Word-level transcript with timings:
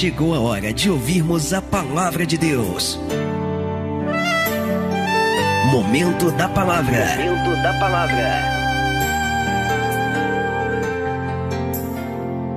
chegou 0.00 0.34
a 0.34 0.40
hora 0.40 0.72
de 0.72 0.90
ouvirmos 0.90 1.52
a 1.52 1.60
palavra 1.60 2.24
de 2.24 2.38
Deus. 2.38 2.98
Momento 5.70 6.30
da 6.30 6.48
palavra. 6.48 7.04
Momento 7.18 7.62
da 7.62 7.78
palavra. 7.78 8.40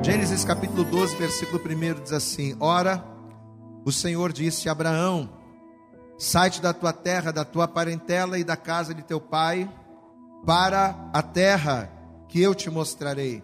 Gênesis 0.06 0.46
capítulo 0.46 0.86
12, 0.86 1.18
versículo 1.18 1.62
1 1.62 2.04
diz 2.04 2.14
assim: 2.14 2.56
Ora, 2.62 3.04
o 3.84 3.92
Senhor 3.92 4.32
disse 4.32 4.70
a 4.70 4.72
Abraão: 4.72 5.30
Sai-te 6.18 6.62
da 6.62 6.72
tua 6.72 6.94
terra, 6.94 7.34
da 7.34 7.44
tua 7.44 7.68
parentela 7.68 8.40
e 8.40 8.46
da 8.46 8.56
casa 8.56 8.94
de 8.94 9.04
teu 9.04 9.20
pai, 9.20 9.70
para 10.46 10.96
a 11.12 11.22
terra 11.22 11.92
que 12.30 12.42
eu 12.42 12.56
te 12.56 12.70
mostrarei. 12.70 13.44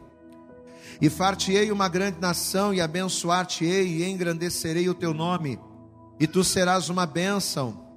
E 1.02 1.10
far-te-ei 1.10 1.72
uma 1.72 1.88
grande 1.88 2.20
nação, 2.20 2.74
e 2.74 2.82
abençoar-te-ei, 2.82 3.88
e 3.88 4.10
engrandecerei 4.10 4.90
o 4.90 4.94
teu 4.94 5.14
nome, 5.14 5.60
e 6.20 6.28
tu 6.28 6.44
serás 6.44 6.90
uma 6.90 7.06
bênção 7.06 7.90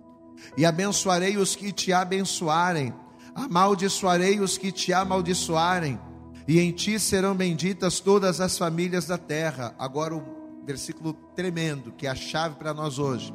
e 0.57 0.65
abençoarei 0.65 1.37
os 1.37 1.55
que 1.55 1.73
te 1.73 1.93
abençoarem, 1.93 2.93
amaldiçoarei 3.35 4.41
os 4.41 4.59
que 4.59 4.73
te 4.73 4.93
amaldiçoarem, 4.93 5.99
e 6.47 6.59
em 6.59 6.73
ti 6.73 6.99
serão 6.99 7.35
benditas 7.35 8.01
todas 8.01 8.41
as 8.41 8.59
famílias 8.59 9.07
da 9.07 9.17
terra. 9.17 9.75
Agora 9.79 10.15
o 10.15 10.65
versículo 10.67 11.15
tremendo, 11.35 11.93
que 11.93 12.07
é 12.07 12.11
a 12.11 12.15
chave 12.15 12.57
para 12.57 12.75
nós 12.75 12.99
hoje. 12.99 13.33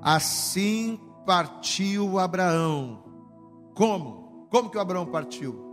Assim 0.00 0.98
partiu 1.26 2.18
Abraão. 2.18 3.02
Como? 3.74 4.46
Como 4.48 4.70
que 4.70 4.78
o 4.78 4.80
Abraão 4.80 5.06
partiu? 5.06 5.65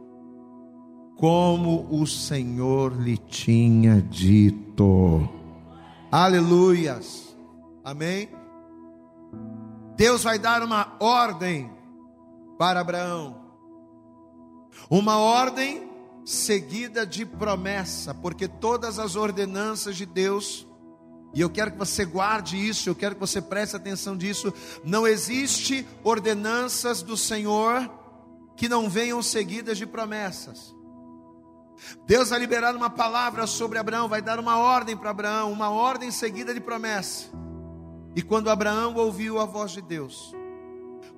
Como 1.16 1.88
o 1.90 2.06
Senhor 2.06 2.94
lhe 3.00 3.18
tinha 3.18 4.02
dito. 4.02 5.28
Aleluias. 6.12 7.36
Amém. 7.84 8.30
Deus 9.96 10.24
vai 10.24 10.40
dar 10.40 10.64
uma 10.64 10.96
ordem 11.00 11.72
para 12.58 12.80
Abraão. 12.80 13.42
Uma 14.90 15.18
ordem 15.18 15.90
seguida 16.26 17.06
de 17.06 17.26
promessa, 17.26 18.14
porque 18.14 18.48
todas 18.48 19.00
as 19.00 19.16
ordenanças 19.16 19.96
de 19.96 20.06
Deus, 20.06 20.68
e 21.34 21.42
eu 21.42 21.50
quero 21.50 21.72
que 21.72 21.78
você 21.78 22.06
guarde 22.06 22.58
isso, 22.58 22.90
eu 22.90 22.96
quero 22.96 23.16
que 23.16 23.22
você 23.22 23.42
preste 23.42 23.76
atenção 23.76 24.16
disso, 24.16 24.54
não 24.84 25.06
existe 25.06 25.86
ordenanças 26.04 27.02
do 27.02 27.18
Senhor 27.18 27.90
que 28.56 28.70
não 28.70 28.90
venham 28.90 29.22
seguidas 29.22 29.78
de 29.78 29.86
promessas. 29.86 30.74
Deus 32.06 32.30
vai 32.30 32.40
liberar 32.40 32.76
uma 32.76 32.90
palavra 32.90 33.48
sobre 33.48 33.78
Abraão, 33.78 34.08
vai 34.08 34.22
dar 34.22 34.40
uma 34.40 34.58
ordem 34.58 34.96
para 34.96 35.10
Abraão, 35.10 35.52
uma 35.52 35.70
ordem 35.70 36.12
seguida 36.12 36.54
de 36.54 36.60
promessa. 36.60 37.30
E 38.16 38.22
quando 38.22 38.50
Abraão 38.50 38.96
ouviu 38.96 39.40
a 39.40 39.46
voz 39.46 39.72
de 39.72 39.82
Deus, 39.82 40.34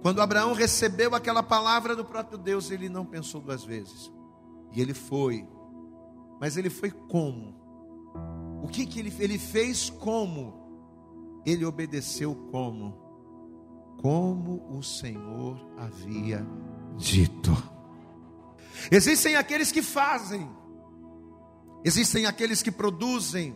quando 0.02 0.22
Abraão 0.22 0.53
recebeu 0.53 1.16
aquela 1.16 1.41
palavra 1.41 1.95
do 1.95 2.05
próprio 2.05 2.38
Deus, 2.38 2.72
ele 2.72 2.88
não 2.88 3.05
pensou 3.05 3.41
duas 3.41 3.63
vezes. 3.63 4.11
E 4.72 4.81
ele 4.81 4.94
foi. 4.94 5.47
Mas 6.39 6.57
ele 6.57 6.69
foi 6.69 6.91
como? 6.91 7.55
O 8.61 8.67
que, 8.67 8.85
que 8.85 9.00
ele, 9.00 9.13
ele 9.19 9.38
fez 9.38 9.89
como? 9.89 11.41
Ele 11.45 11.66
obedeceu 11.66 12.35
como? 12.52 12.97
Como 14.02 14.77
o 14.77 14.83
Senhor 14.83 15.59
havia 15.77 16.45
dito. 16.97 17.52
Existem 18.91 19.36
aqueles 19.36 19.72
que 19.72 19.81
fazem, 19.81 20.50
existem 21.83 22.25
aqueles 22.25 22.61
que 22.61 22.72
produzem, 22.72 23.55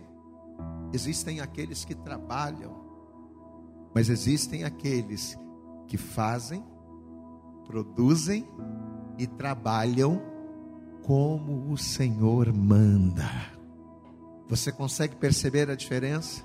existem 0.94 1.40
aqueles 1.40 1.86
que 1.86 1.96
trabalham, 1.96 2.76
mas 3.94 4.10
existem 4.10 4.64
aqueles 4.64 5.38
que 5.88 5.98
fazem, 5.98 6.64
produzem 7.66 8.48
e 9.18 9.28
trabalham 9.28 10.22
como 11.04 11.72
o 11.72 11.78
Senhor 11.78 12.54
manda. 12.54 13.30
Você 14.48 14.72
consegue 14.72 15.16
perceber 15.16 15.70
a 15.70 15.76
diferença? 15.76 16.44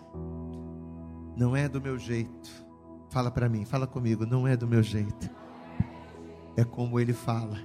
Não 1.36 1.56
é 1.56 1.68
do 1.68 1.80
meu 1.80 1.98
jeito. 1.98 2.64
Fala 3.10 3.30
para 3.30 3.48
mim, 3.48 3.64
fala 3.64 3.86
comigo, 3.86 4.26
não 4.26 4.46
é 4.46 4.56
do 4.56 4.66
meu 4.66 4.82
jeito. 4.82 5.30
É 6.56 6.64
como 6.64 7.00
ele 7.00 7.12
fala. 7.12 7.58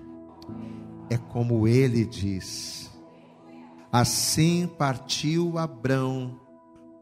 É 1.09 1.17
como 1.17 1.67
ele 1.67 2.05
diz. 2.05 2.89
Assim 3.91 4.69
partiu 4.77 5.57
Abrão 5.57 6.39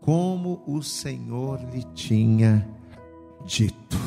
como 0.01 0.63
o 0.66 0.81
Senhor 0.81 1.59
lhe 1.73 1.84
tinha 1.94 2.66
dito. 3.45 3.97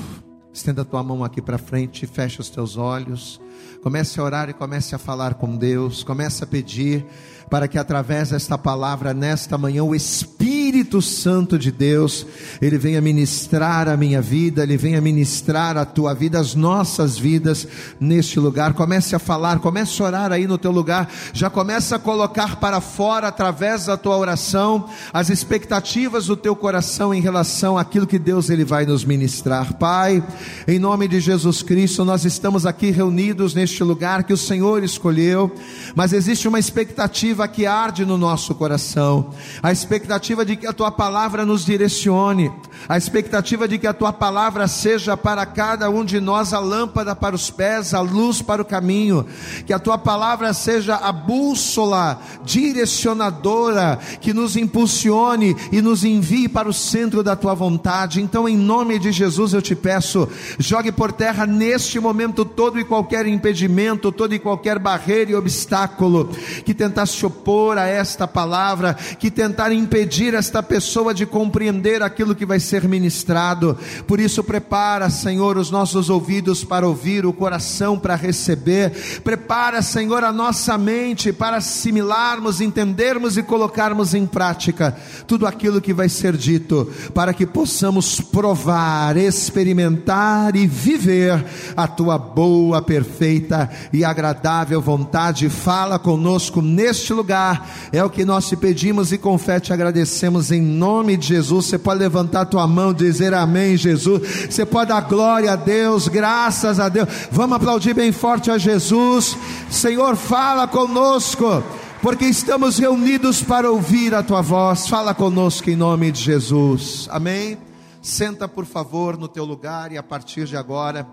Estenda 0.53 0.83
a 0.83 0.85
tua 0.85 1.03
mão 1.03 1.23
aqui 1.23 1.43
para 1.43 1.59
frente, 1.59 2.07
fecha 2.07 2.41
os 2.41 2.49
teus 2.49 2.77
olhos. 2.77 3.41
Comece 3.83 4.19
a 4.19 4.25
orar 4.25 4.49
e 4.49 4.55
comece 4.55 4.95
a 4.95 4.99
falar 4.99 5.35
com 5.35 5.57
Deus. 5.57 6.03
Comece 6.03 6.43
a 6.43 6.47
pedir 6.47 7.05
para 7.51 7.69
que 7.69 7.79
através 7.79 8.31
desta 8.31 8.57
palavra, 8.57 9.13
nesta 9.13 9.59
manhã, 9.59 9.85
o 9.85 9.95
Espírito 9.95 10.80
Santo 11.03 11.59
de 11.59 11.71
Deus, 11.71 12.27
ele 12.61 12.79
venha 12.79 13.01
ministrar 13.03 13.87
a 13.87 13.97
minha 13.97 14.23
vida, 14.23 14.63
ele 14.63 14.79
venha 14.79 15.01
ministrar 15.01 15.77
a 15.77 15.85
tua 15.85 16.15
vida, 16.15 16.41
as 16.41 16.55
nossas 16.55 17.19
vidas 17.19 17.69
neste 18.01 18.41
lugar. 18.41 18.73
Comece 18.73 19.15
a 19.15 19.19
falar, 19.19 19.59
comece 19.59 20.01
a 20.01 20.07
orar 20.07 20.33
aí 20.33 20.47
no 20.47 20.57
teu 20.57 20.71
lugar, 20.71 21.13
já 21.35 21.51
comece 21.51 21.95
a 21.95 21.99
colocar 21.99 22.57
para 22.57 22.81
fora, 22.81 23.29
através 23.29 23.85
da 23.85 23.97
tua 23.97 24.17
oração, 24.17 24.89
as 25.13 25.29
expectativas 25.29 26.27
do 26.27 26.37
teu 26.37 26.57
coração 26.57 27.13
em 27.13 27.21
relação 27.21 27.77
àquilo 27.77 28.07
que 28.07 28.19
Deus 28.19 28.49
ele 28.49 28.65
vai 28.65 28.87
nos 28.87 29.05
ministrar. 29.05 29.75
Pai, 29.75 30.25
em 30.67 30.79
nome 30.79 31.07
de 31.07 31.21
Jesus 31.21 31.63
Cristo, 31.63 32.05
nós 32.05 32.25
estamos 32.25 32.65
aqui 32.65 32.91
reunidos 32.91 33.55
neste 33.55 33.85
lugar 33.85 34.25
que 34.25 34.33
o 34.33 34.39
Senhor 34.39 34.83
escolheu, 34.83 35.53
mas 35.95 36.15
existe 36.15 36.49
uma 36.49 36.59
expectativa 36.59 37.11
expectativa 37.11 37.49
que 37.49 37.67
arde 37.67 38.07
no 38.07 38.17
nosso 38.17 38.55
coração, 38.55 39.35
a 39.63 39.73
expectativa 39.73 40.45
de 40.45 40.57
que 40.57 40.67
a 40.67 40.73
tua 40.81 40.91
palavra 40.91 41.45
nos 41.45 41.63
direcione, 41.63 42.51
a 42.89 42.97
expectativa 42.97 43.69
de 43.69 43.77
que 43.77 43.87
a 43.87 43.93
tua 43.93 44.15
palavra 44.15 44.67
seja 44.67 45.15
para 45.15 45.45
cada 45.45 45.91
um 45.91 46.03
de 46.03 46.19
nós 46.21 46.55
a 46.55 46.59
lâmpada 46.59 47.15
para 47.15 47.37
os 47.37 47.51
pés, 47.51 47.93
a 47.93 48.01
luz 48.01 48.41
para 48.41 48.63
o 48.63 48.65
caminho, 48.65 49.27
que 49.67 49.75
a 49.75 49.79
tua 49.79 49.99
palavra 49.99 50.55
seja 50.55 50.97
a 50.97 51.13
bússola 51.13 52.19
direcionadora 52.47 53.99
que 54.23 54.33
nos 54.33 54.57
impulsione 54.57 55.55
e 55.71 55.83
nos 55.83 56.03
envie 56.03 56.49
para 56.49 56.67
o 56.67 56.73
centro 56.73 57.23
da 57.23 57.37
tua 57.37 57.53
vontade. 57.53 58.23
Então, 58.23 58.49
em 58.49 58.57
nome 58.57 58.99
de 58.99 59.13
Jesus, 59.13 59.53
eu 59.53 59.61
te 59.61 59.75
peço, 59.75 60.27
jogue 60.59 60.91
por 60.91 61.13
terra 61.13 61.45
neste 61.45 62.01
momento 62.01 62.43
todo 62.43 62.81
e 62.81 62.85
qualquer 62.85 63.27
impedimento, 63.27 64.11
todo 64.11 64.35
e 64.35 64.39
qualquer 64.39 64.79
barreira 64.79 65.33
e 65.33 65.35
obstáculo 65.35 66.31
que 66.65 66.73
tentasse 66.73 67.27
opor 67.27 67.77
a 67.77 67.87
esta 67.87 68.27
palavra, 68.27 68.95
que 68.95 69.31
tentar 69.31 69.73
impedir 69.73 70.33
esta 70.33 70.70
pessoa 70.71 71.13
de 71.13 71.27
compreender 71.27 72.01
aquilo 72.01 72.33
que 72.33 72.47
vai 72.47 72.61
ser 72.61 72.87
ministrado. 72.87 73.77
Por 74.07 74.21
isso, 74.21 74.45
prepara, 74.45 75.11
Senhor, 75.11 75.59
os 75.59 75.69
nossos 75.69 76.09
ouvidos 76.09 76.63
para 76.63 76.87
ouvir, 76.87 77.27
o 77.27 77.33
coração 77.33 77.99
para 77.99 78.15
receber. 78.15 78.93
Prepara, 79.25 79.83
Senhor, 79.83 80.23
a 80.23 80.33
nossa 80.33 80.79
mente 80.79 81.33
para 81.33 81.57
assimilarmos, 81.57 82.61
entendermos 82.61 83.37
e 83.37 83.43
colocarmos 83.43 84.15
em 84.15 84.25
prática 84.25 84.97
tudo 85.27 85.45
aquilo 85.45 85.81
que 85.81 85.93
vai 85.93 86.09
ser 86.09 86.37
dito, 86.37 86.89
para 87.13 87.35
que 87.35 87.47
possamos 87.47 88.21
provar, 88.21 89.17
experimentar 89.17 90.55
e 90.55 90.69
viver 90.69 91.45
a 91.77 91.89
tua 91.89 92.17
boa, 92.17 92.81
perfeita 92.81 93.69
e 93.93 94.05
agradável 94.05 94.81
vontade. 94.81 95.49
Fala 95.49 95.99
conosco 95.99 96.63
neste 96.63 97.13
lugar. 97.13 97.69
É 97.93 98.05
o 98.05 98.11
que 98.11 98.25
nós 98.25 98.47
te 98.49 98.57
pedimos 98.57 99.11
e 99.11 99.19
com 99.19 99.37
fé 99.37 99.59
te 99.59 99.73
agradecemos 99.73 100.53
em 100.53 100.60
nome 100.61 101.17
de 101.17 101.27
Jesus. 101.27 101.67
Você 101.67 101.79
pode 101.79 102.01
levantar 102.01 102.47
tua 102.47 102.67
mão 102.67 102.93
dizer 102.93 103.35
amém, 103.35 103.77
Jesus. 103.77 104.47
Você 104.51 104.65
pode 104.65 104.89
dar 104.89 105.01
glória 105.03 105.53
a 105.53 105.57
Deus, 105.57 106.09
graças 106.09 106.79
a 106.79 106.89
Deus. 106.89 107.09
Vamos 107.31 107.57
aplaudir 107.57 107.95
bem 107.95 108.13
forte 108.13 108.51
a 108.51 108.59
Jesus. 108.59 109.37
Senhor, 109.71 110.17
fala 110.17 110.69
conosco 110.69 111.63
porque 112.03 112.25
estamos 112.25 112.79
reunidos 112.79 113.43
para 113.43 113.71
ouvir 113.71 114.15
a 114.15 114.23
tua 114.23 114.41
voz. 114.41 114.87
Fala 114.89 115.15
conosco 115.15 115.69
em 115.71 115.77
nome 115.77 116.13
de 116.13 116.21
Jesus. 116.21 117.09
Amém. 117.11 117.59
Senta, 118.03 118.49
por 118.49 118.65
favor, 118.65 119.19
no 119.19 119.29
teu 119.29 119.45
lugar 119.45 119.93
e 119.93 119.99
a 119.99 120.03
partir 120.03 120.47
de 120.47 120.57
agora, 120.57 121.07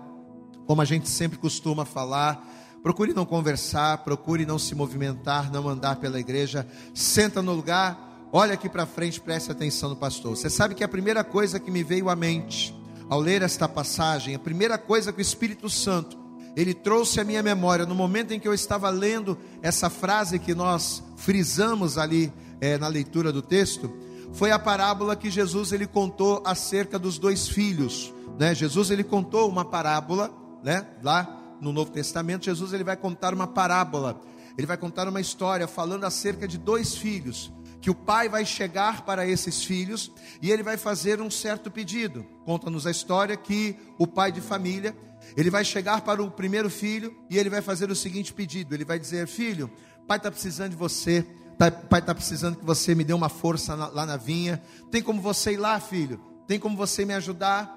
como 0.66 0.80
a 0.80 0.84
gente 0.84 1.08
sempre 1.08 1.38
costuma 1.38 1.84
falar, 1.84 2.42
Procure 2.82 3.12
não 3.12 3.26
conversar, 3.26 3.98
procure 3.98 4.46
não 4.46 4.58
se 4.58 4.74
movimentar, 4.74 5.50
não 5.50 5.68
andar 5.68 5.96
pela 5.96 6.20
igreja. 6.20 6.66
Senta 6.94 7.42
no 7.42 7.52
lugar, 7.52 8.07
olha 8.32 8.54
aqui 8.54 8.68
para 8.68 8.86
frente, 8.86 9.20
preste 9.20 9.50
atenção 9.50 9.90
no 9.90 9.96
pastor. 9.96 10.36
Você 10.36 10.50
sabe 10.50 10.74
que 10.74 10.84
a 10.84 10.88
primeira 10.88 11.24
coisa 11.24 11.58
que 11.58 11.70
me 11.70 11.82
veio 11.82 12.08
à 12.08 12.16
mente 12.16 12.74
ao 13.08 13.20
ler 13.20 13.42
esta 13.42 13.68
passagem, 13.68 14.34
a 14.34 14.38
primeira 14.38 14.76
coisa 14.76 15.12
que 15.12 15.20
o 15.20 15.22
Espírito 15.22 15.70
Santo 15.70 16.18
ele 16.54 16.74
trouxe 16.74 17.20
à 17.20 17.24
minha 17.24 17.42
memória 17.42 17.86
no 17.86 17.94
momento 17.94 18.32
em 18.32 18.40
que 18.40 18.48
eu 18.48 18.52
estava 18.52 18.90
lendo 18.90 19.38
essa 19.62 19.88
frase 19.88 20.38
que 20.38 20.54
nós 20.54 21.02
frisamos 21.16 21.96
ali 21.96 22.32
é, 22.60 22.76
na 22.76 22.88
leitura 22.88 23.32
do 23.32 23.40
texto, 23.40 23.92
foi 24.32 24.50
a 24.50 24.58
parábola 24.58 25.14
que 25.14 25.30
Jesus 25.30 25.72
ele 25.72 25.86
contou 25.86 26.42
acerca 26.44 26.98
dos 26.98 27.16
dois 27.16 27.48
filhos, 27.48 28.12
né? 28.38 28.54
Jesus 28.54 28.90
ele 28.90 29.04
contou 29.04 29.48
uma 29.48 29.64
parábola, 29.64 30.32
né? 30.62 30.86
Lá 31.02 31.56
no 31.60 31.72
Novo 31.72 31.90
Testamento, 31.90 32.44
Jesus 32.44 32.72
ele 32.72 32.84
vai 32.84 32.96
contar 32.96 33.32
uma 33.32 33.46
parábola. 33.46 34.20
Ele 34.56 34.66
vai 34.66 34.76
contar 34.76 35.08
uma 35.08 35.20
história 35.20 35.68
falando 35.68 36.04
acerca 36.04 36.48
de 36.48 36.58
dois 36.58 36.96
filhos, 36.96 37.52
que 37.80 37.90
o 37.90 37.94
pai 37.94 38.28
vai 38.28 38.44
chegar 38.44 39.02
para 39.04 39.26
esses 39.26 39.62
filhos 39.62 40.10
e 40.42 40.50
ele 40.50 40.62
vai 40.62 40.76
fazer 40.76 41.20
um 41.20 41.30
certo 41.30 41.70
pedido. 41.70 42.26
Conta-nos 42.44 42.86
a 42.86 42.90
história 42.90 43.36
que 43.36 43.76
o 43.98 44.06
pai 44.06 44.32
de 44.32 44.40
família, 44.40 44.96
ele 45.36 45.50
vai 45.50 45.64
chegar 45.64 46.00
para 46.00 46.22
o 46.22 46.30
primeiro 46.30 46.68
filho 46.68 47.16
e 47.30 47.38
ele 47.38 47.50
vai 47.50 47.62
fazer 47.62 47.90
o 47.90 47.96
seguinte 47.96 48.32
pedido: 48.32 48.74
ele 48.74 48.84
vai 48.84 48.98
dizer, 48.98 49.26
filho, 49.26 49.70
pai 50.06 50.16
está 50.16 50.30
precisando 50.30 50.70
de 50.70 50.76
você, 50.76 51.24
tá, 51.56 51.70
pai 51.70 52.00
está 52.00 52.14
precisando 52.14 52.56
que 52.56 52.64
você 52.64 52.94
me 52.94 53.04
dê 53.04 53.12
uma 53.12 53.28
força 53.28 53.74
lá 53.74 54.06
na 54.06 54.16
vinha. 54.16 54.62
Tem 54.90 55.02
como 55.02 55.20
você 55.20 55.52
ir 55.52 55.58
lá, 55.58 55.78
filho? 55.78 56.20
Tem 56.46 56.58
como 56.58 56.76
você 56.76 57.04
me 57.04 57.14
ajudar? 57.14 57.76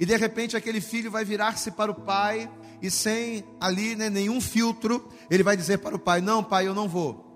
E 0.00 0.06
de 0.06 0.16
repente 0.16 0.56
aquele 0.56 0.80
filho 0.80 1.10
vai 1.10 1.24
virar-se 1.24 1.70
para 1.70 1.90
o 1.90 1.94
pai 1.94 2.50
e 2.80 2.90
sem 2.90 3.44
ali 3.60 3.96
né, 3.96 4.08
nenhum 4.08 4.40
filtro, 4.40 5.08
ele 5.30 5.42
vai 5.42 5.56
dizer 5.56 5.78
para 5.78 5.94
o 5.94 5.98
pai: 5.98 6.20
Não, 6.20 6.42
pai, 6.42 6.66
eu 6.66 6.74
não 6.74 6.88
vou. 6.88 7.27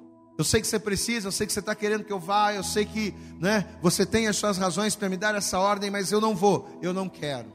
Eu 0.42 0.44
sei 0.44 0.60
que 0.60 0.66
você 0.66 0.80
precisa, 0.80 1.28
eu 1.28 1.32
sei 1.32 1.46
que 1.46 1.52
você 1.52 1.60
está 1.60 1.72
querendo 1.72 2.02
que 2.02 2.12
eu 2.12 2.18
vá, 2.18 2.52
eu 2.52 2.64
sei 2.64 2.84
que 2.84 3.14
né, 3.38 3.64
você 3.80 4.04
tem 4.04 4.26
as 4.26 4.36
suas 4.36 4.58
razões 4.58 4.96
para 4.96 5.08
me 5.08 5.16
dar 5.16 5.36
essa 5.36 5.56
ordem, 5.56 5.88
mas 5.88 6.10
eu 6.10 6.20
não 6.20 6.34
vou, 6.34 6.68
eu 6.82 6.92
não 6.92 7.08
quero. 7.08 7.46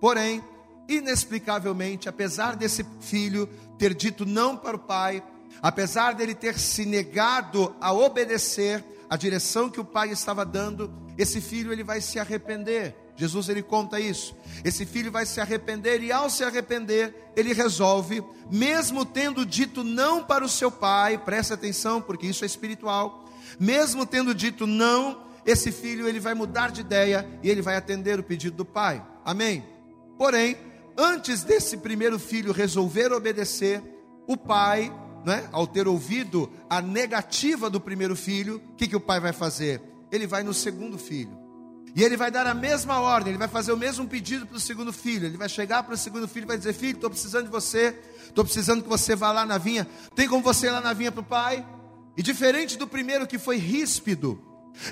Porém, 0.00 0.42
inexplicavelmente, 0.88 2.08
apesar 2.08 2.56
desse 2.56 2.84
filho 3.00 3.48
ter 3.78 3.94
dito 3.94 4.26
não 4.26 4.56
para 4.56 4.74
o 4.74 4.80
pai, 4.80 5.22
apesar 5.62 6.16
dele 6.16 6.34
ter 6.34 6.58
se 6.58 6.84
negado 6.84 7.72
a 7.80 7.92
obedecer 7.92 8.84
a 9.08 9.16
direção 9.16 9.70
que 9.70 9.80
o 9.80 9.84
pai 9.84 10.10
estava 10.10 10.44
dando, 10.44 10.92
esse 11.16 11.40
filho 11.40 11.72
ele 11.72 11.84
vai 11.84 12.00
se 12.00 12.18
arrepender. 12.18 13.05
Jesus 13.16 13.48
ele 13.48 13.62
conta 13.62 13.98
isso. 13.98 14.36
Esse 14.62 14.84
filho 14.84 15.10
vai 15.10 15.24
se 15.24 15.40
arrepender 15.40 16.02
e 16.02 16.12
ao 16.12 16.28
se 16.28 16.44
arrepender, 16.44 17.14
ele 17.34 17.52
resolve, 17.54 18.22
mesmo 18.50 19.04
tendo 19.04 19.44
dito 19.44 19.82
não 19.82 20.22
para 20.22 20.44
o 20.44 20.48
seu 20.48 20.70
pai, 20.70 21.16
preste 21.16 21.52
atenção, 21.52 22.00
porque 22.00 22.26
isso 22.26 22.44
é 22.44 22.46
espiritual. 22.46 23.24
Mesmo 23.58 24.04
tendo 24.04 24.34
dito 24.34 24.66
não, 24.66 25.24
esse 25.46 25.72
filho 25.72 26.06
ele 26.06 26.20
vai 26.20 26.34
mudar 26.34 26.70
de 26.70 26.82
ideia 26.82 27.26
e 27.42 27.48
ele 27.48 27.62
vai 27.62 27.76
atender 27.76 28.18
o 28.18 28.22
pedido 28.22 28.56
do 28.56 28.64
pai. 28.64 29.02
Amém. 29.24 29.64
Porém, 30.18 30.56
antes 30.96 31.42
desse 31.42 31.78
primeiro 31.78 32.18
filho 32.18 32.52
resolver 32.52 33.12
obedecer, 33.12 33.82
o 34.26 34.36
pai, 34.36 34.92
né, 35.24 35.48
ao 35.52 35.66
ter 35.66 35.86
ouvido 35.86 36.50
a 36.68 36.82
negativa 36.82 37.70
do 37.70 37.80
primeiro 37.80 38.16
filho, 38.16 38.56
o 38.72 38.74
que, 38.74 38.88
que 38.88 38.96
o 38.96 39.00
pai 39.00 39.20
vai 39.20 39.32
fazer? 39.32 39.80
Ele 40.10 40.26
vai 40.26 40.42
no 40.42 40.52
segundo 40.52 40.98
filho. 40.98 41.45
E 41.96 42.04
ele 42.04 42.14
vai 42.14 42.30
dar 42.30 42.46
a 42.46 42.52
mesma 42.52 43.00
ordem, 43.00 43.30
ele 43.30 43.38
vai 43.38 43.48
fazer 43.48 43.72
o 43.72 43.76
mesmo 43.76 44.06
pedido 44.06 44.46
para 44.46 44.58
o 44.58 44.60
segundo 44.60 44.92
filho. 44.92 45.24
Ele 45.24 45.38
vai 45.38 45.48
chegar 45.48 45.82
para 45.82 45.94
o 45.94 45.96
segundo 45.96 46.28
filho 46.28 46.44
e 46.44 46.46
vai 46.46 46.58
dizer: 46.58 46.74
Filho, 46.74 46.96
estou 46.96 47.08
precisando 47.08 47.46
de 47.46 47.50
você, 47.50 47.98
estou 48.22 48.44
precisando 48.44 48.82
que 48.82 48.88
você 48.88 49.16
vá 49.16 49.32
lá 49.32 49.46
na 49.46 49.56
vinha. 49.56 49.88
Tem 50.14 50.28
como 50.28 50.42
você 50.42 50.66
ir 50.66 50.70
lá 50.72 50.82
na 50.82 50.92
vinha 50.92 51.10
para 51.10 51.22
o 51.22 51.24
pai? 51.24 51.66
E 52.14 52.22
diferente 52.22 52.76
do 52.76 52.86
primeiro 52.86 53.26
que 53.26 53.38
foi 53.38 53.56
ríspido, 53.56 54.38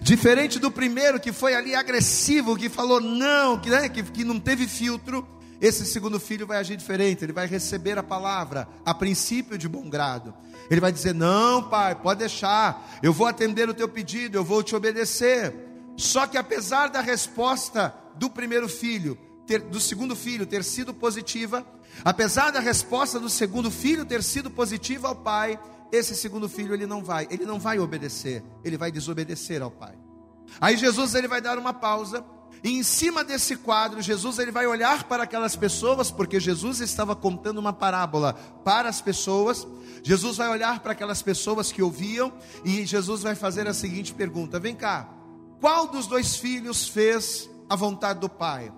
diferente 0.01 0.59
do 0.59 0.71
primeiro 0.71 1.21
que 1.21 1.31
foi 1.31 1.55
ali 1.55 1.75
agressivo, 1.75 2.57
que 2.57 2.71
falou 2.71 3.03
não, 3.03 3.61
que, 3.61 3.69
né, 3.69 3.87
que, 3.91 4.03
que 4.03 4.25
não 4.25 4.41
teve 4.41 4.67
filtro, 4.67 5.29
esse 5.61 5.85
segundo 5.85 6.19
filho 6.19 6.47
vai 6.47 6.57
agir 6.57 6.75
diferente, 6.75 7.23
ele 7.23 7.35
vai 7.35 7.47
receber 7.47 7.99
a 7.99 8.03
palavra, 8.03 8.67
a 8.83 8.95
princípio 8.95 9.59
de 9.59 9.69
bom 9.69 9.91
grado. 9.91 10.33
Ele 10.71 10.81
vai 10.81 10.91
dizer: 10.91 11.13
Não, 11.13 11.69
pai, 11.69 11.95
pode 11.97 12.21
deixar, 12.21 12.99
eu 13.03 13.13
vou 13.13 13.27
atender 13.27 13.69
o 13.69 13.75
teu 13.75 13.91
pedido, 13.91 14.39
eu 14.39 14.45
vou 14.45 14.63
te 14.63 14.75
obedecer. 14.75 15.74
Só 15.97 16.27
que 16.27 16.37
apesar 16.37 16.89
da 16.89 17.01
resposta 17.01 17.95
do 18.17 18.29
primeiro 18.31 18.69
filho, 18.69 19.19
ter, 19.47 19.61
do 19.61 19.81
segundo 19.81 20.17
filho 20.17 20.47
ter 20.47 20.65
sido 20.65 20.93
positiva, 20.93 21.67
apesar 22.05 22.51
da 22.51 22.61
resposta 22.61 23.21
do 23.21 23.29
segundo 23.29 23.71
filho 23.71 24.05
ter 24.05 24.23
sido 24.23 24.51
positiva 24.51 25.09
ao 25.09 25.17
pai, 25.17 25.59
esse 25.93 26.15
segundo 26.17 26.49
filho 26.49 26.75
ele 26.75 26.87
não 26.87 27.03
vai, 27.03 27.27
ele 27.31 27.45
não 27.45 27.59
vai 27.59 27.79
obedecer, 27.79 28.43
ele 28.65 28.77
vai 28.77 28.91
desobedecer 28.91 29.63
ao 29.63 29.71
pai. 29.71 29.95
Aí 30.61 30.77
Jesus 30.77 31.15
ele 31.15 31.29
vai 31.29 31.41
dar 31.41 31.59
uma 31.59 31.73
pausa 31.73 32.25
e 32.65 32.79
em 32.79 32.83
cima 32.83 33.23
desse 33.23 33.57
quadro, 33.57 34.01
Jesus 34.01 34.39
ele 34.39 34.51
vai 34.51 34.67
olhar 34.67 35.05
para 35.05 35.25
aquelas 35.25 35.55
pessoas, 35.55 36.11
porque 36.11 36.41
Jesus 36.41 36.81
estava 36.81 37.15
contando 37.15 37.59
uma 37.59 37.75
parábola 37.75 38.33
para 38.65 38.89
as 38.89 39.03
pessoas. 39.03 39.67
Jesus 40.03 40.39
vai 40.39 40.49
olhar 40.49 40.81
para 40.81 40.93
aquelas 40.93 41.21
pessoas 41.21 41.71
que 41.71 41.83
ouviam 41.83 42.33
e 42.65 42.87
Jesus 42.87 43.23
vai 43.23 43.35
fazer 43.35 43.69
a 43.69 43.75
seguinte 43.75 44.15
pergunta: 44.15 44.59
Vem 44.59 44.75
cá, 44.75 45.07
qual 45.61 45.87
dos 45.87 46.07
dois 46.07 46.37
filhos 46.37 46.89
fez 46.89 47.49
a 47.69 47.77
vontade 47.77 48.21
do 48.21 48.29
pai? 48.29 48.73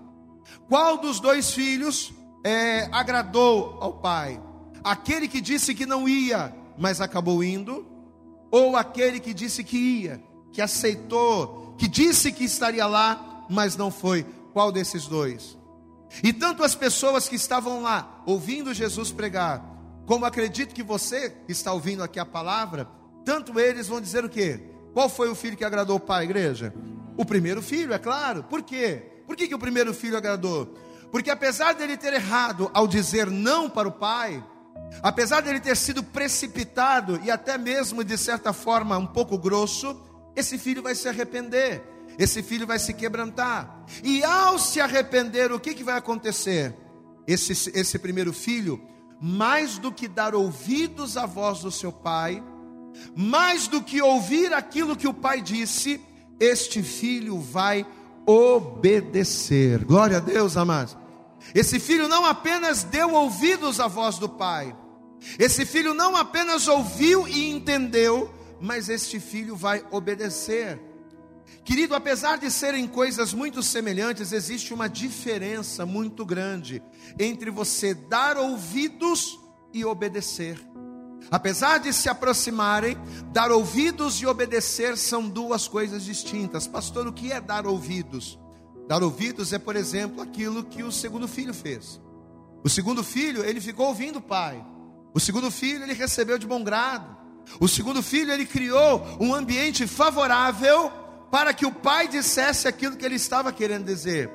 Qual 0.68 0.98
dos 0.98 1.20
dois 1.20 1.52
filhos 1.52 2.12
é, 2.44 2.88
agradou 2.92 3.78
ao 3.80 3.94
pai? 3.94 4.40
Aquele 4.82 5.28
que 5.28 5.40
disse 5.40 5.74
que 5.74 5.86
não 5.86 6.08
ia, 6.08 6.54
mas 6.78 7.00
acabou 7.00 7.42
indo? 7.42 7.86
Ou 8.50 8.76
aquele 8.76 9.18
que 9.18 9.34
disse 9.34 9.64
que 9.64 9.76
ia, 9.76 10.22
que 10.52 10.62
aceitou, 10.62 11.74
que 11.76 11.88
disse 11.88 12.32
que 12.32 12.44
estaria 12.44 12.86
lá, 12.86 13.44
mas 13.50 13.76
não 13.76 13.90
foi? 13.90 14.24
Qual 14.52 14.70
desses 14.70 15.06
dois? 15.06 15.56
E 16.22 16.32
tanto 16.32 16.62
as 16.62 16.74
pessoas 16.74 17.28
que 17.28 17.36
estavam 17.36 17.82
lá 17.82 18.22
ouvindo 18.24 18.72
Jesus 18.72 19.10
pregar, 19.10 19.62
como 20.06 20.24
acredito 20.24 20.74
que 20.74 20.82
você 20.82 21.34
está 21.48 21.72
ouvindo 21.72 22.02
aqui 22.02 22.18
a 22.18 22.24
palavra, 22.24 22.88
tanto 23.24 23.58
eles 23.58 23.88
vão 23.88 24.00
dizer 24.00 24.24
o 24.24 24.28
quê? 24.28 24.75
Qual 24.96 25.10
foi 25.10 25.28
o 25.28 25.34
filho 25.34 25.58
que 25.58 25.64
agradou 25.64 25.96
o 25.96 26.00
pai, 26.00 26.24
igreja? 26.24 26.72
O 27.18 27.24
primeiro 27.26 27.60
filho, 27.60 27.92
é 27.92 27.98
claro. 27.98 28.42
Por 28.44 28.62
quê? 28.62 29.02
Por 29.26 29.36
que, 29.36 29.46
que 29.46 29.54
o 29.54 29.58
primeiro 29.58 29.92
filho 29.92 30.16
agradou? 30.16 30.74
Porque 31.12 31.28
apesar 31.28 31.74
dele 31.74 31.98
ter 31.98 32.14
errado 32.14 32.70
ao 32.72 32.88
dizer 32.88 33.26
não 33.26 33.68
para 33.68 33.86
o 33.86 33.92
pai, 33.92 34.42
apesar 35.02 35.42
dele 35.42 35.60
ter 35.60 35.76
sido 35.76 36.02
precipitado 36.02 37.20
e 37.22 37.30
até 37.30 37.58
mesmo 37.58 38.02
de 38.02 38.16
certa 38.16 38.54
forma 38.54 38.96
um 38.96 39.06
pouco 39.06 39.36
grosso, 39.36 40.00
esse 40.34 40.56
filho 40.56 40.82
vai 40.82 40.94
se 40.94 41.06
arrepender, 41.06 41.82
esse 42.18 42.42
filho 42.42 42.66
vai 42.66 42.78
se 42.78 42.94
quebrantar. 42.94 43.84
E 44.02 44.24
ao 44.24 44.58
se 44.58 44.80
arrepender, 44.80 45.52
o 45.52 45.60
que, 45.60 45.74
que 45.74 45.84
vai 45.84 45.98
acontecer? 45.98 46.74
Esse, 47.26 47.52
esse 47.78 47.98
primeiro 47.98 48.32
filho, 48.32 48.80
mais 49.20 49.76
do 49.76 49.92
que 49.92 50.08
dar 50.08 50.34
ouvidos 50.34 51.18
à 51.18 51.26
voz 51.26 51.60
do 51.60 51.70
seu 51.70 51.92
pai, 51.92 52.42
mais 53.14 53.68
do 53.68 53.82
que 53.82 54.00
ouvir 54.02 54.52
aquilo 54.52 54.96
que 54.96 55.08
o 55.08 55.14
pai 55.14 55.40
disse, 55.40 56.00
este 56.38 56.82
filho 56.82 57.38
vai 57.38 57.86
obedecer. 58.26 59.84
Glória 59.84 60.18
a 60.18 60.20
Deus, 60.20 60.56
amados. 60.56 60.96
Esse 61.54 61.78
filho 61.78 62.08
não 62.08 62.24
apenas 62.24 62.82
deu 62.82 63.12
ouvidos 63.12 63.78
à 63.78 63.86
voz 63.86 64.18
do 64.18 64.28
pai, 64.28 64.74
esse 65.38 65.64
filho 65.64 65.94
não 65.94 66.16
apenas 66.16 66.68
ouviu 66.68 67.26
e 67.26 67.50
entendeu, 67.50 68.32
mas 68.60 68.88
este 68.88 69.18
filho 69.18 69.56
vai 69.56 69.84
obedecer. 69.90 70.80
Querido, 71.64 71.94
apesar 71.94 72.38
de 72.38 72.50
serem 72.50 72.86
coisas 72.86 73.34
muito 73.34 73.62
semelhantes, 73.62 74.32
existe 74.32 74.72
uma 74.72 74.88
diferença 74.88 75.84
muito 75.84 76.24
grande 76.24 76.82
entre 77.18 77.50
você 77.50 77.92
dar 77.92 78.36
ouvidos 78.36 79.38
e 79.72 79.84
obedecer. 79.84 80.60
Apesar 81.30 81.78
de 81.78 81.92
se 81.92 82.08
aproximarem, 82.08 82.96
dar 83.32 83.50
ouvidos 83.50 84.20
e 84.20 84.26
obedecer 84.26 84.96
são 84.96 85.28
duas 85.28 85.66
coisas 85.66 86.04
distintas. 86.04 86.66
Pastor, 86.66 87.06
o 87.06 87.12
que 87.12 87.32
é 87.32 87.40
dar 87.40 87.66
ouvidos? 87.66 88.38
Dar 88.88 89.02
ouvidos 89.02 89.52
é, 89.52 89.58
por 89.58 89.74
exemplo, 89.74 90.22
aquilo 90.22 90.64
que 90.64 90.82
o 90.82 90.92
segundo 90.92 91.26
filho 91.26 91.52
fez. 91.52 92.00
O 92.62 92.68
segundo 92.68 93.02
filho, 93.02 93.44
ele 93.44 93.60
ficou 93.60 93.88
ouvindo 93.88 94.18
o 94.18 94.22
pai. 94.22 94.64
O 95.12 95.20
segundo 95.20 95.50
filho, 95.50 95.82
ele 95.82 95.94
recebeu 95.94 96.38
de 96.38 96.46
bom 96.46 96.62
grado. 96.62 97.16
O 97.60 97.66
segundo 97.68 98.02
filho, 98.02 98.32
ele 98.32 98.46
criou 98.46 99.04
um 99.20 99.34
ambiente 99.34 99.86
favorável 99.86 100.90
para 101.30 101.52
que 101.52 101.66
o 101.66 101.72
pai 101.72 102.06
dissesse 102.06 102.68
aquilo 102.68 102.96
que 102.96 103.04
ele 103.04 103.16
estava 103.16 103.52
querendo 103.52 103.84
dizer. 103.84 104.30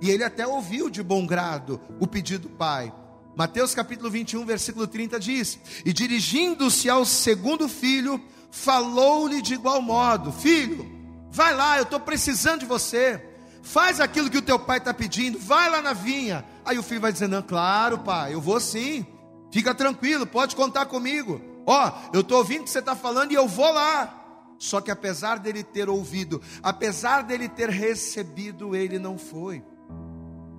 E 0.00 0.10
ele 0.10 0.24
até 0.24 0.46
ouviu 0.46 0.88
de 0.88 1.02
bom 1.02 1.26
grado 1.26 1.80
o 2.00 2.06
pedido 2.06 2.48
do 2.48 2.54
pai. 2.54 2.92
Mateus 3.36 3.74
capítulo 3.74 4.10
21, 4.10 4.44
versículo 4.44 4.86
30 4.86 5.20
diz: 5.20 5.58
E 5.84 5.92
dirigindo-se 5.92 6.88
ao 6.88 7.04
segundo 7.04 7.68
filho, 7.68 8.22
falou-lhe 8.50 9.40
de 9.40 9.54
igual 9.54 9.80
modo: 9.80 10.32
Filho, 10.32 10.86
vai 11.30 11.54
lá, 11.54 11.78
eu 11.78 11.84
estou 11.84 12.00
precisando 12.00 12.60
de 12.60 12.66
você. 12.66 13.26
Faz 13.62 14.00
aquilo 14.00 14.30
que 14.30 14.38
o 14.38 14.42
teu 14.42 14.58
pai 14.58 14.78
está 14.78 14.92
pedindo, 14.92 15.38
vai 15.38 15.68
lá 15.70 15.82
na 15.82 15.92
vinha. 15.92 16.44
Aí 16.64 16.78
o 16.78 16.82
filho 16.82 17.00
vai 17.00 17.12
dizer: 17.12 17.28
Não, 17.28 17.42
claro, 17.42 17.98
pai, 17.98 18.34
eu 18.34 18.40
vou 18.40 18.60
sim. 18.60 19.06
Fica 19.50 19.74
tranquilo, 19.74 20.26
pode 20.26 20.54
contar 20.54 20.86
comigo. 20.86 21.40
Ó, 21.66 21.88
oh, 21.88 22.16
eu 22.16 22.20
estou 22.20 22.38
ouvindo 22.38 22.62
o 22.62 22.64
que 22.64 22.70
você 22.70 22.78
está 22.78 22.96
falando 22.96 23.32
e 23.32 23.34
eu 23.34 23.46
vou 23.46 23.70
lá. 23.72 24.16
Só 24.58 24.80
que 24.80 24.90
apesar 24.90 25.38
dele 25.38 25.64
ter 25.64 25.88
ouvido, 25.88 26.40
apesar 26.62 27.22
dele 27.22 27.48
ter 27.48 27.70
recebido, 27.70 28.76
ele 28.76 28.98
não 28.98 29.16
foi. 29.16 29.64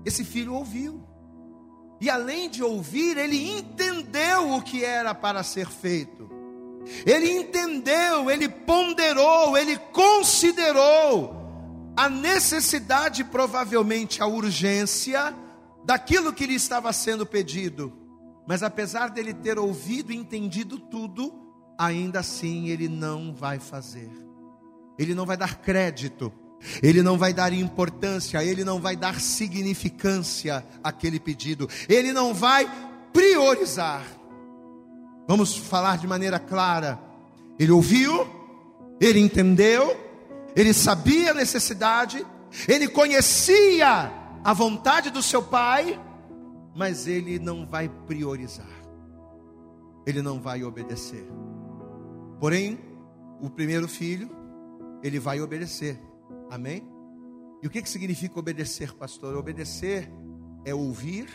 Esse 0.03 0.25
filho 0.25 0.53
ouviu. 0.53 1.10
E 2.01 2.09
além 2.09 2.49
de 2.49 2.63
ouvir, 2.63 3.15
ele 3.15 3.47
entendeu 3.59 4.53
o 4.53 4.61
que 4.63 4.83
era 4.83 5.13
para 5.13 5.43
ser 5.43 5.67
feito. 5.67 6.27
Ele 7.05 7.29
entendeu, 7.31 8.31
ele 8.31 8.49
ponderou, 8.49 9.55
ele 9.55 9.77
considerou 9.77 11.39
a 11.95 12.09
necessidade, 12.09 13.23
provavelmente 13.23 14.19
a 14.19 14.25
urgência 14.25 15.31
daquilo 15.85 16.33
que 16.33 16.47
lhe 16.47 16.55
estava 16.55 16.91
sendo 16.91 17.23
pedido. 17.23 17.93
Mas 18.47 18.63
apesar 18.63 19.11
dele 19.11 19.31
ter 19.31 19.59
ouvido 19.59 20.11
e 20.11 20.17
entendido 20.17 20.79
tudo, 20.79 21.31
ainda 21.77 22.21
assim 22.21 22.69
ele 22.69 22.87
não 22.87 23.31
vai 23.31 23.59
fazer. 23.59 24.09
Ele 24.97 25.13
não 25.13 25.25
vai 25.25 25.37
dar 25.37 25.59
crédito, 25.59 26.33
ele 26.81 27.01
não 27.01 27.17
vai 27.17 27.33
dar 27.33 27.53
importância, 27.53 28.43
ele 28.43 28.63
não 28.63 28.79
vai 28.79 28.95
dar 28.95 29.19
significância 29.19 30.65
àquele 30.83 31.19
pedido, 31.19 31.67
ele 31.89 32.13
não 32.13 32.33
vai 32.33 32.69
priorizar. 33.13 34.03
Vamos 35.27 35.55
falar 35.55 35.97
de 35.97 36.07
maneira 36.07 36.39
clara. 36.39 36.99
Ele 37.57 37.71
ouviu, 37.71 38.27
ele 38.99 39.19
entendeu, 39.19 39.95
ele 40.55 40.73
sabia 40.73 41.31
a 41.31 41.33
necessidade, 41.33 42.25
ele 42.67 42.87
conhecia 42.87 44.11
a 44.43 44.53
vontade 44.53 45.09
do 45.09 45.21
seu 45.21 45.43
pai, 45.43 45.99
mas 46.75 47.07
ele 47.07 47.37
não 47.37 47.65
vai 47.65 47.89
priorizar, 48.07 48.65
ele 50.05 50.21
não 50.21 50.41
vai 50.41 50.63
obedecer. 50.63 51.27
Porém, 52.39 52.79
o 53.39 53.49
primeiro 53.49 53.87
filho, 53.87 54.29
ele 55.03 55.19
vai 55.19 55.41
obedecer, 55.41 55.99
amém? 56.51 56.85
E 57.63 57.67
o 57.67 57.69
que, 57.69 57.81
que 57.81 57.89
significa 57.89 58.37
obedecer, 58.37 58.93
pastor? 58.93 59.35
Obedecer 59.37 60.11
é 60.65 60.75
ouvir, 60.75 61.29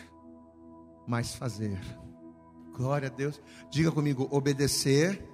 mas 1.06 1.34
fazer. 1.34 1.80
Glória 2.74 3.08
a 3.08 3.10
Deus. 3.10 3.40
Diga 3.70 3.90
comigo: 3.90 4.28
obedecer 4.30 5.26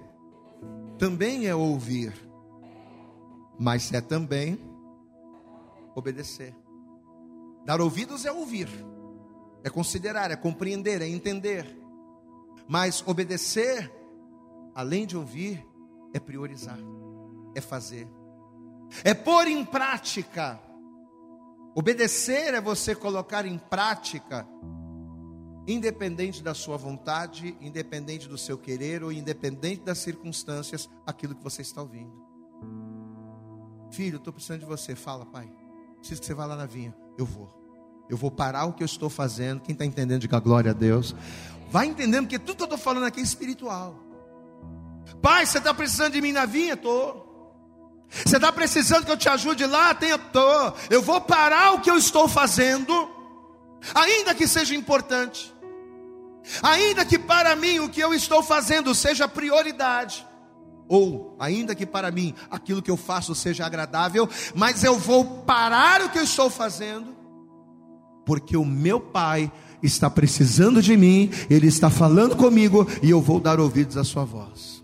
também 0.97 1.47
é 1.47 1.53
ouvir, 1.53 2.13
mas 3.59 3.91
é 3.91 3.99
também 3.99 4.57
obedecer. 5.93 6.55
Dar 7.65 7.81
ouvidos 7.81 8.25
é 8.25 8.31
ouvir, 8.31 8.69
é 9.63 9.69
considerar, 9.69 10.31
é 10.31 10.35
compreender, 10.35 11.01
é 11.01 11.07
entender. 11.07 11.77
Mas 12.67 13.03
obedecer, 13.05 13.91
além 14.73 15.05
de 15.05 15.17
ouvir, 15.17 15.65
é 16.13 16.19
priorizar, 16.19 16.79
é 17.55 17.59
fazer, 17.59 18.07
é 19.03 19.13
pôr 19.13 19.47
em 19.47 19.63
prática. 19.63 20.59
Obedecer 21.75 22.53
é 22.53 22.61
você 22.61 22.93
colocar 22.93 23.45
em 23.45 23.57
prática 23.57 24.47
independente 25.67 26.43
da 26.43 26.53
sua 26.53 26.77
vontade, 26.77 27.55
independente 27.61 28.27
do 28.27 28.37
seu 28.37 28.57
querer 28.57 29.03
ou 29.03 29.11
independente 29.11 29.83
das 29.83 29.99
circunstâncias, 29.99 30.89
aquilo 31.05 31.35
que 31.35 31.43
você 31.43 31.61
está 31.61 31.81
ouvindo. 31.81 32.21
Filho, 33.91 34.17
estou 34.17 34.33
precisando 34.33 34.61
de 34.61 34.65
você. 34.65 34.95
Fala, 34.95 35.25
pai. 35.25 35.49
Preciso 35.97 36.19
que 36.19 36.27
você 36.27 36.33
vá 36.33 36.45
lá 36.45 36.55
na 36.55 36.65
vinha. 36.65 36.93
Eu 37.17 37.25
vou. 37.25 37.61
Eu 38.09 38.17
vou 38.17 38.29
parar 38.29 38.65
o 38.65 38.73
que 38.73 38.83
eu 38.83 38.85
estou 38.85 39.09
fazendo. 39.09 39.61
Quem 39.61 39.73
está 39.73 39.85
entendendo, 39.85 40.21
diga 40.21 40.39
glória 40.39 40.71
a 40.71 40.73
Deus. 40.73 41.15
Vai 41.69 41.87
entendendo, 41.87 42.25
porque 42.25 42.39
tudo 42.39 42.57
que 42.57 42.63
eu 42.63 42.65
estou 42.65 42.77
falando 42.77 43.05
aqui 43.05 43.19
é 43.19 43.23
espiritual. 43.23 43.97
Pai, 45.21 45.45
você 45.45 45.59
está 45.59 45.73
precisando 45.73 46.13
de 46.13 46.21
mim 46.21 46.31
na 46.31 46.45
vinha? 46.45 46.73
Estou. 46.73 47.32
Você 48.25 48.35
está 48.35 48.51
precisando 48.51 49.05
que 49.05 49.11
eu 49.11 49.17
te 49.17 49.27
ajude 49.27 49.65
lá? 49.65 49.93
Tenho, 49.93 50.15
estou. 50.15 50.75
Eu 50.89 51.01
vou 51.01 51.19
parar 51.19 51.73
o 51.73 51.81
que 51.81 51.89
eu 51.89 51.97
estou 51.97 52.27
fazendo, 52.27 53.09
ainda 53.93 54.35
que 54.35 54.47
seja 54.47 54.75
importante. 54.75 55.53
Ainda 56.61 57.05
que 57.05 57.17
para 57.17 57.55
mim 57.55 57.79
o 57.79 57.89
que 57.89 58.01
eu 58.01 58.13
estou 58.13 58.43
fazendo 58.43 58.93
seja 58.93 59.27
prioridade, 59.27 60.25
ou 60.87 61.35
ainda 61.39 61.73
que 61.73 61.85
para 61.85 62.11
mim 62.11 62.35
aquilo 62.51 62.81
que 62.81 62.91
eu 62.91 62.97
faço 62.97 63.33
seja 63.33 63.65
agradável, 63.65 64.29
mas 64.53 64.83
eu 64.83 64.97
vou 64.97 65.23
parar 65.43 66.01
o 66.01 66.09
que 66.09 66.19
eu 66.19 66.23
estou 66.23 66.49
fazendo, 66.49 67.15
porque 68.25 68.57
o 68.57 68.65
meu 68.65 68.99
Pai 68.99 69.51
está 69.81 70.09
precisando 70.09 70.81
de 70.81 70.97
mim, 70.97 71.31
Ele 71.49 71.67
está 71.67 71.89
falando 71.89 72.35
comigo 72.35 72.87
e 73.01 73.09
eu 73.09 73.21
vou 73.21 73.39
dar 73.39 73.59
ouvidos 73.59 73.95
à 73.97 74.03
Sua 74.03 74.25
voz. 74.25 74.82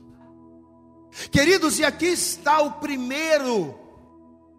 Queridos, 1.31 1.79
e 1.79 1.83
aqui 1.83 2.07
está 2.07 2.61
o 2.61 2.73
primeiro 2.73 3.75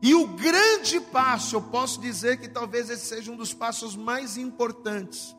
e 0.03 0.15
o 0.15 0.27
grande 0.27 0.99
passo, 0.99 1.57
eu 1.57 1.63
posso 1.63 2.01
dizer 2.01 2.39
que 2.39 2.49
talvez 2.49 2.89
esse 2.89 3.05
seja 3.05 3.31
um 3.31 3.37
dos 3.37 3.53
passos 3.53 3.95
mais 3.95 4.37
importantes 4.39 5.37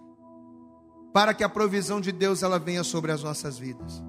para 1.12 1.34
que 1.34 1.44
a 1.44 1.50
provisão 1.50 2.00
de 2.00 2.12
Deus 2.12 2.44
ela 2.44 2.60
venha 2.60 2.84
sobre 2.84 3.12
as 3.12 3.24
nossas 3.24 3.58
vidas. 3.58 4.02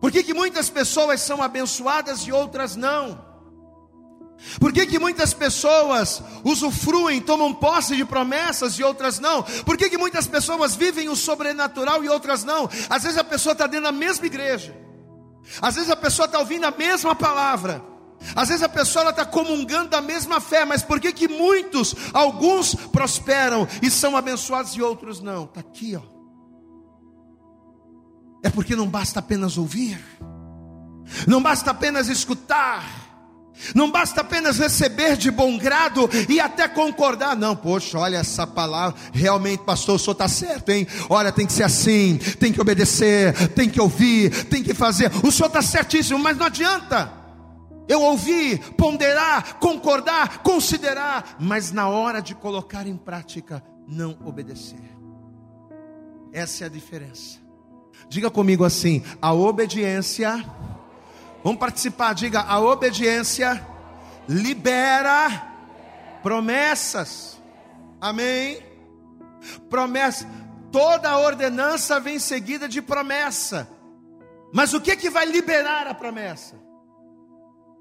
Por 0.00 0.10
que, 0.10 0.22
que 0.22 0.32
muitas 0.32 0.70
pessoas 0.70 1.20
são 1.20 1.42
abençoadas 1.42 2.20
e 2.22 2.32
outras 2.32 2.76
não? 2.76 3.32
Por 4.58 4.72
que, 4.72 4.86
que 4.86 4.98
muitas 4.98 5.32
pessoas 5.32 6.22
usufruem, 6.44 7.20
tomam 7.20 7.54
posse 7.54 7.94
de 7.96 8.04
promessas 8.04 8.74
e 8.74 8.82
outras 8.82 9.18
não? 9.18 9.42
Por 9.64 9.76
que, 9.76 9.90
que 9.90 9.98
muitas 9.98 10.26
pessoas 10.26 10.74
vivem 10.74 11.08
o 11.08 11.16
sobrenatural 11.16 12.02
e 12.02 12.08
outras 12.08 12.42
não? 12.42 12.68
Às 12.88 13.02
vezes 13.02 13.18
a 13.18 13.24
pessoa 13.24 13.52
está 13.52 13.66
dentro 13.66 13.84
da 13.84 13.92
mesma 13.92 14.26
igreja, 14.26 14.76
às 15.60 15.74
vezes 15.74 15.90
a 15.90 15.96
pessoa 15.96 16.26
está 16.26 16.38
ouvindo 16.38 16.64
a 16.64 16.70
mesma 16.70 17.14
palavra, 17.14 17.82
às 18.36 18.48
vezes 18.48 18.62
a 18.62 18.68
pessoa 18.68 19.10
está 19.10 19.24
comungando 19.24 19.90
da 19.90 20.00
mesma 20.00 20.40
fé, 20.40 20.64
mas 20.64 20.82
por 20.82 21.00
que 21.00 21.12
que 21.12 21.28
muitos, 21.28 21.94
alguns 22.12 22.74
prosperam 22.74 23.66
e 23.82 23.90
são 23.90 24.16
abençoados 24.16 24.72
e 24.72 24.82
outros 24.82 25.20
não? 25.20 25.44
Está 25.44 25.60
aqui, 25.60 25.96
ó. 25.96 26.02
É 28.44 28.50
porque 28.50 28.74
não 28.74 28.88
basta 28.88 29.20
apenas 29.20 29.56
ouvir, 29.58 30.00
não 31.26 31.42
basta 31.42 31.70
apenas 31.70 32.08
escutar, 32.08 32.84
não 33.74 33.90
basta 33.90 34.20
apenas 34.20 34.58
receber 34.58 35.16
de 35.16 35.30
bom 35.30 35.56
grado 35.56 36.08
e 36.28 36.40
até 36.40 36.66
concordar. 36.68 37.36
Não, 37.36 37.54
poxa, 37.54 37.98
olha 37.98 38.16
essa 38.16 38.46
palavra. 38.46 38.98
Realmente, 39.12 39.64
pastor, 39.64 39.96
o 39.96 39.98
senhor 39.98 40.12
está 40.12 40.28
certo, 40.28 40.70
hein? 40.70 40.86
Olha, 41.08 41.30
tem 41.30 41.46
que 41.46 41.52
ser 41.52 41.64
assim, 41.64 42.18
tem 42.38 42.52
que 42.52 42.60
obedecer, 42.60 43.48
tem 43.48 43.68
que 43.68 43.80
ouvir, 43.80 44.46
tem 44.46 44.62
que 44.62 44.74
fazer. 44.74 45.10
O 45.24 45.30
senhor 45.30 45.48
está 45.48 45.62
certíssimo, 45.62 46.18
mas 46.18 46.36
não 46.36 46.46
adianta 46.46 47.22
eu 47.88 48.00
ouvi, 48.00 48.58
ponderar, 48.76 49.58
concordar, 49.58 50.38
considerar, 50.38 51.36
mas 51.38 51.72
na 51.72 51.88
hora 51.88 52.22
de 52.22 52.34
colocar 52.34 52.86
em 52.86 52.96
prática, 52.96 53.62
não 53.86 54.16
obedecer. 54.24 54.80
Essa 56.32 56.64
é 56.64 56.66
a 56.66 56.70
diferença. 56.70 57.38
Diga 58.08 58.30
comigo 58.30 58.64
assim: 58.64 59.02
a 59.20 59.32
obediência, 59.34 60.42
vamos 61.42 61.58
participar, 61.58 62.14
diga, 62.14 62.40
a 62.40 62.60
obediência 62.60 63.66
libera 64.28 65.50
promessas. 66.22 67.40
Amém? 68.00 68.62
Promessa, 69.68 70.28
toda 70.70 71.18
ordenança 71.18 72.00
vem 72.00 72.18
seguida 72.18 72.68
de 72.68 72.80
promessa. 72.80 73.68
Mas 74.52 74.72
o 74.74 74.80
que 74.80 74.96
que 74.96 75.10
vai 75.10 75.26
liberar 75.26 75.86
a 75.86 75.94
promessa? 75.94 76.56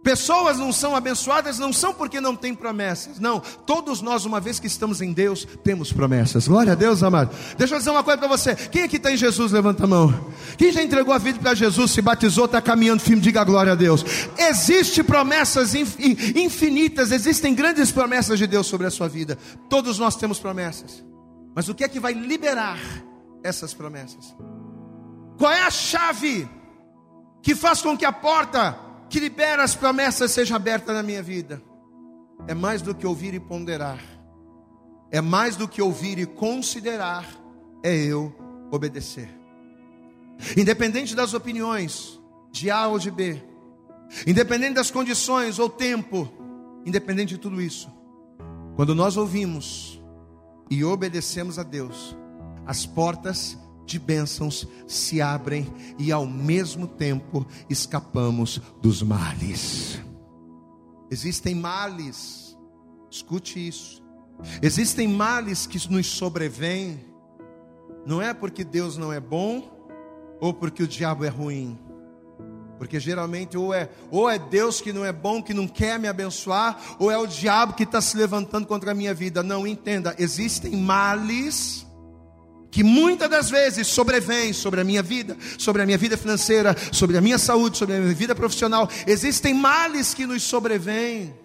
Pessoas 0.04 0.58
não 0.58 0.74
são 0.74 0.96
abençoadas, 0.96 1.60
não 1.60 1.72
são 1.72 1.94
porque 1.94 2.20
não 2.20 2.36
têm 2.36 2.56
promessas. 2.56 3.20
Não, 3.20 3.40
todos 3.40 4.02
nós, 4.02 4.26
uma 4.26 4.40
vez 4.40 4.60
que 4.60 4.66
estamos 4.66 5.00
em 5.00 5.14
Deus, 5.14 5.48
temos 5.64 5.94
promessas. 5.94 6.48
Glória 6.48 6.72
a 6.72 6.76
Deus, 6.76 7.04
amado. 7.04 7.36
Deixa 7.56 7.76
eu 7.76 7.78
dizer 7.78 7.92
uma 7.92 8.04
coisa 8.04 8.18
para 8.18 8.28
você. 8.28 8.56
Quem 8.56 8.84
aqui 8.84 8.98
está 8.98 9.12
em 9.12 9.18
Jesus, 9.18 9.52
levanta 9.52 9.84
a 9.84 9.88
mão. 9.88 10.32
Quem 10.58 10.72
já 10.72 10.82
entregou 10.82 11.14
a 11.14 11.20
vida 11.20 11.38
para 11.38 11.54
Jesus, 11.54 11.92
se 11.92 12.02
batizou, 12.02 12.46
está 12.46 12.60
caminhando 12.60 13.00
firme, 13.00 13.22
diga 13.22 13.44
glória 13.44 13.74
a 13.74 13.76
Deus. 13.76 14.04
Existem 14.38 15.04
promessas 15.04 15.76
infinitas, 15.76 17.12
existem 17.12 17.54
grandes 17.54 17.92
promessas 17.92 18.40
de 18.40 18.48
Deus 18.48 18.66
sobre 18.66 18.88
a 18.88 18.92
sua 18.92 19.08
vida. 19.08 19.38
Todos 19.70 20.00
nós 20.00 20.16
temos 20.16 20.40
promessas. 20.40 21.04
Mas 21.56 21.70
o 21.70 21.76
que 21.76 21.84
é 21.84 21.88
que 21.88 22.00
vai 22.00 22.14
liberar 22.14 22.80
essas 23.44 23.72
promessas? 23.72 24.36
Qual 25.38 25.52
é 25.52 25.62
a 25.62 25.70
chave 25.70 26.50
que 27.44 27.54
faz 27.54 27.82
com 27.82 27.96
que 27.96 28.06
a 28.06 28.12
porta 28.12 28.91
que 29.12 29.20
libera 29.20 29.62
as 29.62 29.76
promessas 29.76 30.32
seja 30.32 30.56
aberta 30.56 30.94
na 30.94 31.04
minha 31.04 31.22
vida. 31.22 31.62
É 32.48 32.54
mais 32.54 32.82
do 32.82 32.96
que 32.96 33.06
ouvir 33.06 33.34
e 33.34 33.42
ponderar. 33.42 34.00
É 35.12 35.20
mais 35.20 35.58
do 35.58 35.68
que 35.68 35.82
ouvir 35.82 36.18
e 36.18 36.26
considerar. 36.26 37.28
É 37.84 37.94
eu 37.94 38.34
obedecer. 38.72 39.30
Independente 40.56 41.14
das 41.14 41.34
opiniões, 41.34 42.22
de 42.54 42.72
A 42.72 42.88
ou 42.88 42.98
de 42.98 43.12
B. 43.12 43.44
Independente 44.26 44.76
das 44.76 44.90
condições 44.90 45.60
ou 45.60 45.70
tempo. 45.70 46.32
Independente 46.86 47.36
de 47.36 47.38
tudo 47.38 47.62
isso. 47.62 47.92
Quando 48.78 48.96
nós 48.96 49.18
ouvimos 49.18 50.02
e 50.70 50.86
obedecemos 50.86 51.60
a 51.60 51.64
Deus, 51.64 52.16
as 52.66 52.86
portas 52.86 53.58
de 53.86 54.00
bênçãos 54.00 54.68
se 54.88 55.22
abrem 55.22 55.68
e 55.98 56.12
ao 56.12 56.26
mesmo 56.26 56.88
tempo 56.88 57.46
escapamos 57.70 58.62
dos 58.82 59.02
males. 59.02 60.00
Existem 61.10 61.54
males, 61.54 62.58
escute 63.10 63.68
isso. 63.68 64.02
Existem 64.62 65.08
males 65.08 65.68
que 65.68 65.78
nos 65.90 66.08
sobrevêm, 66.08 67.00
não 68.06 68.22
é 68.22 68.34
porque 68.34 68.64
Deus 68.64 68.98
não 68.98 69.12
é 69.14 69.20
bom, 69.20 69.70
ou 70.40 70.54
porque 70.54 70.84
o 70.84 70.88
diabo 70.88 71.26
é 71.26 71.30
ruim. 71.30 71.78
Porque 72.78 73.00
geralmente 73.00 73.56
ou 73.56 73.72
é, 73.72 73.92
ou 74.10 74.28
é 74.28 74.40
Deus 74.40 74.82
que 74.82 74.92
não 74.92 75.06
é 75.06 75.14
bom, 75.14 75.44
que 75.44 75.54
não 75.54 75.68
quer 75.68 76.00
me 76.00 76.08
abençoar, 76.08 76.82
ou 76.98 77.12
é 77.12 77.18
o 77.18 77.28
diabo 77.28 77.74
que 77.74 77.84
está 77.84 78.02
se 78.02 78.18
levantando 78.18 78.66
contra 78.66 78.92
a 78.92 78.96
minha 78.96 79.14
vida. 79.14 79.44
Não, 79.44 79.68
entenda, 79.68 80.16
existem 80.18 80.76
males 80.76 81.86
que 82.72 82.84
muitas 82.84 83.30
das 83.30 83.50
vezes 83.50 83.86
sobrevêm 83.88 84.54
sobre 84.54 84.80
a 84.80 84.84
minha 84.84 85.04
vida, 85.04 85.38
sobre 85.58 85.82
a 85.82 85.86
minha 85.86 85.98
vida 85.98 86.18
financeira, 86.18 86.74
sobre 86.92 87.18
a 87.18 87.22
minha 87.22 87.38
saúde, 87.38 87.78
sobre 87.78 87.98
a 87.98 88.00
minha 88.00 88.16
vida 88.16 88.34
profissional. 88.34 88.88
Existem 89.06 89.54
males 89.54 90.14
que 90.14 90.26
nos 90.26 90.42
sobrevêm, 90.42 91.36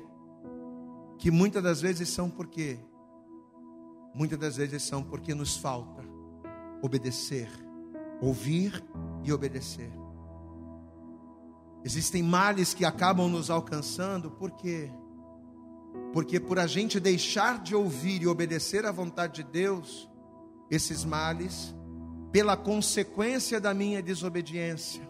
que 1.18 1.30
muitas 1.30 1.62
das 1.62 1.80
vezes 1.80 2.08
são 2.08 2.30
por 2.30 2.46
quê? 2.46 2.78
Muitas 4.14 4.38
das 4.38 4.56
vezes 4.56 4.84
são 4.84 5.02
porque 5.02 5.34
nos 5.34 5.56
falta 5.56 6.02
obedecer, 6.80 7.48
ouvir 8.20 8.82
e 9.24 9.32
obedecer. 9.32 9.90
Existem 11.84 12.22
males 12.22 12.72
que 12.72 12.84
acabam 12.84 13.28
nos 13.28 13.50
alcançando, 13.50 14.30
por 14.30 14.52
quê? 14.52 14.90
Porque 16.12 16.38
por 16.38 16.58
a 16.58 16.66
gente 16.66 17.00
deixar 17.00 17.62
de 17.62 17.74
ouvir 17.74 18.22
e 18.22 18.26
obedecer 18.26 18.86
à 18.86 18.92
vontade 18.92 19.42
de 19.42 19.50
Deus, 19.50 20.08
esses 20.70 21.04
males 21.04 21.74
pela 22.32 22.56
consequência 22.56 23.60
da 23.60 23.72
minha 23.72 24.02
desobediência, 24.02 25.00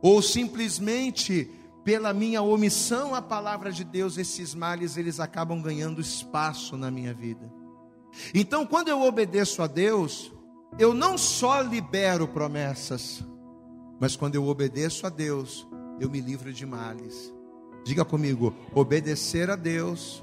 ou 0.00 0.22
simplesmente 0.22 1.50
pela 1.82 2.12
minha 2.12 2.40
omissão 2.40 3.14
à 3.14 3.20
palavra 3.20 3.72
de 3.72 3.84
Deus, 3.84 4.16
esses 4.16 4.54
males 4.54 4.96
eles 4.96 5.18
acabam 5.18 5.60
ganhando 5.60 6.00
espaço 6.00 6.76
na 6.76 6.90
minha 6.90 7.12
vida. 7.12 7.52
Então, 8.32 8.64
quando 8.64 8.88
eu 8.88 9.02
obedeço 9.02 9.60
a 9.60 9.66
Deus, 9.66 10.32
eu 10.78 10.94
não 10.94 11.18
só 11.18 11.60
libero 11.60 12.28
promessas, 12.28 13.24
mas 14.00 14.14
quando 14.14 14.36
eu 14.36 14.46
obedeço 14.46 15.06
a 15.06 15.10
Deus, 15.10 15.66
eu 15.98 16.08
me 16.08 16.20
livro 16.20 16.52
de 16.52 16.64
males. 16.64 17.32
Diga 17.84 18.04
comigo, 18.04 18.54
obedecer 18.72 19.50
a 19.50 19.56
Deus. 19.56 20.22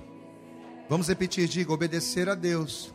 Vamos 0.89 1.07
repetir, 1.09 1.47
diga, 1.47 1.73
obedecer 1.73 2.29
a 2.29 2.35
Deus 2.35 2.93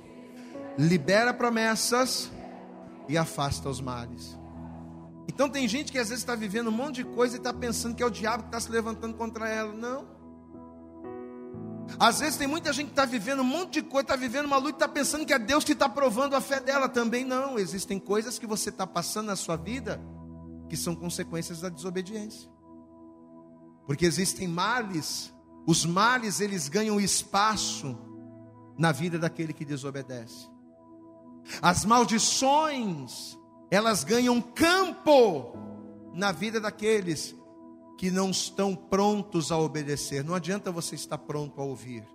libera 0.79 1.33
promessas 1.33 2.31
e 3.09 3.17
afasta 3.17 3.69
os 3.69 3.81
males. 3.81 4.37
Então 5.29 5.49
tem 5.49 5.67
gente 5.67 5.91
que 5.91 5.99
às 5.99 6.09
vezes 6.09 6.23
está 6.23 6.35
vivendo 6.35 6.69
um 6.69 6.73
monte 6.73 6.97
de 6.97 7.05
coisa 7.05 7.37
e 7.37 7.39
está 7.39 7.53
pensando 7.53 7.95
que 7.95 8.03
é 8.03 8.07
o 8.07 8.11
diabo 8.11 8.45
que 8.45 8.49
está 8.49 8.61
se 8.61 8.71
levantando 8.71 9.17
contra 9.17 9.49
ela. 9.49 9.73
Não. 9.73 10.17
Às 11.99 12.21
vezes 12.21 12.37
tem 12.37 12.47
muita 12.47 12.73
gente 12.73 12.87
que 12.87 12.93
está 12.93 13.05
vivendo 13.05 13.41
um 13.41 13.45
monte 13.45 13.75
de 13.75 13.83
coisa, 13.83 14.03
está 14.03 14.17
vivendo 14.17 14.47
uma 14.47 14.57
luta 14.57 14.85
está 14.85 14.89
pensando 14.89 15.25
que 15.25 15.33
é 15.33 15.39
Deus 15.39 15.65
que 15.65 15.73
está 15.73 15.89
provando 15.89 16.35
a 16.35 16.41
fé 16.41 16.61
dela. 16.61 16.89
Também 16.89 17.25
não. 17.25 17.59
Existem 17.59 17.99
coisas 17.99 18.39
que 18.39 18.47
você 18.47 18.71
está 18.71 18.87
passando 18.87 19.27
na 19.27 19.37
sua 19.37 19.57
vida 19.57 20.01
que 20.69 20.77
são 20.77 20.95
consequências 20.95 21.61
da 21.61 21.69
desobediência. 21.69 22.51
Porque 23.87 24.05
existem 24.05 24.49
males, 24.49 25.33
os 25.67 25.87
males 25.87 26.41
eles 26.41 26.69
ganham 26.69 27.01
espaço 27.01 27.97
na 28.77 28.91
vida 28.91 29.19
daquele 29.19 29.53
que 29.53 29.65
desobedece. 29.65 30.49
As 31.63 31.85
maldições, 31.85 33.39
elas 33.71 34.05
ganham 34.05 34.41
campo 34.41 35.53
na 36.13 36.33
vida 36.33 36.61
daqueles 36.61 37.37
que 37.99 38.11
não 38.11 38.31
estão 38.31 38.75
prontos 38.75 39.51
a 39.51 39.59
obedecer. 39.59 40.23
Não 40.25 40.35
adianta 40.35 40.71
você 40.71 40.95
estar 40.95 41.19
pronto 41.19 41.61
a 41.61 41.65
ouvir 41.65 42.07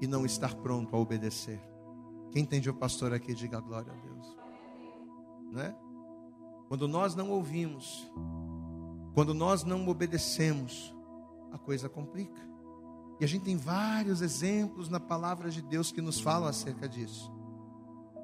e 0.00 0.06
não 0.06 0.24
estar 0.24 0.54
pronto 0.56 0.94
a 0.94 0.98
obedecer. 0.98 1.60
Quem 2.32 2.42
entende 2.42 2.68
o 2.68 2.74
pastor 2.74 3.12
aqui, 3.12 3.34
diga 3.34 3.60
glória 3.60 3.92
a 3.92 3.96
Deus. 3.96 4.36
Né? 5.52 5.74
Quando 6.68 6.86
nós 6.86 7.14
não 7.14 7.30
ouvimos, 7.30 8.10
quando 9.14 9.32
nós 9.32 9.64
não 9.64 9.88
obedecemos, 9.88 10.94
a 11.50 11.58
coisa 11.58 11.88
complica. 11.88 12.46
E 13.20 13.24
a 13.24 13.28
gente 13.28 13.44
tem 13.44 13.56
vários 13.56 14.20
exemplos 14.20 14.88
na 14.88 15.00
palavra 15.00 15.50
de 15.50 15.62
Deus 15.62 15.90
que 15.90 16.00
nos 16.00 16.20
falam 16.20 16.48
acerca 16.48 16.88
disso. 16.88 17.32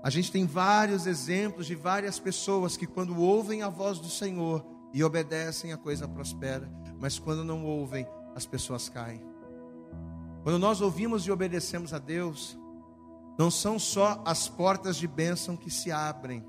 A 0.04 0.10
gente 0.10 0.30
tem 0.30 0.44
vários 0.44 1.06
exemplos 1.06 1.64
de 1.64 1.74
várias 1.74 2.18
pessoas 2.18 2.76
que, 2.76 2.86
quando 2.86 3.18
ouvem 3.18 3.62
a 3.62 3.70
voz 3.70 3.98
do 3.98 4.10
Senhor 4.10 4.62
e 4.92 5.02
obedecem, 5.02 5.72
a 5.72 5.78
coisa 5.78 6.06
prospera, 6.06 6.70
mas 7.00 7.18
quando 7.18 7.42
não 7.42 7.64
ouvem, 7.64 8.06
as 8.36 8.44
pessoas 8.44 8.86
caem. 8.90 9.22
Quando 10.42 10.58
nós 10.58 10.82
ouvimos 10.82 11.26
e 11.26 11.30
obedecemos 11.30 11.94
a 11.94 11.98
Deus, 11.98 12.54
não 13.38 13.50
são 13.50 13.78
só 13.78 14.22
as 14.26 14.46
portas 14.46 14.96
de 14.96 15.08
bênção 15.08 15.56
que 15.56 15.70
se 15.70 15.90
abrem, 15.90 16.44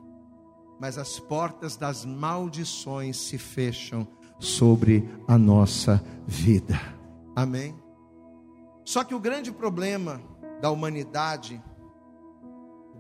mas 0.78 0.98
as 0.98 1.18
portas 1.18 1.78
das 1.78 2.04
maldições 2.04 3.16
se 3.16 3.38
fecham 3.38 4.06
sobre 4.38 5.08
a 5.30 5.38
nossa 5.38 6.04
vida. 6.28 6.78
Amém? 7.34 7.74
Só 8.84 9.02
que 9.02 9.16
o 9.16 9.20
grande 9.20 9.50
problema 9.50 10.22
da 10.62 10.70
humanidade 10.70 11.64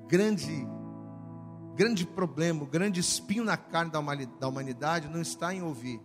grande 0.08 0.68
grande 1.76 2.06
problema, 2.06 2.64
o 2.64 2.66
grande 2.66 3.02
espinho 3.02 3.44
na 3.44 3.58
carne 3.58 3.92
da 3.92 4.48
humanidade 4.48 5.10
não 5.10 5.22
está 5.22 5.54
em 5.54 5.62
ouvir. 5.62 6.02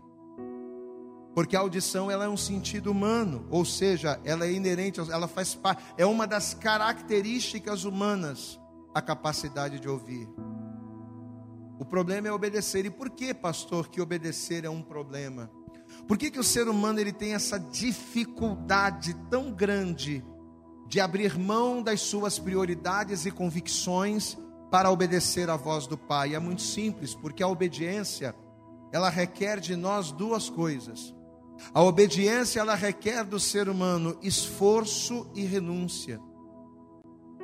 Porque 1.33 1.55
a 1.55 1.61
audição 1.61 2.11
ela 2.11 2.25
é 2.25 2.29
um 2.29 2.37
sentido 2.37 2.91
humano, 2.91 3.47
ou 3.51 3.65
seja, 3.65 4.21
ela 4.25 4.45
é 4.45 4.53
inerente, 4.53 4.99
ela 4.99 5.29
faz 5.29 5.55
parte, 5.55 5.85
é 5.97 6.05
uma 6.05 6.27
das 6.27 6.55
características 6.55 7.85
humanas 7.85 8.61
a 8.93 9.01
capacidade 9.01 9.79
de 9.79 9.89
ouvir. 9.89 10.29
O 11.79 11.85
problema 11.85 12.29
é 12.29 12.33
obedecer. 12.33 12.85
E 12.85 12.91
por 12.91 13.09
que, 13.09 13.33
pastor, 13.33 13.89
que 13.89 14.01
obedecer 14.01 14.65
é 14.65 14.71
um 14.71 14.83
problema? 14.83 15.51
Por 16.07 16.19
que, 16.19 16.31
que 16.31 16.39
o 16.39 16.45
ser 16.45 16.69
humano 16.69 17.01
ele 17.01 17.13
tem 17.13 17.33
essa 17.33 17.59
dificuldade 17.59 19.15
tão 19.31 19.51
grande 19.53 20.25
de 20.91 20.99
abrir 20.99 21.39
mão 21.39 21.81
das 21.81 22.01
suas 22.01 22.37
prioridades 22.37 23.25
e 23.25 23.31
convicções 23.31 24.37
para 24.73 24.91
obedecer 24.91 25.49
à 25.49 25.57
voz 25.57 25.87
do 25.87 25.97
Pai. 25.97 26.35
É 26.35 26.39
muito 26.41 26.63
simples, 26.63 27.15
porque 27.15 27.45
a 27.45 27.47
obediência, 27.47 28.35
ela 28.91 29.09
requer 29.09 29.61
de 29.61 29.77
nós 29.77 30.11
duas 30.11 30.51
coisas. 30.51 31.15
A 31.73 31.81
obediência, 31.81 32.59
ela 32.59 32.75
requer 32.75 33.23
do 33.23 33.39
ser 33.39 33.69
humano 33.69 34.19
esforço 34.21 35.31
e 35.33 35.45
renúncia. 35.45 36.21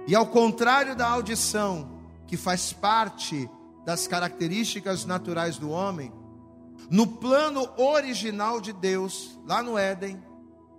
E 0.08 0.14
ao 0.16 0.26
contrário 0.26 0.96
da 0.96 1.08
audição, 1.08 2.00
que 2.26 2.36
faz 2.36 2.72
parte 2.72 3.48
das 3.84 4.08
características 4.08 5.04
naturais 5.04 5.56
do 5.56 5.70
homem, 5.70 6.12
no 6.90 7.06
plano 7.06 7.68
original 7.76 8.60
de 8.60 8.72
Deus, 8.72 9.38
lá 9.46 9.62
no 9.62 9.78
Éden, 9.78 10.20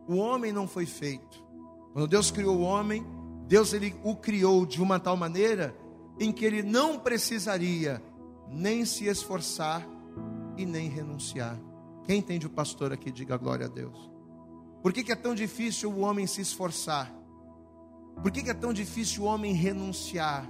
o 0.06 0.18
homem 0.18 0.52
não 0.52 0.68
foi 0.68 0.86
feito 0.86 1.47
quando 1.98 2.10
Deus 2.10 2.30
criou 2.30 2.58
o 2.58 2.62
homem, 2.62 3.04
Deus 3.48 3.74
ele 3.74 3.96
o 4.04 4.16
criou 4.16 4.68
de 4.68 4.80
uma 4.80 5.00
tal 5.00 5.18
maneira 5.18 5.76
em 6.20 6.32
que 6.32 6.46
ele 6.46 6.62
não 6.62 7.00
precisaria 7.00 8.00
nem 8.52 8.86
se 8.86 9.06
esforçar 9.06 9.84
e 10.56 10.64
nem 10.64 10.90
renunciar. 10.90 11.60
Quem 12.06 12.20
entende 12.20 12.46
o 12.46 12.52
pastor 12.52 12.94
aqui, 12.94 13.12
diga 13.12 13.36
glória 13.36 13.66
a 13.66 13.68
Deus. 13.68 14.12
Por 14.84 14.94
que, 14.94 15.04
que 15.04 15.12
é 15.12 15.16
tão 15.16 15.34
difícil 15.34 15.92
o 15.92 16.02
homem 16.02 16.28
se 16.28 16.40
esforçar? 16.40 17.12
Por 18.22 18.30
que, 18.30 18.44
que 18.44 18.52
é 18.52 18.54
tão 18.54 18.72
difícil 18.72 19.24
o 19.24 19.26
homem 19.26 19.54
renunciar? 19.54 20.48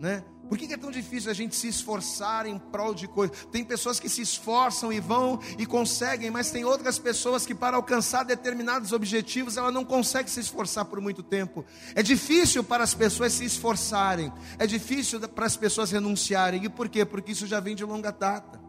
Né? 0.00 0.24
Por 0.48 0.58
que 0.58 0.72
é 0.72 0.76
tão 0.76 0.90
difícil 0.90 1.30
a 1.30 1.34
gente 1.34 1.56
se 1.56 1.68
esforçar 1.68 2.46
em 2.46 2.58
prol 2.58 2.94
de 2.94 3.08
coisas? 3.08 3.46
Tem 3.50 3.64
pessoas 3.64 3.98
que 3.98 4.08
se 4.08 4.20
esforçam 4.20 4.92
e 4.92 5.00
vão 5.00 5.40
e 5.58 5.64
conseguem, 5.64 6.30
mas 6.30 6.50
tem 6.50 6.64
outras 6.64 6.98
pessoas 6.98 7.46
que, 7.46 7.54
para 7.54 7.76
alcançar 7.76 8.24
determinados 8.24 8.92
objetivos, 8.92 9.56
ela 9.56 9.72
não 9.72 9.84
consegue 9.84 10.30
se 10.30 10.40
esforçar 10.40 10.84
por 10.84 11.00
muito 11.00 11.22
tempo. 11.22 11.64
É 11.94 12.02
difícil 12.02 12.62
para 12.62 12.84
as 12.84 12.92
pessoas 12.92 13.32
se 13.32 13.44
esforçarem, 13.44 14.32
é 14.58 14.66
difícil 14.66 15.18
para 15.28 15.46
as 15.46 15.56
pessoas 15.56 15.90
renunciarem. 15.90 16.64
E 16.64 16.68
por 16.68 16.88
quê? 16.88 17.04
Porque 17.04 17.32
isso 17.32 17.46
já 17.46 17.58
vem 17.58 17.74
de 17.74 17.84
longa 17.84 18.12
data. 18.12 18.62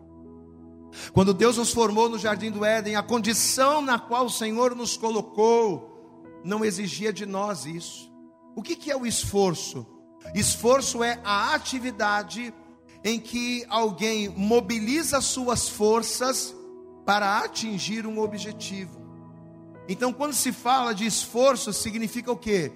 Quando 1.11 1.33
Deus 1.33 1.57
nos 1.57 1.73
formou 1.73 2.07
no 2.07 2.17
jardim 2.17 2.51
do 2.51 2.63
Éden, 2.63 2.95
a 2.95 3.03
condição 3.03 3.81
na 3.81 3.99
qual 3.99 4.27
o 4.27 4.29
Senhor 4.29 4.73
nos 4.73 4.95
colocou 4.95 6.41
não 6.43 6.63
exigia 6.63 7.11
de 7.11 7.25
nós 7.25 7.65
isso. 7.65 8.09
O 8.55 8.61
que, 8.61 8.77
que 8.77 8.89
é 8.89 8.95
o 8.95 9.05
esforço? 9.05 9.85
Esforço 10.33 11.03
é 11.03 11.19
a 11.23 11.53
atividade 11.53 12.53
em 13.03 13.19
que 13.19 13.65
alguém 13.69 14.29
mobiliza 14.29 15.21
suas 15.21 15.69
forças 15.69 16.55
para 17.05 17.39
atingir 17.39 18.07
um 18.07 18.19
objetivo. 18.19 18.99
Então, 19.87 20.11
quando 20.11 20.33
se 20.33 20.51
fala 20.51 20.93
de 20.93 21.05
esforço, 21.05 21.71
significa 21.71 22.31
o 22.31 22.37
quê? 22.37 22.71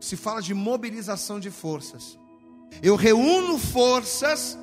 Se 0.00 0.16
fala 0.16 0.40
de 0.40 0.54
mobilização 0.54 1.38
de 1.38 1.50
forças. 1.50 2.18
Eu 2.82 2.96
reúno 2.96 3.58
forças 3.58 4.58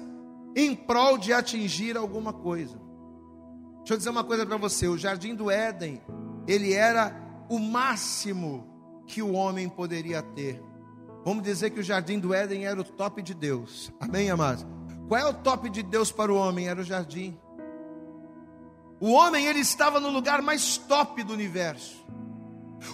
em 0.55 0.75
prol 0.75 1.17
de 1.17 1.31
atingir 1.31 1.95
alguma 1.95 2.33
coisa. 2.33 2.79
Deixa 3.77 3.93
eu 3.93 3.97
dizer 3.97 4.09
uma 4.09 4.23
coisa 4.23 4.45
para 4.45 4.57
você: 4.57 4.87
o 4.87 4.97
jardim 4.97 5.35
do 5.35 5.51
Éden, 5.51 6.01
ele 6.47 6.73
era 6.73 7.15
o 7.47 7.59
máximo 7.59 8.67
que 9.05 9.21
o 9.21 9.33
homem 9.33 9.69
poderia 9.69 10.21
ter. 10.21 10.61
Vamos 11.23 11.43
dizer 11.43 11.71
que 11.71 11.79
o 11.79 11.83
jardim 11.83 12.19
do 12.19 12.33
Éden 12.33 12.65
era 12.65 12.79
o 12.79 12.83
top 12.83 13.21
de 13.21 13.33
Deus. 13.33 13.91
Amém, 13.99 14.29
amados? 14.29 14.65
Qual 15.07 15.19
é 15.19 15.25
o 15.25 15.33
top 15.33 15.69
de 15.69 15.83
Deus 15.83 16.11
para 16.11 16.31
o 16.31 16.35
homem? 16.35 16.67
Era 16.67 16.81
o 16.81 16.83
jardim. 16.83 17.37
O 18.99 19.11
homem 19.11 19.45
ele 19.45 19.59
estava 19.59 19.99
no 19.99 20.09
lugar 20.09 20.41
mais 20.41 20.77
top 20.77 21.23
do 21.23 21.33
universo. 21.33 22.05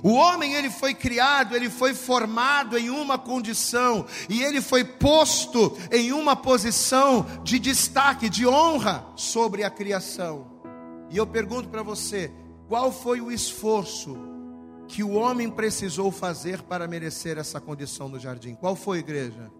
O 0.02 0.14
homem 0.14 0.54
ele 0.54 0.70
foi 0.70 0.94
criado, 0.94 1.56
ele 1.56 1.70
foi 1.70 1.94
formado 1.94 2.78
em 2.78 2.90
uma 2.90 3.18
condição 3.18 4.06
e 4.28 4.42
ele 4.42 4.62
foi 4.62 4.84
posto 4.84 5.78
em 5.92 6.12
uma 6.12 6.36
posição 6.36 7.26
de 7.44 7.60
destaque, 7.60 8.30
de 8.30 8.48
honra 8.48 9.06
sobre 9.16 9.64
a 9.64 9.70
criação. 9.70 10.48
E 11.12 11.18
eu 11.18 11.28
pergunto 11.28 11.70
para 11.70 11.84
você, 11.84 12.32
qual 12.68 12.92
foi 12.92 13.22
o 13.22 13.32
esforço 13.32 14.18
que 14.88 15.04
o 15.04 15.14
homem 15.14 15.50
precisou 15.50 16.12
fazer 16.12 16.62
para 16.62 16.88
merecer 16.88 17.38
essa 17.38 17.60
condição 17.60 18.08
no 18.08 18.20
jardim? 18.20 18.56
Qual 18.56 18.76
foi, 18.76 19.00
igreja? 19.00 19.52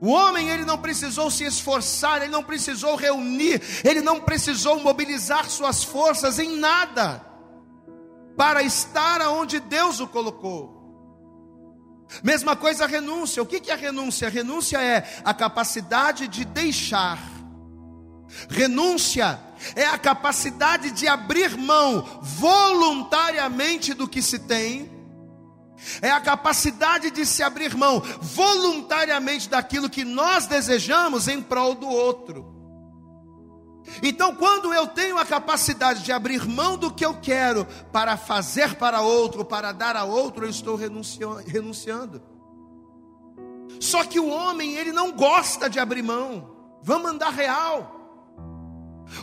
O 0.00 0.10
homem 0.10 0.48
ele 0.48 0.64
não 0.64 0.78
precisou 0.78 1.30
se 1.30 1.44
esforçar, 1.44 2.22
ele 2.22 2.30
não 2.30 2.44
precisou 2.44 2.94
reunir, 2.94 3.60
ele 3.84 4.00
não 4.00 4.20
precisou 4.20 4.80
mobilizar 4.80 5.50
suas 5.50 5.82
forças 5.82 6.38
em 6.38 6.56
nada 6.56 7.24
para 8.36 8.62
estar 8.62 9.20
aonde 9.20 9.58
Deus 9.58 9.98
o 9.98 10.06
colocou. 10.06 10.78
Mesma 12.22 12.54
coisa 12.54 12.84
a 12.84 12.86
renúncia. 12.86 13.42
O 13.42 13.46
que 13.46 13.70
é 13.70 13.74
a 13.74 13.76
renúncia? 13.76 14.28
A 14.28 14.30
renúncia 14.30 14.80
é 14.80 15.20
a 15.24 15.34
capacidade 15.34 16.28
de 16.28 16.44
deixar. 16.44 17.18
Renúncia 18.48 19.40
é 19.74 19.86
a 19.86 19.98
capacidade 19.98 20.90
de 20.90 21.08
abrir 21.08 21.56
mão 21.56 22.20
voluntariamente 22.22 23.94
do 23.94 24.06
que 24.06 24.22
se 24.22 24.38
tem 24.38 24.98
é 26.02 26.10
a 26.10 26.20
capacidade 26.20 27.10
de 27.10 27.24
se 27.24 27.42
abrir 27.42 27.76
mão 27.76 28.00
voluntariamente 28.20 29.48
daquilo 29.48 29.88
que 29.88 30.04
nós 30.04 30.46
desejamos 30.46 31.28
em 31.28 31.40
prol 31.40 31.74
do 31.74 31.88
outro. 31.88 32.56
Então, 34.02 34.34
quando 34.34 34.72
eu 34.74 34.86
tenho 34.86 35.16
a 35.16 35.24
capacidade 35.24 36.02
de 36.02 36.12
abrir 36.12 36.46
mão 36.46 36.76
do 36.76 36.92
que 36.92 37.04
eu 37.04 37.14
quero 37.14 37.64
para 37.90 38.16
fazer 38.16 38.74
para 38.74 39.00
outro, 39.00 39.44
para 39.44 39.72
dar 39.72 39.96
a 39.96 40.04
outro, 40.04 40.44
eu 40.44 40.50
estou 40.50 40.76
renunciando. 40.76 42.20
Só 43.80 44.04
que 44.04 44.20
o 44.20 44.28
homem, 44.28 44.74
ele 44.74 44.92
não 44.92 45.12
gosta 45.12 45.70
de 45.70 45.78
abrir 45.78 46.02
mão. 46.02 46.54
Vamos 46.82 47.10
andar 47.10 47.30
real. 47.30 47.97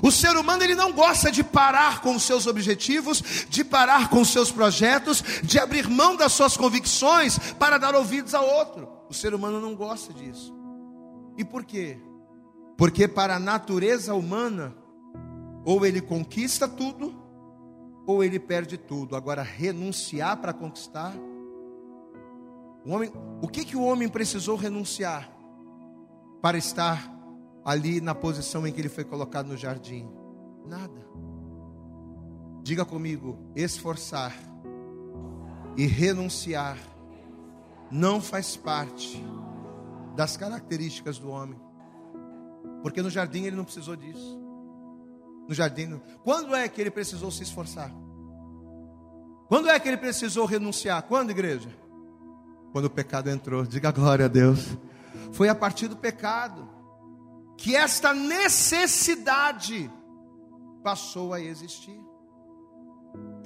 O 0.02 0.12
ser 0.12 0.36
humano 0.36 0.63
ele 0.63 0.76
não 0.76 0.91
gosta 0.91 1.32
de 1.32 1.43
parar 1.43 2.02
com 2.02 2.15
os 2.15 2.24
seus 2.24 2.48
objetivos, 2.48 3.45
de 3.50 3.63
parar 3.63 4.10
com 4.10 4.21
os 4.21 4.30
seus 4.30 4.52
projetos, 4.52 5.24
de 5.43 5.60
abrir 5.60 5.89
mão 5.89 6.15
das 6.15 6.32
suas 6.34 6.58
convicções 6.58 7.38
para 7.54 7.78
dar 7.78 7.95
ouvidos 7.95 8.34
a 8.34 8.41
outro. 8.41 8.88
O 9.10 9.13
ser 9.13 9.34
humano 9.34 9.60
não 9.60 9.76
gosta 9.76 10.13
disso. 10.13 10.54
E 11.38 11.43
por 11.43 11.63
quê? 11.63 11.98
Porque 12.78 13.08
para 13.08 13.36
a 13.36 13.39
natureza 13.39 14.13
humana, 14.13 14.76
ou 15.63 15.86
ele 15.86 16.02
conquista 16.02 16.67
tudo, 16.67 17.13
ou 18.06 18.24
ele 18.24 18.39
perde 18.39 18.78
tudo. 18.78 19.15
Agora 19.15 19.41
renunciar 19.41 20.38
para 20.38 20.54
conquistar, 20.54 21.13
o 22.86 22.91
homem, 22.91 23.12
o 23.41 23.48
que 23.48 23.65
que 23.65 23.76
o 23.76 23.84
homem 23.84 24.08
precisou 24.08 24.56
renunciar 24.56 25.32
para 26.41 26.58
estar 26.58 27.14
ali 27.65 27.99
na 27.99 28.13
posição 28.13 28.67
em 28.67 28.71
que 28.71 28.80
ele 28.80 28.89
foi 28.89 29.04
colocado 29.04 29.47
no 29.47 29.58
jardim? 29.58 30.08
Nada. 30.67 31.04
Diga 32.62 32.86
comigo: 32.86 33.39
esforçar 33.56 34.34
e 35.75 35.88
renunciar 35.88 36.78
não 37.91 38.21
faz 38.21 38.56
parte 38.56 39.21
das 40.15 40.38
características 40.38 41.17
do 41.17 41.30
homem. 41.30 41.60
Porque 42.84 43.01
no 43.01 43.10
jardim 43.10 43.45
ele 43.45 43.56
não 43.56 43.65
precisou 43.65 43.95
disso. 43.95 44.39
No 45.47 45.54
jardim, 45.54 45.99
quando 46.23 46.56
é 46.56 46.67
que 46.67 46.80
ele 46.80 46.91
precisou 46.91 47.32
se 47.32 47.43
esforçar? 47.43 47.91
Quando 49.47 49.69
é 49.69 49.80
que 49.80 49.88
ele 49.88 49.97
precisou 49.97 50.45
renunciar? 50.45 51.04
Quando, 51.04 51.30
igreja? 51.30 51.69
Quando 52.71 52.86
o 52.86 52.89
pecado 52.89 53.30
entrou. 53.30 53.65
Diga 53.65 53.91
glória 53.91 54.25
a 54.25 54.28
Deus. 54.28 54.78
Foi 55.32 55.49
a 55.49 55.56
partir 55.56 55.88
do 55.88 55.95
pecado 55.95 56.74
que 57.57 57.75
esta 57.75 58.13
necessidade 58.13 59.91
passou 60.83 61.33
a 61.33 61.41
existir. 61.41 61.99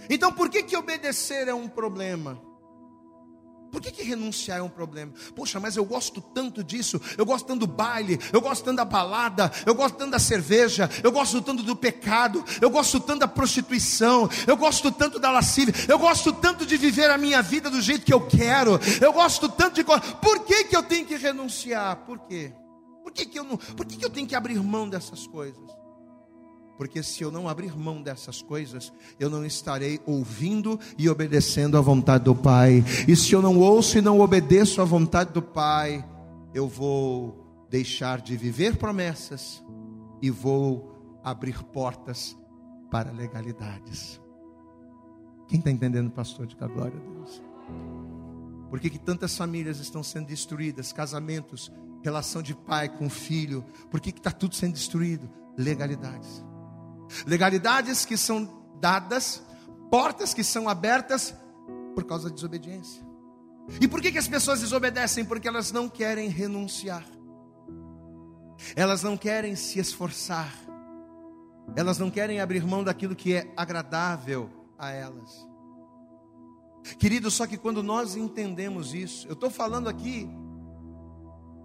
Então, 0.10 0.32
por 0.32 0.50
que 0.50 0.64
que 0.64 0.76
obedecer 0.76 1.48
é 1.48 1.54
um 1.54 1.68
problema? 1.68 2.42
Por 3.72 3.82
que, 3.82 3.92
que 3.92 4.04
renunciar 4.04 4.58
é 4.58 4.62
um 4.62 4.70
problema? 4.70 5.14
Poxa, 5.36 5.60
mas 5.60 5.76
eu 5.78 5.86
gosto 5.86 6.22
tanto 6.22 6.64
disso, 6.64 7.00
eu 7.18 7.26
gosto 7.26 7.46
tanto 7.46 7.68
do 7.68 7.68
baile, 7.68 8.20
eu 8.34 8.42
gosto 8.42 8.64
tanto 8.64 8.78
da 8.78 8.86
balada, 8.86 9.52
eu 9.66 9.76
gosto 9.76 9.96
tanto 9.96 10.12
da 10.12 10.20
cerveja, 10.20 10.90
eu 11.04 11.12
gosto 11.12 11.42
tanto 11.42 11.62
do 11.62 11.76
pecado, 11.76 12.44
eu 12.60 12.70
gosto 12.70 13.00
tanto 13.00 13.20
da 13.20 13.28
prostituição, 13.28 14.28
eu 14.48 14.58
gosto 14.58 14.92
tanto 14.92 15.20
da 15.20 15.32
lascívia, 15.32 15.74
eu 15.88 16.00
gosto 16.00 16.34
tanto 16.34 16.66
de 16.66 16.78
viver 16.78 17.12
a 17.12 17.18
minha 17.18 17.42
vida 17.42 17.70
do 17.70 17.82
jeito 17.82 18.06
que 18.06 18.14
eu 18.14 18.26
quero, 18.26 18.80
eu 19.00 19.14
gosto 19.14 19.48
tanto 19.48 19.76
de. 19.76 19.84
Por 19.84 20.46
que, 20.46 20.66
que 20.66 20.76
eu 20.76 20.84
tenho 20.84 21.06
que 21.06 21.16
renunciar? 21.16 21.98
Por 21.98 22.20
quê? 22.20 22.52
Por 23.10 23.14
que, 23.14 23.26
que, 23.26 23.40
eu, 23.40 23.44
não, 23.44 23.58
por 23.58 23.88
que, 23.88 23.98
que 23.98 24.06
eu 24.06 24.10
tenho 24.10 24.28
que 24.28 24.36
abrir 24.36 24.62
mão 24.62 24.88
dessas 24.88 25.26
coisas? 25.26 25.76
Porque 26.78 27.02
se 27.02 27.24
eu 27.24 27.32
não 27.32 27.50
abrir 27.50 27.76
mão 27.76 28.04
dessas 28.04 28.40
coisas, 28.40 28.94
eu 29.20 29.32
não 29.32 29.44
estarei 29.44 30.00
ouvindo 30.06 30.80
e 30.96 31.10
obedecendo 31.10 31.76
à 31.76 31.82
vontade 31.82 32.26
do 32.26 32.36
Pai. 32.36 32.84
E 33.08 33.16
se 33.16 33.34
eu 33.34 33.42
não 33.42 33.58
ouço 33.58 33.98
e 33.98 34.02
não 34.02 34.20
obedeço 34.20 34.80
à 34.80 34.86
vontade 34.86 35.34
do 35.34 35.42
Pai, 35.42 36.08
eu 36.54 36.68
vou 36.68 37.66
deixar 37.68 38.22
de 38.22 38.38
viver 38.38 38.78
promessas 38.78 39.64
e 40.22 40.30
vou 40.30 41.20
abrir 41.24 41.64
portas 41.64 42.38
para 42.92 43.12
legalidades. 43.12 44.22
Quem 45.48 45.58
está 45.58 45.72
entendendo, 45.72 46.12
pastor? 46.12 46.46
De 46.46 46.56
glória 46.56 46.96
a 46.96 47.14
Deus. 47.14 47.42
Por 48.70 48.80
que, 48.80 48.92
que 48.92 49.00
tantas 49.00 49.36
famílias 49.36 49.80
estão 49.80 50.04
sendo 50.04 50.28
destruídas, 50.28 50.94
casamentos 50.94 51.72
relação 52.04 52.42
de 52.42 52.54
pai 52.54 52.90
com 52.90 53.10
filho. 53.10 53.64
Por 53.90 54.00
que 54.00 54.10
está 54.10 54.32
tudo 54.32 54.56
sendo 54.56 54.74
destruído? 54.74 55.30
Legalidades. 55.58 56.44
Legalidades 57.26 58.06
que 58.06 58.16
são 58.16 58.78
dadas, 58.80 59.44
portas 59.90 60.34
que 60.34 60.44
são 60.44 60.70
abertas 60.70 61.36
por 61.96 62.06
causa 62.06 62.30
da 62.30 62.36
desobediência. 62.36 63.04
E 63.82 63.88
por 63.88 64.02
que, 64.02 64.12
que 64.12 64.18
as 64.18 64.28
pessoas 64.28 64.62
desobedecem? 64.62 65.26
Porque 65.26 65.48
elas 65.48 65.72
não 65.72 65.88
querem 65.88 66.30
renunciar, 66.30 67.06
elas 68.76 69.04
não 69.04 69.16
querem 69.16 69.56
se 69.56 69.80
esforçar, 69.80 70.52
elas 71.76 72.00
não 72.00 72.10
querem 72.10 72.40
abrir 72.40 72.66
mão 72.66 72.84
daquilo 72.84 73.16
que 73.16 73.34
é 73.34 73.54
agradável 73.56 74.50
a 74.78 74.90
elas. 74.90 75.48
Querido, 76.98 77.30
só 77.30 77.46
que 77.46 77.58
quando 77.58 77.84
nós 77.84 78.16
entendemos 78.16 78.94
isso, 78.94 79.28
eu 79.28 79.34
estou 79.34 79.50
falando 79.50 79.88
aqui 79.88 80.28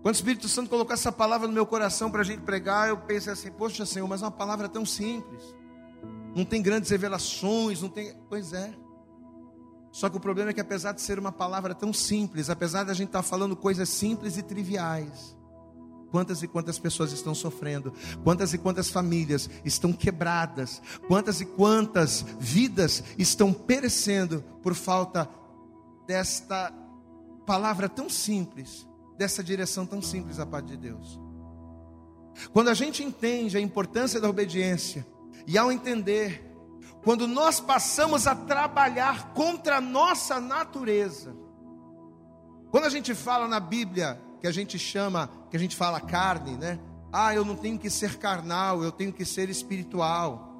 quando 0.04 0.16
o 0.16 0.18
Espírito 0.18 0.46
Santo 0.50 0.68
colocou 0.68 0.92
essa 0.92 1.10
palavra 1.10 1.48
no 1.48 1.54
meu 1.54 1.64
coração 1.64 2.10
para 2.10 2.20
a 2.20 2.24
gente 2.24 2.42
pregar, 2.42 2.90
eu 2.90 2.98
pensei 2.98 3.32
assim: 3.32 3.50
Poxa, 3.50 3.86
Senhor, 3.86 4.06
mas 4.06 4.20
é 4.20 4.26
uma 4.26 4.30
palavra 4.30 4.68
tão 4.68 4.84
simples. 4.84 5.42
Não 6.36 6.44
tem 6.44 6.60
grandes 6.60 6.90
revelações, 6.90 7.80
não 7.80 7.88
tem. 7.88 8.14
Pois 8.28 8.52
é. 8.52 8.74
Só 9.90 10.10
que 10.10 10.16
o 10.18 10.20
problema 10.20 10.50
é 10.50 10.52
que, 10.52 10.60
apesar 10.60 10.92
de 10.92 11.00
ser 11.00 11.18
uma 11.18 11.32
palavra 11.32 11.74
tão 11.74 11.90
simples, 11.90 12.50
apesar 12.50 12.84
de 12.84 12.90
a 12.90 12.94
gente 12.94 13.06
estar 13.06 13.20
tá 13.20 13.22
falando 13.22 13.56
coisas 13.56 13.88
simples 13.88 14.36
e 14.36 14.42
triviais, 14.42 15.34
quantas 16.10 16.42
e 16.42 16.48
quantas 16.48 16.78
pessoas 16.78 17.10
estão 17.10 17.34
sofrendo, 17.34 17.90
quantas 18.22 18.52
e 18.52 18.58
quantas 18.58 18.90
famílias 18.90 19.48
estão 19.64 19.90
quebradas, 19.90 20.82
quantas 21.08 21.40
e 21.40 21.46
quantas 21.46 22.26
vidas 22.38 23.02
estão 23.16 23.54
perecendo 23.54 24.44
por 24.62 24.74
falta 24.74 25.26
desta 26.06 26.70
palavra 27.46 27.88
tão 27.88 28.10
simples 28.10 28.86
dessa 29.16 29.42
direção 29.42 29.86
tão 29.86 30.02
simples 30.02 30.38
a 30.38 30.46
parte 30.46 30.68
de 30.68 30.76
Deus. 30.76 31.20
Quando 32.52 32.68
a 32.68 32.74
gente 32.74 33.02
entende 33.02 33.56
a 33.56 33.60
importância 33.60 34.20
da 34.20 34.28
obediência, 34.28 35.06
e 35.46 35.58
ao 35.58 35.70
entender, 35.70 36.42
quando 37.02 37.26
nós 37.26 37.60
passamos 37.60 38.26
a 38.26 38.34
trabalhar 38.34 39.32
contra 39.34 39.76
a 39.76 39.80
nossa 39.80 40.40
natureza, 40.40 41.34
quando 42.70 42.84
a 42.84 42.90
gente 42.90 43.14
fala 43.14 43.46
na 43.46 43.60
Bíblia, 43.60 44.20
que 44.40 44.46
a 44.46 44.52
gente 44.52 44.78
chama, 44.78 45.30
que 45.50 45.56
a 45.56 45.60
gente 45.60 45.76
fala 45.76 46.00
carne, 46.00 46.56
né? 46.56 46.78
Ah, 47.12 47.34
eu 47.34 47.44
não 47.44 47.54
tenho 47.54 47.78
que 47.78 47.88
ser 47.88 48.18
carnal, 48.18 48.82
eu 48.82 48.90
tenho 48.90 49.12
que 49.12 49.24
ser 49.24 49.48
espiritual. 49.48 50.50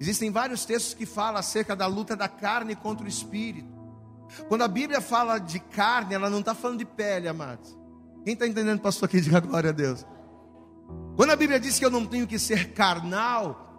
Existem 0.00 0.30
vários 0.30 0.64
textos 0.64 0.94
que 0.94 1.04
falam 1.04 1.38
acerca 1.38 1.76
da 1.76 1.86
luta 1.86 2.16
da 2.16 2.28
carne 2.28 2.74
contra 2.74 3.04
o 3.04 3.08
espírito. 3.08 3.68
Quando 4.48 4.62
a 4.62 4.68
Bíblia 4.68 5.00
fala 5.00 5.38
de 5.38 5.58
carne, 5.58 6.14
ela 6.14 6.30
não 6.30 6.40
está 6.40 6.54
falando 6.54 6.78
de 6.78 6.86
pele, 6.86 7.28
amados. 7.28 7.79
Quem 8.24 8.34
está 8.34 8.46
entendendo, 8.46 8.80
pastor, 8.80 9.06
aqui, 9.06 9.20
diga 9.22 9.40
glória 9.40 9.70
a 9.70 9.72
Deus. 9.72 10.04
Quando 11.16 11.30
a 11.30 11.36
Bíblia 11.36 11.60
diz 11.60 11.78
que 11.78 11.84
eu 11.84 11.90
não 11.90 12.06
tenho 12.06 12.26
que 12.26 12.38
ser 12.38 12.72
carnal, 12.72 13.70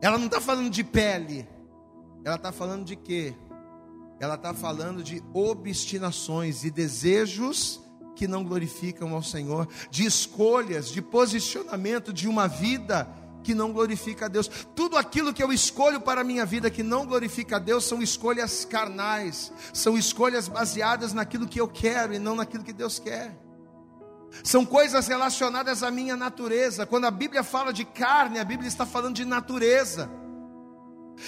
ela 0.00 0.18
não 0.18 0.26
está 0.26 0.40
falando 0.40 0.70
de 0.70 0.82
pele, 0.82 1.48
ela 2.24 2.36
está 2.36 2.52
falando 2.52 2.84
de 2.84 2.96
quê? 2.96 3.34
Ela 4.18 4.34
está 4.34 4.54
falando 4.54 5.02
de 5.02 5.22
obstinações 5.32 6.64
e 6.64 6.70
desejos 6.70 7.80
que 8.14 8.28
não 8.28 8.44
glorificam 8.44 9.14
ao 9.14 9.22
Senhor, 9.22 9.68
de 9.90 10.04
escolhas, 10.04 10.88
de 10.88 11.00
posicionamento 11.00 12.12
de 12.12 12.28
uma 12.28 12.46
vida 12.46 13.08
que 13.42 13.54
não 13.54 13.72
glorifica 13.72 14.26
a 14.26 14.28
Deus. 14.28 14.48
Tudo 14.74 14.96
aquilo 14.96 15.32
que 15.32 15.42
eu 15.42 15.52
escolho 15.52 16.00
para 16.00 16.20
a 16.20 16.24
minha 16.24 16.46
vida 16.46 16.70
que 16.70 16.82
não 16.82 17.06
glorifica 17.06 17.56
a 17.56 17.58
Deus 17.58 17.84
são 17.84 18.00
escolhas 18.02 18.64
carnais, 18.64 19.52
são 19.72 19.96
escolhas 19.96 20.46
baseadas 20.46 21.12
naquilo 21.12 21.48
que 21.48 21.60
eu 21.60 21.66
quero 21.66 22.14
e 22.14 22.18
não 22.18 22.36
naquilo 22.36 22.64
que 22.64 22.72
Deus 22.72 22.98
quer. 22.98 23.36
São 24.42 24.64
coisas 24.64 25.06
relacionadas 25.06 25.82
à 25.82 25.90
minha 25.90 26.16
natureza. 26.16 26.86
Quando 26.86 27.06
a 27.06 27.10
Bíblia 27.10 27.42
fala 27.42 27.72
de 27.72 27.84
carne, 27.84 28.38
a 28.38 28.44
Bíblia 28.44 28.68
está 28.68 28.86
falando 28.86 29.16
de 29.16 29.24
natureza. 29.24 30.10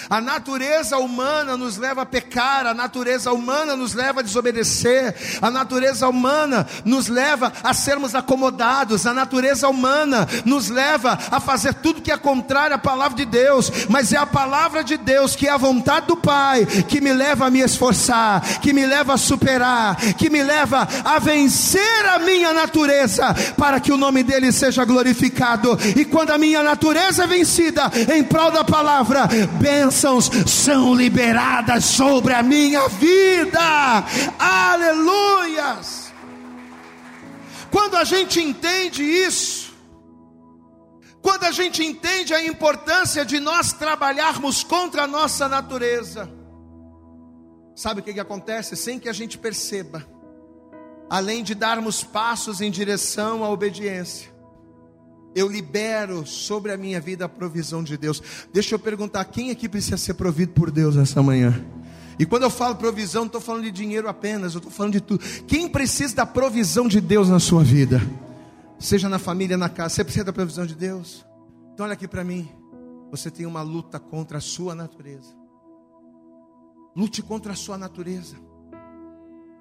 A 0.08 0.20
natureza 0.20 0.98
humana 0.98 1.56
nos 1.56 1.76
leva 1.76 2.02
a 2.02 2.06
pecar, 2.06 2.66
a 2.66 2.74
natureza 2.74 3.32
humana 3.32 3.76
nos 3.76 3.94
leva 3.94 4.20
a 4.20 4.22
desobedecer, 4.22 5.14
a 5.40 5.50
natureza 5.50 6.08
humana 6.08 6.66
nos 6.84 7.08
leva 7.08 7.52
a 7.62 7.72
sermos 7.72 8.14
acomodados, 8.14 9.06
a 9.06 9.14
natureza 9.14 9.68
humana 9.68 10.28
nos 10.44 10.68
leva 10.68 11.18
a 11.30 11.40
fazer 11.40 11.74
tudo 11.74 12.02
que 12.02 12.12
é 12.12 12.16
contrário 12.16 12.76
à 12.76 12.78
palavra 12.78 13.16
de 13.16 13.24
Deus, 13.24 13.70
mas 13.88 14.12
é 14.12 14.16
a 14.16 14.26
palavra 14.26 14.84
de 14.84 14.96
Deus, 14.96 15.34
que 15.36 15.46
é 15.46 15.50
a 15.50 15.56
vontade 15.56 16.06
do 16.06 16.16
Pai, 16.16 16.66
que 16.66 17.00
me 17.00 17.12
leva 17.12 17.46
a 17.46 17.50
me 17.50 17.60
esforçar, 17.60 18.60
que 18.60 18.72
me 18.72 18.84
leva 18.84 19.14
a 19.14 19.18
superar, 19.18 19.96
que 20.16 20.28
me 20.28 20.42
leva 20.42 20.86
a 21.04 21.18
vencer 21.18 22.06
a 22.14 22.18
minha 22.18 22.52
natureza, 22.52 23.34
para 23.56 23.80
que 23.80 23.92
o 23.92 23.96
nome 23.96 24.22
dele 24.22 24.52
seja 24.52 24.84
glorificado, 24.84 25.78
e 25.96 26.04
quando 26.04 26.30
a 26.30 26.38
minha 26.38 26.62
natureza 26.62 27.24
é 27.24 27.26
vencida 27.26 27.90
em 28.14 28.22
prol 28.22 28.50
da 28.50 28.64
palavra, 28.64 29.28
bem 29.60 29.83
bênçãos 29.84 30.30
são 30.46 30.94
liberadas 30.94 31.84
sobre 31.84 32.32
a 32.32 32.42
minha 32.42 32.88
vida. 32.88 33.60
Aleluias! 34.38 36.12
Quando 37.70 37.96
a 37.96 38.04
gente 38.04 38.40
entende 38.40 39.02
isso, 39.02 39.74
quando 41.20 41.44
a 41.44 41.50
gente 41.50 41.84
entende 41.84 42.32
a 42.32 42.44
importância 42.44 43.24
de 43.24 43.40
nós 43.40 43.72
trabalharmos 43.72 44.62
contra 44.62 45.04
a 45.04 45.06
nossa 45.06 45.48
natureza, 45.48 46.30
sabe 47.74 48.00
o 48.00 48.02
que, 48.02 48.14
que 48.14 48.20
acontece? 48.20 48.76
Sem 48.76 48.98
que 48.98 49.08
a 49.08 49.12
gente 49.12 49.36
perceba, 49.36 50.06
além 51.10 51.42
de 51.42 51.54
darmos 51.54 52.02
passos 52.02 52.60
em 52.60 52.70
direção 52.70 53.44
à 53.44 53.50
obediência, 53.50 54.33
eu 55.34 55.48
libero 55.48 56.26
sobre 56.26 56.72
a 56.72 56.76
minha 56.76 57.00
vida 57.00 57.24
a 57.24 57.28
provisão 57.28 57.82
de 57.82 57.96
Deus. 57.96 58.22
Deixa 58.52 58.74
eu 58.74 58.78
perguntar: 58.78 59.24
quem 59.24 59.50
aqui 59.50 59.68
precisa 59.68 59.96
ser 59.96 60.14
provido 60.14 60.52
por 60.52 60.70
Deus 60.70 60.96
essa 60.96 61.22
manhã? 61.22 61.64
E 62.18 62.24
quando 62.24 62.44
eu 62.44 62.50
falo 62.50 62.76
provisão, 62.76 63.22
não 63.22 63.26
estou 63.26 63.40
falando 63.40 63.64
de 63.64 63.72
dinheiro 63.72 64.08
apenas, 64.08 64.54
eu 64.54 64.58
estou 64.58 64.72
falando 64.72 64.92
de 64.92 65.00
tudo. 65.00 65.24
Quem 65.46 65.68
precisa 65.68 66.14
da 66.14 66.26
provisão 66.26 66.86
de 66.86 67.00
Deus 67.00 67.28
na 67.28 67.40
sua 67.40 67.64
vida? 67.64 68.00
Seja 68.78 69.08
na 69.08 69.18
família, 69.18 69.56
na 69.56 69.68
casa, 69.68 69.96
você 69.96 70.04
precisa 70.04 70.24
da 70.24 70.32
provisão 70.32 70.64
de 70.64 70.74
Deus? 70.74 71.26
Então 71.72 71.84
olha 71.84 71.94
aqui 71.94 72.06
para 72.06 72.22
mim. 72.22 72.48
Você 73.10 73.30
tem 73.30 73.46
uma 73.46 73.62
luta 73.62 73.98
contra 73.98 74.38
a 74.38 74.40
sua 74.40 74.74
natureza. 74.74 75.34
Lute 76.96 77.22
contra 77.22 77.52
a 77.52 77.56
sua 77.56 77.76
natureza. 77.76 78.36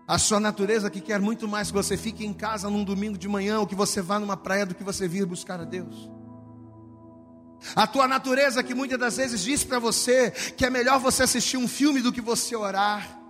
A 0.07 0.17
sua 0.17 0.39
natureza 0.39 0.89
que 0.89 0.99
quer 0.99 1.19
muito 1.19 1.47
mais 1.47 1.69
que 1.69 1.73
você 1.73 1.95
fique 1.95 2.25
em 2.25 2.33
casa 2.33 2.69
num 2.69 2.83
domingo 2.83 3.17
de 3.17 3.27
manhã 3.27 3.59
ou 3.59 3.67
que 3.67 3.75
você 3.75 4.01
vá 4.01 4.19
numa 4.19 4.35
praia 4.35 4.65
do 4.65 4.75
que 4.75 4.83
você 4.83 5.07
vir 5.07 5.25
buscar 5.25 5.61
a 5.61 5.63
Deus. 5.63 6.09
A 7.75 7.87
tua 7.87 8.07
natureza 8.07 8.61
que 8.61 8.73
muitas 8.73 8.99
das 8.99 9.15
vezes 9.15 9.41
diz 9.41 9.63
para 9.63 9.79
você 9.79 10.31
que 10.31 10.65
é 10.65 10.69
melhor 10.69 10.99
você 10.99 11.23
assistir 11.23 11.55
um 11.55 11.67
filme 11.67 12.01
do 12.01 12.11
que 12.11 12.19
você 12.19 12.55
orar. 12.55 13.22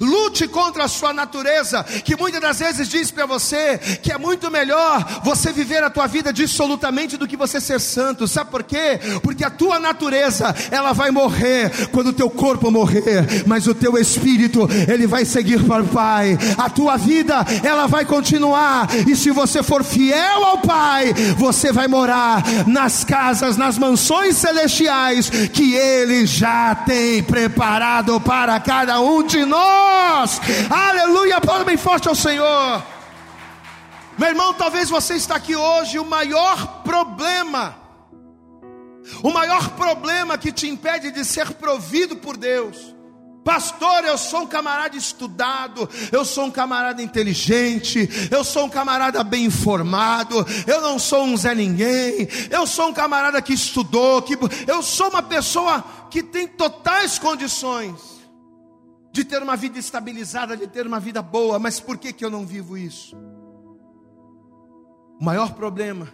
Lute 0.00 0.48
contra 0.48 0.84
a 0.84 0.88
sua 0.88 1.12
natureza, 1.12 1.84
que 2.04 2.16
muitas 2.16 2.40
das 2.40 2.58
vezes 2.58 2.88
diz 2.88 3.10
para 3.10 3.26
você 3.26 3.78
que 4.02 4.12
é 4.12 4.18
muito 4.18 4.50
melhor 4.50 5.22
você 5.22 5.52
viver 5.52 5.82
a 5.82 5.90
tua 5.90 6.06
vida 6.06 6.32
dissolutamente 6.32 7.16
do 7.16 7.26
que 7.26 7.36
você 7.36 7.60
ser 7.60 7.80
santo. 7.80 8.26
Sabe 8.26 8.50
por 8.50 8.62
quê? 8.62 8.98
Porque 9.22 9.44
a 9.44 9.50
tua 9.50 9.78
natureza, 9.78 10.54
ela 10.70 10.92
vai 10.92 11.10
morrer 11.10 11.88
quando 11.92 12.08
o 12.08 12.12
teu 12.12 12.28
corpo 12.28 12.70
morrer, 12.70 13.44
mas 13.46 13.66
o 13.66 13.74
teu 13.74 13.96
espírito, 13.98 14.68
ele 14.88 15.06
vai 15.06 15.24
seguir 15.24 15.62
para 15.64 15.82
o 15.82 15.88
Pai. 15.88 16.38
A 16.56 16.68
tua 16.68 16.96
vida, 16.96 17.44
ela 17.62 17.86
vai 17.86 18.04
continuar. 18.04 18.88
E 19.06 19.14
se 19.14 19.30
você 19.30 19.62
for 19.62 19.84
fiel 19.84 20.44
ao 20.44 20.58
Pai, 20.58 21.12
você 21.36 21.72
vai 21.72 21.86
morar 21.86 22.42
nas 22.66 23.04
casas, 23.04 23.56
nas 23.56 23.78
mansões 23.78 24.36
celestiais 24.36 25.30
que 25.30 25.74
ele 25.74 26.26
já 26.26 26.74
tem 26.74 27.22
preparado 27.22 28.20
para 28.20 28.58
cada 28.60 29.00
um 29.00 29.22
de 29.22 29.44
nós 29.44 29.73
nós. 29.74 30.40
Aleluia, 30.70 31.36
aplauda 31.36 31.64
bem 31.64 31.76
forte 31.76 32.08
ao 32.08 32.14
Senhor. 32.14 32.82
Meu 34.16 34.28
irmão, 34.28 34.54
talvez 34.54 34.88
você 34.88 35.14
está 35.14 35.36
aqui 35.36 35.56
hoje, 35.56 35.98
o 35.98 36.04
maior 36.04 36.82
problema, 36.82 37.76
o 39.22 39.30
maior 39.30 39.70
problema 39.70 40.38
que 40.38 40.52
te 40.52 40.68
impede 40.68 41.10
de 41.10 41.24
ser 41.24 41.52
provido 41.54 42.16
por 42.16 42.36
Deus. 42.36 42.94
Pastor, 43.44 44.04
eu 44.04 44.16
sou 44.16 44.42
um 44.42 44.46
camarada 44.46 44.96
estudado, 44.96 45.86
eu 46.10 46.24
sou 46.24 46.44
um 46.44 46.50
camarada 46.50 47.02
inteligente, 47.02 48.08
eu 48.30 48.42
sou 48.42 48.64
um 48.64 48.70
camarada 48.70 49.22
bem 49.22 49.44
informado, 49.44 50.46
eu 50.66 50.80
não 50.80 50.98
sou 50.98 51.24
um 51.24 51.36
Zé 51.36 51.54
Ninguém, 51.54 52.26
eu 52.50 52.66
sou 52.66 52.88
um 52.88 52.94
camarada 52.94 53.42
que 53.42 53.52
estudou, 53.52 54.22
que, 54.22 54.38
eu 54.66 54.82
sou 54.82 55.10
uma 55.10 55.22
pessoa 55.22 55.84
que 56.08 56.22
tem 56.22 56.46
totais 56.46 57.18
condições 57.18 58.13
de 59.14 59.24
ter 59.24 59.40
uma 59.40 59.54
vida 59.54 59.78
estabilizada, 59.78 60.56
de 60.56 60.66
ter 60.66 60.84
uma 60.84 60.98
vida 60.98 61.22
boa, 61.22 61.56
mas 61.56 61.78
por 61.78 61.96
que, 61.96 62.12
que 62.12 62.24
eu 62.24 62.30
não 62.30 62.44
vivo 62.44 62.76
isso? 62.76 63.16
O 65.20 65.24
maior 65.24 65.54
problema 65.54 66.08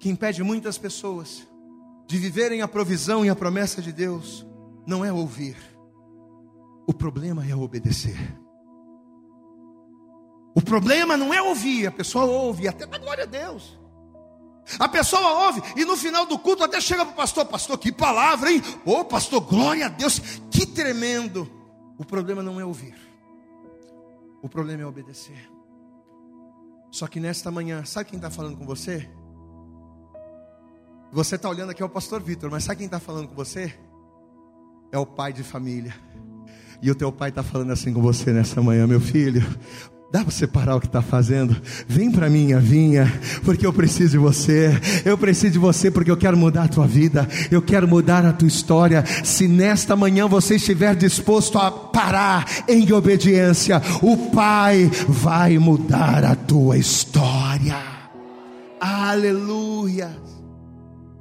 que 0.00 0.08
impede 0.08 0.42
muitas 0.42 0.78
pessoas 0.78 1.46
de 2.06 2.16
viverem 2.16 2.62
a 2.62 2.68
provisão 2.68 3.22
e 3.22 3.28
a 3.28 3.36
promessa 3.36 3.82
de 3.82 3.92
Deus 3.92 4.46
não 4.86 5.04
é 5.04 5.12
ouvir, 5.12 5.58
o 6.86 6.94
problema 6.94 7.46
é 7.46 7.54
obedecer. 7.54 8.16
O 10.54 10.62
problema 10.62 11.18
não 11.18 11.34
é 11.34 11.42
ouvir, 11.42 11.86
a 11.86 11.92
pessoa 11.92 12.24
ouve, 12.24 12.66
até 12.66 12.86
da 12.86 12.96
glória 12.96 13.24
a 13.24 13.26
Deus. 13.26 13.78
A 14.78 14.88
pessoa 14.88 15.44
ouve 15.48 15.62
e 15.76 15.84
no 15.84 15.98
final 15.98 16.24
do 16.24 16.38
culto 16.38 16.64
até 16.64 16.80
chega 16.80 17.04
para 17.04 17.12
o 17.12 17.16
pastor, 17.16 17.44
pastor, 17.44 17.76
que 17.76 17.92
palavra, 17.92 18.50
hein? 18.50 18.62
Ô 18.86 18.92
oh, 18.92 19.04
pastor, 19.04 19.42
glória 19.42 19.84
a 19.84 19.90
Deus, 19.90 20.18
que 20.50 20.64
tremendo. 20.64 21.55
O 21.98 22.04
problema 22.04 22.42
não 22.42 22.60
é 22.60 22.64
ouvir, 22.64 22.94
o 24.42 24.48
problema 24.48 24.82
é 24.82 24.86
obedecer. 24.86 25.50
Só 26.90 27.06
que 27.06 27.20
nesta 27.20 27.50
manhã, 27.50 27.84
sabe 27.84 28.10
quem 28.10 28.16
está 28.16 28.30
falando 28.30 28.56
com 28.56 28.66
você? 28.66 29.08
Você 31.12 31.36
está 31.36 31.48
olhando 31.48 31.70
aqui 31.70 31.82
é 31.82 31.86
o 31.86 31.88
pastor 31.88 32.20
Vitor, 32.20 32.50
mas 32.50 32.64
sabe 32.64 32.78
quem 32.78 32.86
está 32.86 33.00
falando 33.00 33.28
com 33.28 33.34
você? 33.34 33.74
É 34.92 34.98
o 34.98 35.06
pai 35.06 35.32
de 35.32 35.42
família. 35.42 35.94
E 36.82 36.90
o 36.90 36.94
teu 36.94 37.10
pai 37.10 37.30
está 37.30 37.42
falando 37.42 37.72
assim 37.72 37.92
com 37.92 38.02
você 38.02 38.32
nessa 38.32 38.60
manhã, 38.60 38.86
meu 38.86 39.00
filho. 39.00 39.42
Dá 40.10 40.20
para 40.20 40.30
você 40.30 40.46
parar 40.46 40.76
o 40.76 40.80
que 40.80 40.86
está 40.86 41.02
fazendo? 41.02 41.60
Vem 41.88 42.12
para 42.12 42.30
minha 42.30 42.60
vinha, 42.60 43.12
porque 43.44 43.66
eu 43.66 43.72
preciso 43.72 44.12
de 44.12 44.18
você. 44.18 44.70
Eu 45.04 45.18
preciso 45.18 45.54
de 45.54 45.58
você 45.58 45.90
porque 45.90 46.10
eu 46.10 46.16
quero 46.16 46.36
mudar 46.36 46.64
a 46.64 46.68
tua 46.68 46.86
vida. 46.86 47.28
Eu 47.50 47.60
quero 47.60 47.88
mudar 47.88 48.24
a 48.24 48.32
tua 48.32 48.46
história. 48.46 49.04
Se 49.24 49.48
nesta 49.48 49.96
manhã 49.96 50.28
você 50.28 50.56
estiver 50.56 50.94
disposto 50.94 51.58
a 51.58 51.70
parar 51.70 52.46
em 52.68 52.90
obediência, 52.92 53.82
o 54.00 54.30
Pai 54.30 54.88
vai 55.08 55.58
mudar 55.58 56.24
a 56.24 56.36
tua 56.36 56.78
história. 56.78 57.76
Aleluia. 58.80 60.16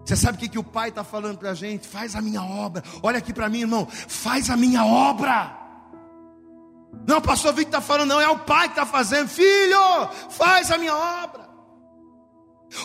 Você 0.06 0.16
sabe 0.16 0.38
o 0.38 0.40
que, 0.40 0.48
que 0.48 0.60
o 0.60 0.64
Pai 0.64 0.90
está 0.90 1.04
falando 1.04 1.40
para 1.40 1.50
a 1.50 1.56
gente? 1.56 1.88
Faz 1.88 2.16
a 2.16 2.22
minha 2.22 2.44
obra. 2.44 2.84
Olha 3.02 3.18
aqui 3.18 3.34
para 3.34 3.50
mim, 3.50 3.62
irmão. 3.62 3.88
Faz 3.90 4.52
a 4.52 4.56
minha 4.56 4.86
obra. 4.86 5.65
Não, 7.08 7.22
pastor 7.22 7.54
Vitor 7.54 7.70
está 7.70 7.82
falando, 7.82 8.10
não, 8.10 8.22
é 8.22 8.30
o 8.30 8.40
pai 8.40 8.68
que 8.68 8.74
está 8.74 8.86
fazendo. 8.86 9.28
Filho, 9.28 10.10
faz 10.30 10.72
a 10.72 10.78
minha 10.78 10.96
obra. 10.96 11.46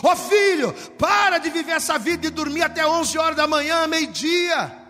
Ô 0.03 0.09
oh, 0.09 0.15
filho, 0.15 0.73
para 0.97 1.37
de 1.37 1.49
viver 1.49 1.73
essa 1.73 1.97
vida 1.97 2.21
de 2.21 2.29
dormir 2.29 2.63
até 2.63 2.85
11 2.85 3.17
horas 3.17 3.35
da 3.35 3.47
manhã, 3.47 3.87
meio-dia. 3.87 4.80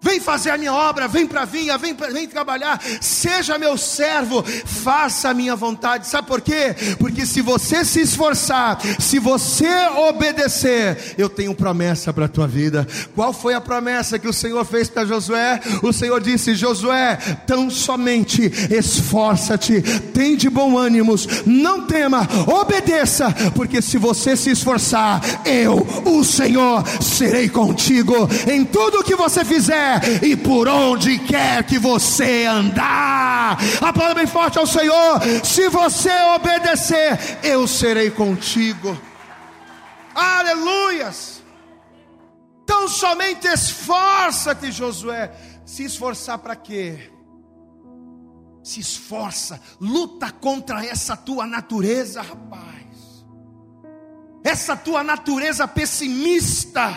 Vem 0.00 0.20
fazer 0.20 0.50
a 0.50 0.58
minha 0.58 0.72
obra, 0.72 1.08
vem 1.08 1.26
para 1.26 1.42
a 1.42 1.44
vinha, 1.44 1.76
vem, 1.78 1.96
vem 2.12 2.28
trabalhar, 2.28 2.80
seja 3.00 3.58
meu 3.58 3.76
servo, 3.76 4.42
faça 4.42 5.30
a 5.30 5.34
minha 5.34 5.56
vontade. 5.56 6.06
Sabe 6.06 6.28
por 6.28 6.40
quê? 6.40 6.76
Porque 6.98 7.26
se 7.26 7.40
você 7.40 7.84
se 7.84 8.02
esforçar, 8.02 8.78
se 9.00 9.18
você 9.18 9.68
obedecer, 10.08 11.14
eu 11.18 11.28
tenho 11.28 11.54
promessa 11.54 12.12
para 12.12 12.26
a 12.26 12.28
tua 12.28 12.46
vida. 12.46 12.86
Qual 13.14 13.32
foi 13.32 13.54
a 13.54 13.60
promessa 13.60 14.18
que 14.18 14.28
o 14.28 14.32
Senhor 14.32 14.64
fez 14.64 14.88
para 14.88 15.06
Josué? 15.06 15.60
O 15.82 15.92
Senhor 15.92 16.20
disse: 16.20 16.54
Josué, 16.54 17.16
tão 17.46 17.68
somente 17.70 18.42
esforça-te, 18.70 19.80
tem 20.12 20.36
de 20.36 20.48
bom 20.48 20.78
ânimo, 20.78 21.14
não 21.44 21.86
tema, 21.86 22.28
obedeça, 22.46 23.34
porque 23.54 23.82
se 23.82 23.98
você 23.98 24.36
se 24.36 24.50
esforçar, 24.50 25.20
eu, 25.44 25.84
o 26.04 26.22
Senhor, 26.22 26.84
serei 27.00 27.48
contigo 27.48 28.28
em 28.46 28.64
tudo 28.64 29.00
o 29.00 29.04
que 29.04 29.16
você 29.16 29.44
fizer 29.44 29.85
e 30.22 30.36
por 30.36 30.68
onde 30.68 31.18
quer 31.18 31.64
que 31.64 31.78
você 31.78 32.44
andar. 32.44 33.58
Aplauda 33.80 34.14
bem 34.14 34.26
forte 34.26 34.58
ao 34.58 34.66
Senhor. 34.66 35.20
Se 35.44 35.68
você 35.68 36.12
obedecer, 36.34 37.38
eu 37.42 37.66
serei 37.66 38.10
contigo. 38.10 38.96
Aleluias. 40.14 41.42
Então 42.62 42.88
somente 42.88 43.46
esforça-te, 43.46 44.72
Josué. 44.72 45.32
Se 45.64 45.84
esforçar 45.84 46.38
para 46.38 46.56
quê? 46.56 47.12
Se 48.62 48.80
esforça, 48.80 49.60
luta 49.80 50.30
contra 50.32 50.84
essa 50.84 51.16
tua 51.16 51.46
natureza, 51.46 52.22
rapaz. 52.22 52.66
Essa 54.42 54.76
tua 54.76 55.04
natureza 55.04 55.68
pessimista, 55.68 56.92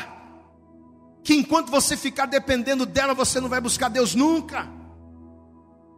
que 1.29 1.35
enquanto 1.35 1.69
você 1.69 1.95
ficar 1.95 2.25
dependendo 2.25 2.87
dela, 2.87 3.13
você 3.13 3.39
não 3.39 3.47
vai 3.47 3.61
buscar 3.61 3.87
Deus 3.87 4.15
nunca. 4.15 4.67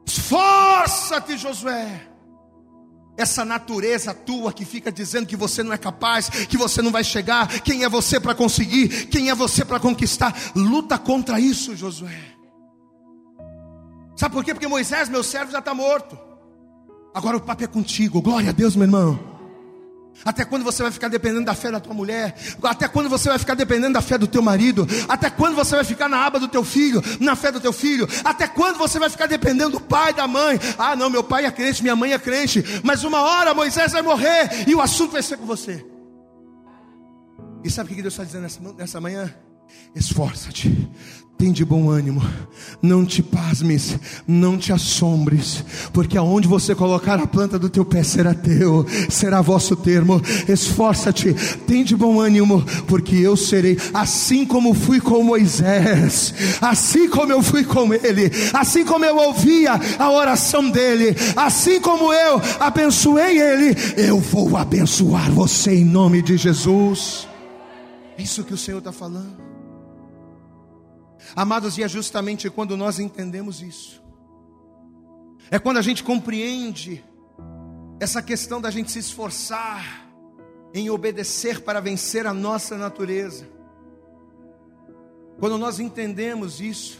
Esforça-te, 0.06 1.38
Josué 1.38 2.10
essa 3.18 3.46
natureza 3.46 4.14
tua 4.16 4.52
que 4.52 4.66
fica 4.66 4.92
dizendo 4.92 5.28
que 5.28 5.36
você 5.36 5.62
não 5.62 5.72
é 5.72 5.78
capaz, 5.78 6.28
que 6.28 6.58
você 6.58 6.82
não 6.82 6.92
vai 6.92 7.04
chegar, 7.04 7.48
quem 7.62 7.84
é 7.84 7.90
você 7.90 8.20
para 8.20 8.34
conseguir, 8.34 9.08
quem 9.08 9.30
é 9.30 9.36
você 9.36 9.64
para 9.64 9.80
conquistar, 9.80 10.36
luta 10.56 10.98
contra 10.98 11.40
isso, 11.40 11.76
Josué. 11.76 12.20
Sabe 14.16 14.34
por 14.34 14.44
quê? 14.44 14.54
Porque 14.54 14.68
Moisés, 14.68 15.08
meu 15.08 15.24
servo, 15.24 15.52
já 15.52 15.60
está 15.60 15.74
morto. 15.74 16.18
Agora 17.14 17.38
o 17.38 17.42
papo 17.42 17.64
é 17.64 17.68
contigo, 17.68 18.22
glória 18.22 18.50
a 18.50 18.54
Deus, 18.54 18.76
meu 18.76 18.86
irmão. 18.86 19.31
Até 20.24 20.46
quando 20.46 20.64
você 20.64 20.84
vai 20.84 20.92
ficar 20.92 21.08
dependendo 21.08 21.46
da 21.46 21.54
fé 21.54 21.72
da 21.72 21.80
tua 21.80 21.94
mulher? 21.94 22.36
Até 22.64 22.88
quando 22.88 23.10
você 23.10 23.30
vai 23.30 23.40
ficar 23.40 23.56
dependendo 23.56 23.94
da 23.94 24.02
fé 24.02 24.18
do 24.18 24.28
teu 24.28 24.42
marido? 24.42 24.88
Até 25.08 25.30
quando 25.30 25.56
você 25.56 25.76
vai 25.76 25.86
ficar 25.86 26.08
na 26.08 26.26
aba 26.26 26.40
do 26.40 26.48
teu 26.48 26.64
filho, 26.64 27.02
na 27.20 27.36
fé 27.36 27.52
do 27.52 27.60
teu 27.60 27.74
filho? 27.74 28.08
Até 28.24 28.48
quando 28.48 28.78
você 28.78 29.00
vai 29.00 29.10
ficar 29.10 29.26
dependendo 29.26 29.72
do 29.72 29.82
pai, 29.82 30.14
da 30.14 30.28
mãe? 30.28 30.60
Ah, 30.78 30.96
não, 30.96 31.10
meu 31.10 31.24
pai 31.24 31.46
é 31.46 31.52
crente, 31.52 31.82
minha 31.82 31.96
mãe 31.96 32.14
é 32.14 32.20
crente, 32.20 32.64
mas 32.84 33.04
uma 33.04 33.22
hora 33.22 33.54
Moisés 33.54 33.92
vai 33.92 34.02
morrer 34.02 34.68
e 34.68 34.76
o 34.76 34.82
assunto 34.82 35.12
vai 35.12 35.24
ser 35.24 35.38
com 35.38 35.46
você. 35.46 35.86
E 37.64 37.70
sabe 37.70 37.92
o 37.92 37.96
que 37.96 38.02
Deus 38.02 38.14
está 38.14 38.24
dizendo 38.24 38.76
nessa, 38.78 39.00
manhã? 39.00 39.34
Esforça-te, 39.96 40.90
tem 41.42 41.52
de 41.52 41.66
bom 41.66 41.90
ânimo, 41.90 42.22
não 42.84 43.04
te 43.04 43.24
pasmes, 43.24 43.98
não 44.28 44.60
te 44.60 44.72
assombres, 44.72 45.66
porque 45.92 46.16
aonde 46.16 46.48
você 46.48 46.76
colocar 46.76 47.20
a 47.20 47.26
planta 47.26 47.58
do 47.58 47.68
teu 47.68 47.84
pé 47.84 48.04
será 48.04 48.32
teu, 48.32 48.86
será 49.10 49.42
vosso 49.42 49.76
termo. 49.76 50.22
Esforça-te, 50.48 51.34
tem 51.66 51.84
de 51.84 51.96
bom 51.96 52.20
ânimo, 52.20 52.64
porque 52.86 53.16
eu 53.16 53.36
serei 53.36 53.76
assim 53.92 54.46
como 54.46 54.76
fui 54.76 55.02
com 55.02 55.24
Moisés, 55.24 56.32
assim 56.62 57.10
como 57.10 57.32
eu 57.32 57.42
fui 57.42 57.64
com 57.64 57.92
ele, 57.92 58.32
assim 58.54 58.86
como 58.86 59.04
eu 59.04 59.18
ouvia 59.18 59.82
a 59.98 60.12
oração 60.12 60.70
dele, 60.70 61.16
assim 61.36 61.82
como 61.82 62.14
eu 62.14 62.40
abençoei 62.60 63.42
ele, 63.42 63.76
eu 63.98 64.20
vou 64.20 64.56
abençoar 64.56 65.32
você 65.32 65.74
em 65.74 65.86
nome 65.86 66.22
de 66.22 66.38
Jesus. 66.38 67.28
É 68.16 68.22
isso 68.22 68.44
que 68.44 68.54
o 68.54 68.58
Senhor 68.58 68.78
está 68.78 68.92
falando. 68.92 69.51
Amados, 71.36 71.78
e 71.78 71.84
é 71.84 71.88
justamente 71.88 72.50
quando 72.50 72.76
nós 72.76 73.00
entendemos 73.00 73.62
isso, 73.62 74.02
é 75.50 75.60
quando 75.60 75.78
a 75.78 75.82
gente 75.82 76.04
compreende 76.04 77.04
essa 78.00 78.22
questão 78.22 78.60
da 78.60 78.72
gente 78.72 78.92
se 78.92 79.00
esforçar 79.00 80.08
em 80.74 80.90
obedecer 80.90 81.62
para 81.62 81.80
vencer 81.80 82.26
a 82.26 82.34
nossa 82.34 82.78
natureza. 82.78 83.48
Quando 85.40 85.58
nós 85.58 85.80
entendemos 85.80 86.62
isso, 86.62 87.00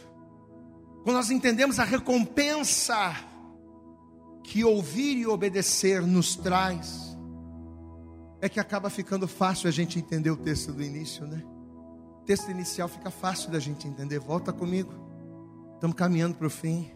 quando 1.04 1.16
nós 1.16 1.32
entendemos 1.32 1.80
a 1.80 1.84
recompensa 1.84 3.16
que 4.44 4.64
ouvir 4.64 5.18
e 5.18 5.28
obedecer 5.28 6.02
nos 6.02 6.36
traz, 6.36 7.18
é 8.42 8.50
que 8.50 8.60
acaba 8.60 8.90
ficando 8.90 9.28
fácil 9.28 9.68
a 9.68 9.72
gente 9.72 10.00
entender 10.00 10.32
o 10.32 10.38
texto 10.38 10.74
do 10.74 10.84
início, 10.84 11.26
né? 11.26 11.44
Texto 12.32 12.50
inicial 12.50 12.88
fica 12.88 13.12
fácil 13.12 13.52
da 13.52 13.60
gente 13.60 13.86
entender. 13.86 14.18
Volta 14.18 14.54
comigo. 14.54 14.94
Estamos 15.74 15.98
caminhando 15.98 16.38
para 16.38 16.48
o 16.48 16.50
fim. 16.50 16.90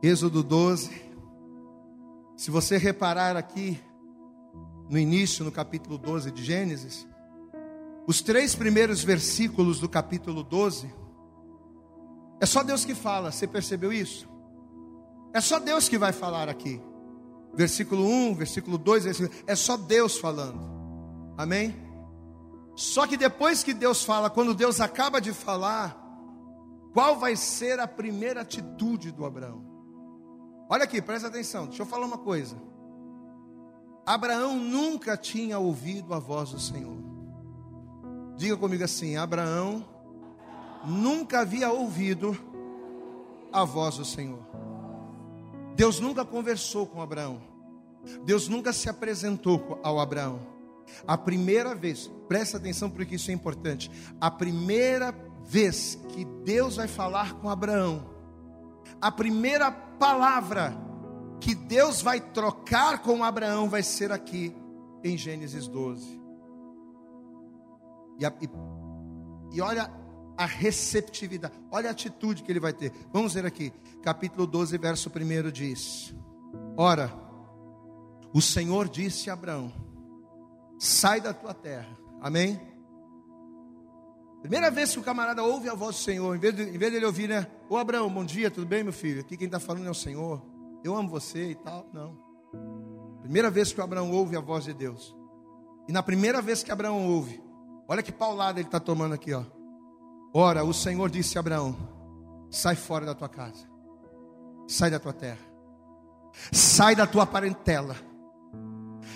Êxodo 0.00 0.40
12. 0.40 0.88
Se 2.36 2.48
você 2.48 2.76
reparar 2.76 3.36
aqui, 3.36 3.76
no 4.88 4.96
início, 4.96 5.44
no 5.44 5.50
capítulo 5.50 5.98
12 5.98 6.30
de 6.30 6.44
Gênesis, 6.44 7.08
os 8.06 8.22
três 8.22 8.54
primeiros 8.54 9.02
versículos 9.02 9.80
do 9.80 9.88
capítulo 9.88 10.44
12, 10.44 10.94
é 12.40 12.46
só 12.46 12.62
Deus 12.62 12.84
que 12.84 12.94
fala, 12.94 13.32
você 13.32 13.48
percebeu 13.48 13.92
isso? 13.92 14.28
É 15.34 15.40
só 15.40 15.58
Deus 15.58 15.88
que 15.88 15.98
vai 15.98 16.12
falar 16.12 16.48
aqui. 16.48 16.80
Versículo 17.52 18.06
1, 18.06 18.34
versículo 18.36 18.78
2, 18.78 19.06
versículo... 19.06 19.42
é 19.44 19.56
só 19.56 19.76
Deus 19.76 20.16
falando. 20.18 20.60
Amém? 21.36 21.85
Só 22.76 23.06
que 23.06 23.16
depois 23.16 23.64
que 23.64 23.72
Deus 23.72 24.04
fala, 24.04 24.28
quando 24.28 24.54
Deus 24.54 24.82
acaba 24.82 25.18
de 25.18 25.32
falar, 25.32 25.96
qual 26.92 27.18
vai 27.18 27.34
ser 27.34 27.80
a 27.80 27.88
primeira 27.88 28.42
atitude 28.42 29.10
do 29.10 29.24
Abraão? 29.24 29.64
Olha 30.68 30.84
aqui, 30.84 31.00
presta 31.00 31.28
atenção, 31.28 31.66
deixa 31.66 31.82
eu 31.82 31.86
falar 31.86 32.04
uma 32.04 32.18
coisa. 32.18 32.54
Abraão 34.04 34.56
nunca 34.56 35.16
tinha 35.16 35.58
ouvido 35.58 36.12
a 36.12 36.18
voz 36.18 36.50
do 36.50 36.60
Senhor. 36.60 36.98
Diga 38.36 38.56
comigo 38.58 38.84
assim: 38.84 39.16
Abraão 39.16 39.82
nunca 40.84 41.40
havia 41.40 41.72
ouvido 41.72 42.38
a 43.50 43.64
voz 43.64 43.96
do 43.96 44.04
Senhor. 44.04 44.46
Deus 45.74 45.98
nunca 45.98 46.24
conversou 46.24 46.86
com 46.86 47.00
Abraão. 47.00 47.40
Deus 48.24 48.48
nunca 48.48 48.72
se 48.72 48.88
apresentou 48.88 49.80
ao 49.82 49.98
Abraão. 49.98 50.55
A 51.06 51.16
primeira 51.16 51.74
vez, 51.74 52.10
presta 52.28 52.56
atenção 52.56 52.90
porque 52.90 53.16
isso 53.16 53.30
é 53.30 53.34
importante. 53.34 53.90
A 54.20 54.30
primeira 54.30 55.14
vez 55.44 55.98
que 56.08 56.24
Deus 56.44 56.76
vai 56.76 56.88
falar 56.88 57.34
com 57.34 57.48
Abraão, 57.48 58.10
a 59.00 59.10
primeira 59.10 59.70
palavra 59.70 60.76
que 61.40 61.54
Deus 61.54 62.00
vai 62.02 62.20
trocar 62.20 63.02
com 63.02 63.22
Abraão 63.22 63.68
vai 63.68 63.82
ser 63.82 64.10
aqui 64.10 64.54
em 65.04 65.16
Gênesis 65.16 65.68
12. 65.68 66.20
E, 68.18 68.24
a, 68.24 68.32
e, 68.40 68.48
e 69.56 69.60
olha 69.60 69.90
a 70.36 70.46
receptividade, 70.46 71.54
olha 71.70 71.88
a 71.88 71.92
atitude 71.92 72.42
que 72.42 72.50
ele 72.50 72.60
vai 72.60 72.72
ter. 72.72 72.92
Vamos 73.12 73.34
ver 73.34 73.46
aqui, 73.46 73.72
capítulo 74.02 74.46
12, 74.46 74.76
verso 74.78 75.10
1 75.10 75.50
diz: 75.50 76.14
Ora, 76.76 77.12
o 78.32 78.40
Senhor 78.40 78.88
disse 78.88 79.30
a 79.30 79.34
Abraão: 79.34 79.72
sai 80.78 81.20
da 81.20 81.32
tua 81.32 81.54
terra. 81.54 81.96
Amém? 82.20 82.60
Primeira 84.40 84.70
vez 84.70 84.92
que 84.92 84.98
o 84.98 85.02
camarada 85.02 85.42
ouve 85.42 85.68
a 85.68 85.74
voz 85.74 85.96
do 85.96 86.02
Senhor, 86.02 86.36
em 86.36 86.38
vez 86.38 86.54
de, 86.54 86.62
em 86.62 86.78
vez 86.78 87.02
ouvir, 87.02 87.28
né? 87.28 87.46
Ô 87.68 87.76
Abraão, 87.76 88.08
bom 88.08 88.24
dia, 88.24 88.50
tudo 88.50 88.66
bem, 88.66 88.84
meu 88.84 88.92
filho? 88.92 89.20
Aqui 89.20 89.36
quem 89.36 89.46
está 89.46 89.58
falando 89.58 89.86
é 89.86 89.90
o 89.90 89.94
Senhor. 89.94 90.40
Eu 90.84 90.94
amo 90.94 91.08
você 91.08 91.50
e 91.50 91.54
tal. 91.56 91.88
Não. 91.92 92.16
Primeira 93.22 93.50
vez 93.50 93.72
que 93.72 93.80
o 93.80 93.84
Abraão 93.84 94.12
ouve 94.12 94.36
a 94.36 94.40
voz 94.40 94.64
de 94.64 94.72
Deus. 94.72 95.16
E 95.88 95.92
na 95.92 96.02
primeira 96.02 96.40
vez 96.40 96.62
que 96.62 96.70
Abraão 96.70 97.08
ouve, 97.08 97.42
olha 97.88 98.02
que 98.02 98.12
paulada 98.12 98.60
ele 98.60 98.68
está 98.68 98.78
tomando 98.78 99.14
aqui, 99.14 99.32
ó. 99.32 99.44
Ora, 100.32 100.64
o 100.64 100.72
Senhor 100.72 101.10
disse 101.10 101.38
a 101.38 101.40
Abraão: 101.40 101.76
sai 102.50 102.76
fora 102.76 103.04
da 103.04 103.14
tua 103.14 103.28
casa, 103.28 103.66
sai 104.68 104.90
da 104.90 105.00
tua 105.00 105.12
terra, 105.12 105.44
sai 106.52 106.94
da 106.94 107.06
tua 107.06 107.26
parentela 107.26 107.96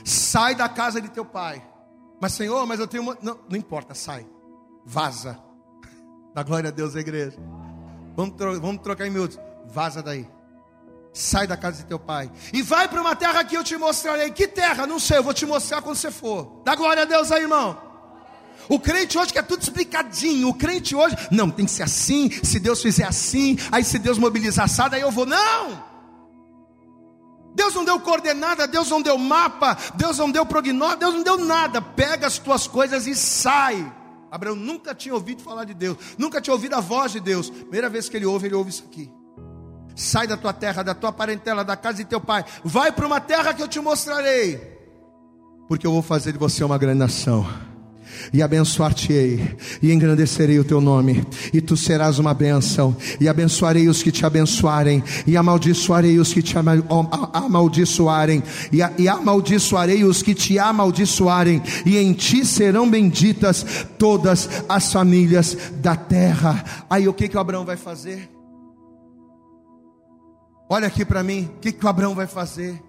sai 0.05 0.55
da 0.55 0.69
casa 0.69 1.01
de 1.01 1.09
teu 1.11 1.25
pai. 1.25 1.65
Mas, 2.21 2.33
Senhor, 2.33 2.67
mas 2.67 2.79
eu 2.79 2.87
tenho 2.87 3.03
uma. 3.03 3.17
Não, 3.23 3.39
não 3.49 3.57
importa, 3.57 3.95
sai. 3.95 4.27
Vaza. 4.85 5.39
Da 6.33 6.45
glória 6.45 6.69
a 6.69 6.71
Deus, 6.71 6.95
a 6.95 7.01
igreja. 7.01 7.37
Vamos, 8.15 8.37
tro... 8.37 8.61
Vamos 8.61 8.83
trocar 8.83 9.05
em 9.05 9.11
minutos. 9.11 9.37
Vaza 9.67 10.01
daí. 10.01 10.29
Sai 11.13 11.45
da 11.45 11.57
casa 11.57 11.79
de 11.79 11.87
teu 11.87 11.99
pai. 11.99 12.31
E 12.53 12.63
vai 12.63 12.87
para 12.87 13.01
uma 13.01 13.17
terra 13.17 13.43
que 13.43 13.57
eu 13.57 13.65
te 13.65 13.77
mostrarei. 13.77 14.31
Que 14.31 14.47
terra? 14.47 14.87
Não 14.87 15.01
sei, 15.01 15.19
eu 15.19 15.25
vou 15.25 15.35
te 15.35 15.45
mostrar 15.45 15.83
quando 15.83 15.97
você 15.97 16.09
for. 16.09 16.63
Dá 16.65 16.77
glória 16.77 17.03
a 17.03 17.05
Deus 17.05 17.33
aí, 17.33 17.43
irmão. 17.43 17.77
O 18.69 18.79
crente 18.79 19.19
hoje 19.19 19.33
quer 19.33 19.43
tudo 19.45 19.63
explicadinho. 19.63 20.49
O 20.49 20.55
crente 20.55 20.95
hoje, 20.95 21.17
não, 21.33 21.51
tem 21.51 21.65
que 21.67 21.73
ser 21.73 21.83
assim. 21.83 22.31
Se 22.31 22.61
Deus 22.61 22.81
fizer 22.81 23.05
assim, 23.05 23.59
aí 23.73 23.83
se 23.83 23.99
Deus 23.99 24.19
mobilizar 24.19 24.67
assado, 24.67 24.95
aí 24.95 25.01
eu 25.01 25.11
vou. 25.11 25.27
Não! 25.27 25.90
Deus 27.55 27.75
não 27.75 27.85
deu 27.85 27.99
coordenada, 28.01 28.67
Deus 28.67 28.89
não 28.89 29.03
deu 29.03 29.19
mapa, 29.19 29.77
Deus 29.95 30.19
não 30.19 30.31
deu 30.31 30.47
prognóstico, 30.47 31.01
Deus 31.01 31.15
não 31.15 31.23
deu 31.23 31.39
nada. 31.39 31.83
Pega 31.83 32.27
as 32.27 32.39
tuas 32.39 32.67
coisas 32.67 33.07
e 33.07 33.15
sai. 33.15 33.93
Abraão 34.31 34.55
nunca 34.55 34.95
tinha 34.95 35.15
ouvido 35.15 35.43
falar 35.43 35.65
de 35.65 35.75
Deus, 35.75 35.97
nunca 36.17 36.41
tinha 36.41 36.55
ouvido 36.55 36.75
a 36.75 36.81
voz 36.81 37.13
de 37.13 37.21
Deus. 37.21 37.51
Primeira 37.51 37.89
vez 37.89 38.09
que 38.09 38.17
ele 38.17 38.27
ouve, 38.27 38.47
ele 38.47 38.55
ouve 38.55 38.71
isso 38.71 38.85
aqui. 38.87 39.11
Sai 39.97 40.27
da 40.27 40.37
tua 40.37 40.53
terra, 40.53 40.83
da 40.83 40.95
tua 40.95 41.13
parentela, 41.13 41.65
da 41.65 41.77
casa 41.77 41.99
de 41.99 42.05
teu 42.05 42.21
pai. 42.21 42.45
Vai 42.65 42.93
para 42.93 43.07
uma 43.07 43.21
terra 43.21 43.53
que 43.53 43.63
eu 43.63 43.69
te 43.69 43.81
mostrarei. 43.81 44.79
Porque 45.69 45.87
eu 45.87 45.93
vou 45.93 46.03
fazer 46.03 46.33
de 46.33 46.39
você 46.39 46.65
uma 46.65 46.79
grande 46.79 46.99
nação. 46.99 47.47
E 48.33 48.43
abençoar-te-ei, 48.43 49.57
e 49.83 49.93
engrandecerei 49.93 50.59
o 50.59 50.65
teu 50.65 50.81
nome, 50.81 51.25
e 51.53 51.61
tu 51.61 51.77
serás 51.77 52.19
uma 52.19 52.35
bênção, 52.35 52.97
e 53.21 53.29
abençoarei 53.29 53.89
os 53.89 54.03
que 54.03 54.11
te 54.11 54.25
abençoarem, 54.25 55.03
e 55.27 55.37
amaldiçoarei 55.37 56.19
os 56.19 56.33
que 56.33 56.43
te 56.43 56.55
amaldiçoarem, 57.33 58.43
e, 58.73 58.79
e 59.03 59.09
amaldiçoarei 59.09 60.05
os 60.05 60.23
que 60.23 60.35
te 60.35 60.59
amaldiçoarem, 60.59 61.63
e 61.85 61.97
em 61.97 62.13
ti 62.13 62.45
serão 62.45 62.89
benditas 62.89 63.65
todas 63.99 64.49
as 64.69 64.93
famílias 64.93 65.57
da 65.77 65.97
terra. 65.97 66.65
Aí 66.89 67.09
o 67.09 67.15
que 67.15 67.29
que 67.29 67.37
o 67.37 67.41
Abraão 67.41 67.65
vai 67.65 67.77
fazer? 67.77 68.29
Olha 70.69 70.87
aqui 70.87 71.05
para 71.05 71.23
mim, 71.23 71.51
o 71.57 71.61
que 71.61 71.73
que 71.73 71.85
o 71.85 71.89
Abraão 71.89 72.15
vai 72.15 72.27
fazer? 72.29 72.81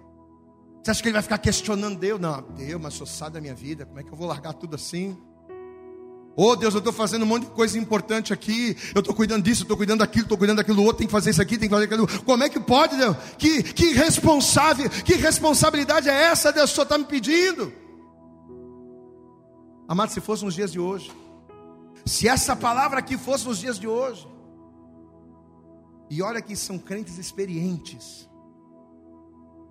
Você 0.82 0.90
acha 0.90 1.02
que 1.02 1.08
ele 1.08 1.12
vai 1.12 1.22
ficar 1.22 1.38
questionando 1.38 1.96
Deus? 1.96 2.20
Não, 2.20 2.42
Deus, 2.56 2.80
mas 2.80 2.94
sou 2.94 3.06
sábio 3.06 3.34
da 3.34 3.40
minha 3.40 3.54
vida, 3.54 3.86
como 3.86 4.00
é 4.00 4.02
que 4.02 4.10
eu 4.10 4.16
vou 4.16 4.26
largar 4.26 4.52
tudo 4.52 4.74
assim? 4.74 5.16
Oh 6.34 6.56
Deus, 6.56 6.74
eu 6.74 6.78
estou 6.78 6.92
fazendo 6.92 7.22
um 7.22 7.26
monte 7.26 7.44
de 7.44 7.50
coisa 7.50 7.78
importante 7.78 8.32
aqui, 8.32 8.76
eu 8.94 9.00
estou 9.00 9.14
cuidando 9.14 9.44
disso, 9.44 9.62
estou 9.62 9.76
cuidando 9.76 10.00
daquilo, 10.00 10.24
estou 10.24 10.38
cuidando 10.38 10.56
daquilo 10.56 10.82
outro, 10.82 10.98
tem 10.98 11.06
que 11.06 11.12
fazer 11.12 11.30
isso 11.30 11.42
aqui, 11.42 11.56
tem 11.56 11.68
que 11.68 11.74
fazer 11.74 11.84
aquilo. 11.84 12.08
Como 12.24 12.42
é 12.42 12.48
que 12.48 12.58
pode, 12.58 12.96
Deus? 12.96 13.16
Que, 13.38 13.62
que 13.62 13.92
responsável, 13.92 14.90
que 14.90 15.14
responsabilidade 15.14 16.08
é 16.08 16.22
essa, 16.24 16.50
Deus, 16.50 16.70
o 16.70 16.74
Senhor 16.74 16.84
está 16.84 16.98
me 16.98 17.04
pedindo? 17.04 17.72
Amado, 19.86 20.10
se 20.10 20.20
fosse 20.20 20.44
nos 20.44 20.54
dias 20.54 20.72
de 20.72 20.80
hoje, 20.80 21.12
se 22.04 22.26
essa 22.26 22.56
palavra 22.56 22.98
aqui 22.98 23.16
fosse 23.16 23.46
nos 23.46 23.58
dias 23.58 23.78
de 23.78 23.86
hoje, 23.86 24.26
e 26.10 26.22
olha 26.22 26.40
que 26.40 26.56
são 26.56 26.78
crentes 26.78 27.18
experientes, 27.18 28.28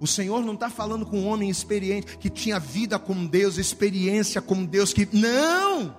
o 0.01 0.07
Senhor 0.07 0.43
não 0.43 0.55
está 0.55 0.67
falando 0.67 1.05
com 1.05 1.19
um 1.19 1.27
homem 1.27 1.47
experiente 1.47 2.17
que 2.17 2.27
tinha 2.27 2.59
vida 2.59 2.97
com 2.97 3.23
Deus, 3.27 3.59
experiência 3.59 4.41
com 4.41 4.65
Deus, 4.65 4.91
que 4.91 5.07
não. 5.15 5.95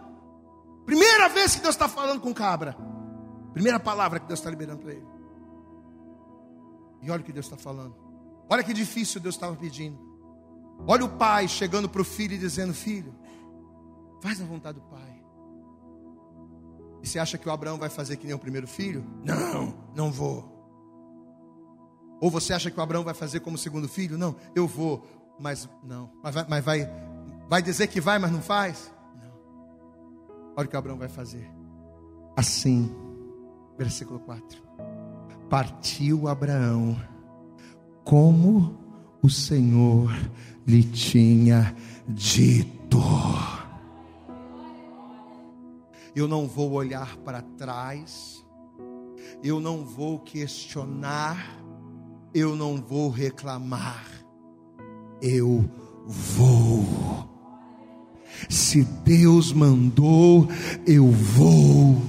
Primeira 0.84 1.28
vez 1.28 1.54
que 1.54 1.62
Deus 1.62 1.76
está 1.76 1.88
falando 1.88 2.20
com 2.20 2.34
cabra. 2.34 2.76
Primeira 3.52 3.78
palavra 3.78 4.18
que 4.18 4.26
Deus 4.26 4.40
está 4.40 4.50
liberando 4.50 4.80
para 4.80 4.92
ele. 4.92 5.06
E 7.00 7.12
olha 7.12 7.20
o 7.20 7.24
que 7.24 7.32
Deus 7.32 7.46
está 7.46 7.56
falando. 7.56 7.94
Olha 8.50 8.64
que 8.64 8.74
difícil 8.74 9.20
Deus 9.20 9.36
estava 9.36 9.54
pedindo. 9.54 9.96
Olha 10.84 11.04
o 11.04 11.08
pai 11.08 11.46
chegando 11.46 11.88
para 11.88 12.02
o 12.02 12.04
filho 12.04 12.34
e 12.34 12.38
dizendo: 12.38 12.74
Filho, 12.74 13.14
faz 14.20 14.40
a 14.40 14.44
vontade 14.44 14.80
do 14.80 14.84
pai. 14.86 15.22
E 17.00 17.06
você 17.06 17.20
acha 17.20 17.38
que 17.38 17.48
o 17.48 17.52
Abraão 17.52 17.78
vai 17.78 17.88
fazer 17.88 18.16
que 18.16 18.26
nem 18.26 18.34
o 18.34 18.38
primeiro 18.38 18.66
filho? 18.66 19.06
Não, 19.24 19.72
não 19.94 20.10
vou. 20.10 20.51
Ou 22.22 22.30
você 22.30 22.52
acha 22.52 22.70
que 22.70 22.78
o 22.78 22.82
Abraão 22.82 23.02
vai 23.02 23.14
fazer 23.14 23.40
como 23.40 23.58
segundo 23.58 23.88
filho? 23.88 24.16
Não, 24.16 24.36
eu 24.54 24.64
vou, 24.64 25.04
mas 25.40 25.68
não. 25.82 26.08
Mas 26.22 26.32
vai, 26.32 26.46
mas 26.48 26.64
vai, 26.64 26.90
vai 27.48 27.60
dizer 27.60 27.88
que 27.88 28.00
vai, 28.00 28.16
mas 28.16 28.30
não 28.30 28.40
faz? 28.40 28.92
Não. 29.20 29.32
Olha 30.56 30.66
o 30.66 30.70
que 30.70 30.76
Abraão 30.76 30.96
vai 30.96 31.08
fazer. 31.08 31.50
Assim, 32.36 32.94
versículo 33.76 34.20
4. 34.20 34.62
Partiu 35.50 36.28
Abraão, 36.28 36.96
como 38.04 38.78
o 39.20 39.28
Senhor 39.28 40.12
lhe 40.64 40.84
tinha 40.84 41.74
dito. 42.06 43.00
Eu 46.14 46.28
não 46.28 46.46
vou 46.46 46.70
olhar 46.70 47.16
para 47.16 47.42
trás, 47.42 48.46
eu 49.42 49.58
não 49.58 49.84
vou 49.84 50.20
questionar 50.20 51.61
eu 52.34 52.56
não 52.56 52.76
vou 52.76 53.10
reclamar, 53.10 54.06
eu 55.20 55.64
vou. 56.06 57.30
Se 58.48 58.82
Deus 59.04 59.52
mandou, 59.52 60.48
eu 60.86 61.10
vou 61.10 62.00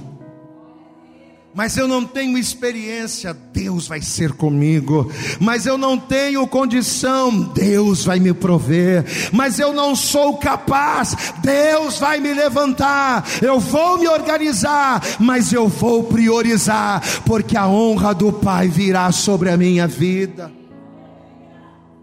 mas 1.54 1.76
eu 1.76 1.86
não 1.86 2.04
tenho 2.04 2.36
experiência, 2.36 3.32
Deus 3.32 3.86
vai 3.86 4.02
ser 4.02 4.32
comigo, 4.32 5.10
mas 5.40 5.66
eu 5.66 5.78
não 5.78 5.96
tenho 5.96 6.46
condição, 6.48 7.30
Deus 7.40 8.04
vai 8.04 8.18
me 8.18 8.34
prover, 8.34 9.04
mas 9.32 9.60
eu 9.60 9.72
não 9.72 9.94
sou 9.94 10.36
capaz, 10.36 11.16
Deus 11.40 12.00
vai 12.00 12.18
me 12.18 12.34
levantar, 12.34 13.24
eu 13.40 13.60
vou 13.60 13.98
me 13.98 14.08
organizar, 14.08 15.00
mas 15.20 15.52
eu 15.52 15.68
vou 15.68 16.02
priorizar, 16.04 17.00
porque 17.24 17.56
a 17.56 17.68
honra 17.68 18.12
do 18.12 18.32
Pai 18.32 18.66
virá 18.66 19.12
sobre 19.12 19.48
a 19.48 19.56
minha 19.56 19.86
vida, 19.86 20.50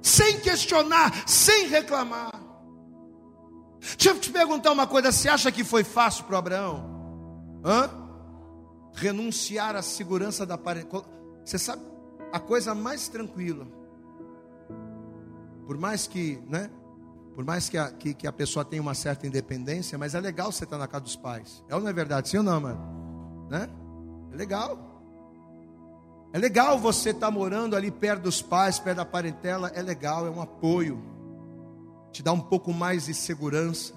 sem 0.02 0.39
questionar, 0.39 1.24
sem 1.28 1.68
reclamar. 1.68 2.32
Deixa 3.97 4.10
eu 4.16 4.20
te 4.20 4.30
perguntar 4.30 4.72
uma 4.72 4.88
coisa: 4.88 5.12
você 5.12 5.28
acha 5.28 5.52
que 5.52 5.64
foi 5.64 5.84
fácil 5.84 6.24
para 6.26 6.38
Abraão? 6.38 6.86
Hã? 7.66 8.01
Renunciar 8.94 9.76
à 9.76 9.82
segurança 9.82 10.46
da 10.46 10.58
parede. 10.58 10.88
Você 11.44 11.58
sabe, 11.58 11.82
a 12.32 12.39
coisa 12.39 12.74
mais 12.74 13.08
tranquila, 13.08 13.68
por 15.66 15.78
mais 15.78 16.08
que, 16.08 16.42
né? 16.48 16.70
Por 17.34 17.46
mais 17.46 17.70
que 17.70 17.78
a, 17.78 17.89
que, 17.89 18.14
que 18.14 18.28
a 18.28 18.32
pessoa 18.32 18.66
tenha 18.66 18.82
uma 18.82 18.94
certa 18.94 19.26
independência, 19.26 19.98
mas 19.98 20.14
é 20.14 20.20
legal 20.20 20.52
você 20.52 20.66
estar 20.66 20.78
na 20.78 20.88
casa 20.88 21.06
dos 21.06 21.16
pais. 21.16 21.64
É 21.70 21.76
ou 21.76 21.82
não 21.82 21.88
é 21.88 21.94
verdade? 21.94 22.28
Sim 22.28 22.38
ou 22.38 22.44
não, 22.44 22.60
mano? 22.60 23.48
Né? 23.50 23.70
É 24.34 24.36
legal. 24.36 24.92
É 26.34 26.38
legal 26.38 26.78
você 26.78 27.12
estar 27.12 27.32
morando 27.32 27.76
ali 27.76 27.89
perto 27.89 28.24
dos 28.24 28.42
pais, 28.42 28.80
perto 28.80 28.98
da 28.98 29.06
parentela. 29.06 29.72
É 29.74 29.82
legal, 29.82 30.28
é 30.28 30.30
um 30.30 30.42
apoio. 30.42 31.02
Te 32.12 32.22
dá 32.22 32.34
um 32.34 32.39
pouco 32.39 32.74
mais 32.74 33.06
de 33.06 33.14
segurança. 33.14 33.94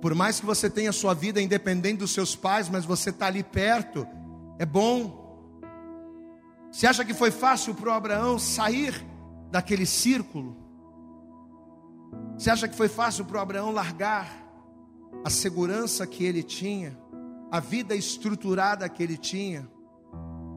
Por 0.00 0.14
mais 0.14 0.40
que 0.40 0.46
você 0.46 0.68
tenha 0.68 0.92
sua 0.92 1.14
vida 1.14 1.40
independente 1.40 1.98
dos 1.98 2.12
seus 2.12 2.36
pais, 2.36 2.68
mas 2.68 2.84
você 2.84 3.10
está 3.10 3.26
ali 3.26 3.42
perto, 3.42 4.06
é 4.58 4.66
bom. 4.66 5.22
Você 6.70 6.86
acha 6.86 7.04
que 7.04 7.14
foi 7.14 7.30
fácil 7.30 7.74
para 7.74 7.90
o 7.90 7.92
Abraão 7.92 8.38
sair 8.38 8.94
daquele 9.50 9.86
círculo? 9.86 10.56
Você 12.36 12.50
acha 12.50 12.68
que 12.68 12.76
foi 12.76 12.88
fácil 12.88 13.24
para 13.24 13.38
o 13.38 13.40
Abraão 13.40 13.70
largar 13.70 14.28
a 15.24 15.30
segurança 15.30 16.06
que 16.06 16.24
ele 16.24 16.42
tinha, 16.42 16.98
a 17.50 17.60
vida 17.60 17.94
estruturada 17.94 18.88
que 18.88 19.02
ele 19.02 19.16
tinha, 19.16 19.68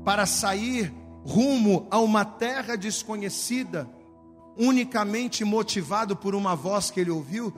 para 0.04 0.26
sair 0.26 0.94
rumo 1.24 1.88
a 1.92 2.00
uma 2.00 2.26
terra 2.26 2.76
desconhecida, 2.76 3.88
unicamente 4.58 5.44
motivado 5.44 6.16
por 6.16 6.34
uma 6.34 6.56
voz 6.56 6.90
que 6.90 7.00
ele 7.00 7.12
ouviu? 7.12 7.54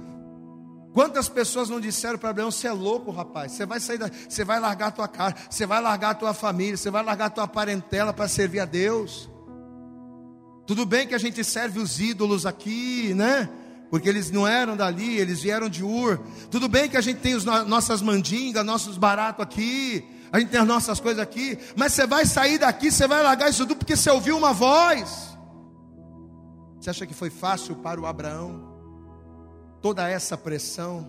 Quantas 0.94 1.30
pessoas 1.30 1.70
não 1.70 1.80
disseram 1.80 2.18
para 2.18 2.30
Abraão: 2.30 2.52
Você 2.52 2.68
é 2.68 2.72
louco, 2.72 3.12
rapaz? 3.12 3.52
Você 3.52 3.66
vai 3.66 3.80
sair, 3.80 3.98
da, 3.98 4.10
você 4.28 4.44
vai 4.44 4.60
largar 4.60 4.88
a 4.88 4.92
tua 4.92 5.08
casa, 5.08 5.36
você 5.50 5.66
vai 5.66 5.82
largar 5.82 6.12
a 6.12 6.16
tua 6.16 6.34
família, 6.34 6.78
você 6.78 6.90
vai 6.90 7.04
largar 7.04 7.26
a 7.26 7.30
tua 7.30 7.48
parentela 7.48 8.12
para 8.12 8.28
servir 8.28 8.60
a 8.60 8.66
Deus. 8.66 9.30
Tudo 10.66 10.86
bem 10.86 11.08
que 11.08 11.16
a 11.16 11.20
gente 11.20 11.44
serve 11.44 11.80
os 11.80 12.00
ídolos 12.00 12.46
aqui, 12.46 13.14
né? 13.14 13.50
Porque 13.90 14.08
eles 14.08 14.30
não 14.30 14.48
eram 14.48 14.78
dali, 14.78 15.18
eles 15.18 15.42
vieram 15.42 15.68
de 15.68 15.84
Ur. 15.84 16.20
Tudo 16.52 16.68
bem 16.68 16.88
que 16.88 16.98
a 16.98 17.02
gente 17.02 17.20
tem 17.20 17.34
as 17.34 17.44
nossas 17.44 18.02
mandingas, 18.02 18.64
nossos 18.64 18.96
baratos 18.96 19.42
aqui, 19.42 20.08
a 20.32 20.40
gente 20.40 20.50
tem 20.50 20.60
as 20.60 20.68
nossas 20.68 21.00
coisas 21.00 21.22
aqui, 21.22 21.58
mas 21.76 21.94
você 21.94 22.06
vai 22.06 22.26
sair 22.26 22.60
daqui, 22.60 22.92
você 22.92 23.08
vai 23.08 23.24
largar 23.24 23.50
isso 23.50 23.66
tudo 23.66 23.78
porque 23.78 23.96
você 23.96 24.12
ouviu 24.12 24.38
uma 24.38 24.54
voz. 24.54 25.36
Você 26.80 26.92
acha 26.92 27.06
que 27.08 27.16
foi 27.16 27.32
fácil 27.32 27.76
para 27.76 28.00
o 28.00 28.06
Abraão? 28.06 28.69
Toda 29.82 30.10
essa 30.10 30.38
pressão, 30.38 31.06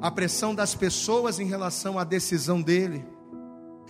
a 0.00 0.10
pressão 0.10 0.54
das 0.54 0.74
pessoas 0.74 1.38
em 1.38 1.46
relação 1.46 1.98
à 1.98 2.04
decisão 2.04 2.60
dele, 2.60 3.04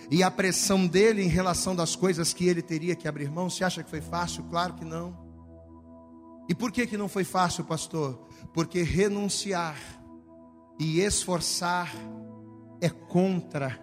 e 0.09 0.21
a 0.21 0.29
pressão 0.29 0.85
dele 0.85 1.23
em 1.23 1.27
relação 1.27 1.75
das 1.75 1.95
coisas 1.95 2.33
que 2.33 2.47
ele 2.47 2.61
teria 2.61 2.95
que 2.95 3.07
abrir 3.07 3.29
mão, 3.29 3.49
você 3.49 3.63
acha 3.63 3.83
que 3.83 3.89
foi 3.89 4.01
fácil? 4.01 4.43
Claro 4.45 4.73
que 4.73 4.85
não. 4.85 5.17
E 6.47 6.53
por 6.53 6.71
que, 6.71 6.85
que 6.85 6.97
não 6.97 7.07
foi 7.07 7.23
fácil, 7.23 7.63
pastor? 7.63 8.27
Porque 8.53 8.83
renunciar 8.83 9.77
e 10.79 10.99
esforçar 10.99 11.91
é 12.79 12.89
contra 12.89 13.79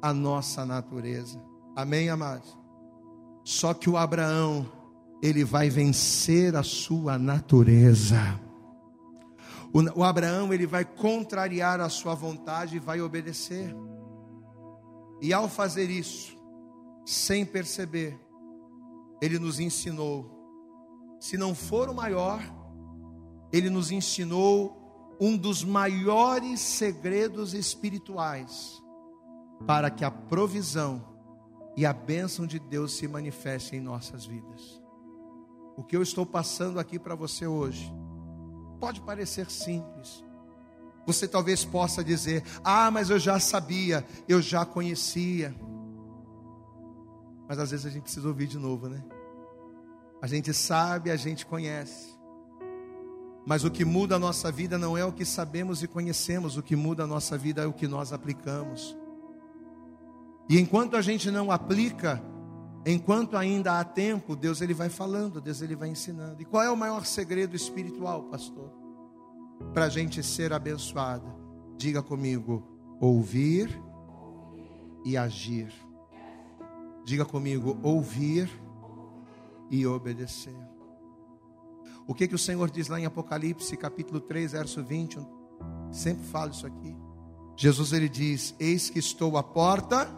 a 0.00 0.12
nossa 0.12 0.66
natureza. 0.66 1.40
Amém, 1.74 2.10
amados? 2.10 2.58
Só 3.44 3.72
que 3.72 3.88
o 3.88 3.96
Abraão, 3.96 4.70
ele 5.22 5.42
vai 5.42 5.70
vencer 5.70 6.54
a 6.54 6.62
sua 6.62 7.18
natureza. 7.18 8.38
O, 9.72 10.00
o 10.00 10.04
Abraão 10.04 10.52
ele 10.52 10.66
vai 10.66 10.84
contrariar 10.84 11.80
a 11.80 11.88
sua 11.88 12.14
vontade 12.14 12.76
e 12.76 12.80
vai 12.80 13.00
obedecer. 13.00 13.74
E 15.20 15.32
ao 15.32 15.48
fazer 15.48 15.88
isso, 15.88 16.36
sem 17.06 17.46
perceber, 17.46 18.18
ele 19.20 19.38
nos 19.38 19.58
ensinou. 19.58 20.30
Se 21.20 21.38
não 21.38 21.54
for 21.54 21.88
o 21.88 21.94
maior, 21.94 22.42
ele 23.52 23.70
nos 23.70 23.90
ensinou 23.90 25.16
um 25.20 25.36
dos 25.36 25.62
maiores 25.62 26.60
segredos 26.60 27.54
espirituais 27.54 28.82
para 29.66 29.90
que 29.90 30.04
a 30.04 30.10
provisão 30.10 31.06
e 31.76 31.86
a 31.86 31.92
bênção 31.92 32.46
de 32.46 32.58
Deus 32.58 32.94
se 32.94 33.06
manifestem 33.06 33.78
em 33.78 33.82
nossas 33.82 34.26
vidas. 34.26 34.82
O 35.76 35.82
que 35.82 35.96
eu 35.96 36.02
estou 36.02 36.26
passando 36.26 36.78
aqui 36.78 36.98
para 36.98 37.14
você 37.14 37.46
hoje 37.46 37.90
Pode 38.82 39.00
parecer 39.00 39.48
simples, 39.48 40.24
Você 41.06 41.28
talvez 41.28 41.64
possa 41.64 42.02
dizer: 42.02 42.42
Ah, 42.64 42.90
mas 42.90 43.10
eu 43.10 43.18
já 43.18 43.38
sabia, 43.38 44.04
eu 44.28 44.42
já 44.42 44.66
conhecia. 44.66 45.54
Mas 47.48 47.60
às 47.60 47.70
vezes 47.70 47.86
a 47.86 47.90
gente 47.90 48.02
precisa 48.02 48.26
ouvir 48.26 48.48
de 48.48 48.58
novo, 48.58 48.88
né? 48.88 49.00
A 50.20 50.26
gente 50.26 50.52
sabe, 50.52 51.12
a 51.12 51.16
gente 51.16 51.46
conhece. 51.46 52.08
Mas 53.46 53.62
o 53.62 53.70
que 53.70 53.84
muda 53.84 54.16
a 54.16 54.18
nossa 54.18 54.50
vida 54.50 54.76
não 54.76 54.98
é 54.98 55.04
o 55.04 55.12
que 55.12 55.24
sabemos 55.24 55.80
e 55.84 55.86
conhecemos, 55.86 56.56
o 56.56 56.62
que 56.62 56.74
muda 56.74 57.04
a 57.04 57.06
nossa 57.06 57.38
vida 57.38 57.62
é 57.62 57.66
o 57.66 57.72
que 57.72 57.86
nós 57.86 58.12
aplicamos. 58.12 58.96
E 60.48 60.58
enquanto 60.58 60.96
a 60.96 61.02
gente 61.02 61.30
não 61.30 61.52
aplica, 61.52 62.20
enquanto 62.84 63.36
ainda 63.36 63.78
há 63.78 63.84
tempo, 63.84 64.34
Deus 64.34 64.60
ele 64.60 64.74
vai 64.74 64.88
falando, 64.88 65.40
Deus 65.40 65.62
ele 65.62 65.76
vai 65.76 65.88
ensinando. 65.88 66.42
E 66.42 66.44
qual 66.44 66.62
é 66.62 66.70
o 66.70 66.76
maior 66.76 67.04
segredo 67.06 67.54
espiritual, 67.54 68.24
pastor? 68.24 68.70
Para 69.72 69.86
a 69.86 69.88
gente 69.88 70.22
ser 70.22 70.52
abençoado. 70.52 71.26
Diga 71.76 72.02
comigo: 72.02 72.62
ouvir 73.00 73.80
e 75.04 75.16
agir. 75.16 75.72
Diga 77.04 77.24
comigo: 77.24 77.78
ouvir 77.82 78.50
e 79.70 79.86
obedecer. 79.86 80.56
O 82.06 82.14
que, 82.14 82.26
que 82.26 82.34
o 82.34 82.38
Senhor 82.38 82.68
diz 82.70 82.88
lá 82.88 82.98
em 82.98 83.06
Apocalipse, 83.06 83.76
capítulo 83.76 84.20
3, 84.20 84.52
verso 84.52 84.82
20? 84.82 85.16
Eu 85.16 85.26
sempre 85.92 86.24
falo 86.26 86.50
isso 86.50 86.66
aqui. 86.66 86.96
Jesus 87.56 87.92
ele 87.92 88.08
diz: 88.08 88.54
Eis 88.58 88.90
que 88.90 88.98
estou 88.98 89.36
à 89.36 89.42
porta. 89.42 90.08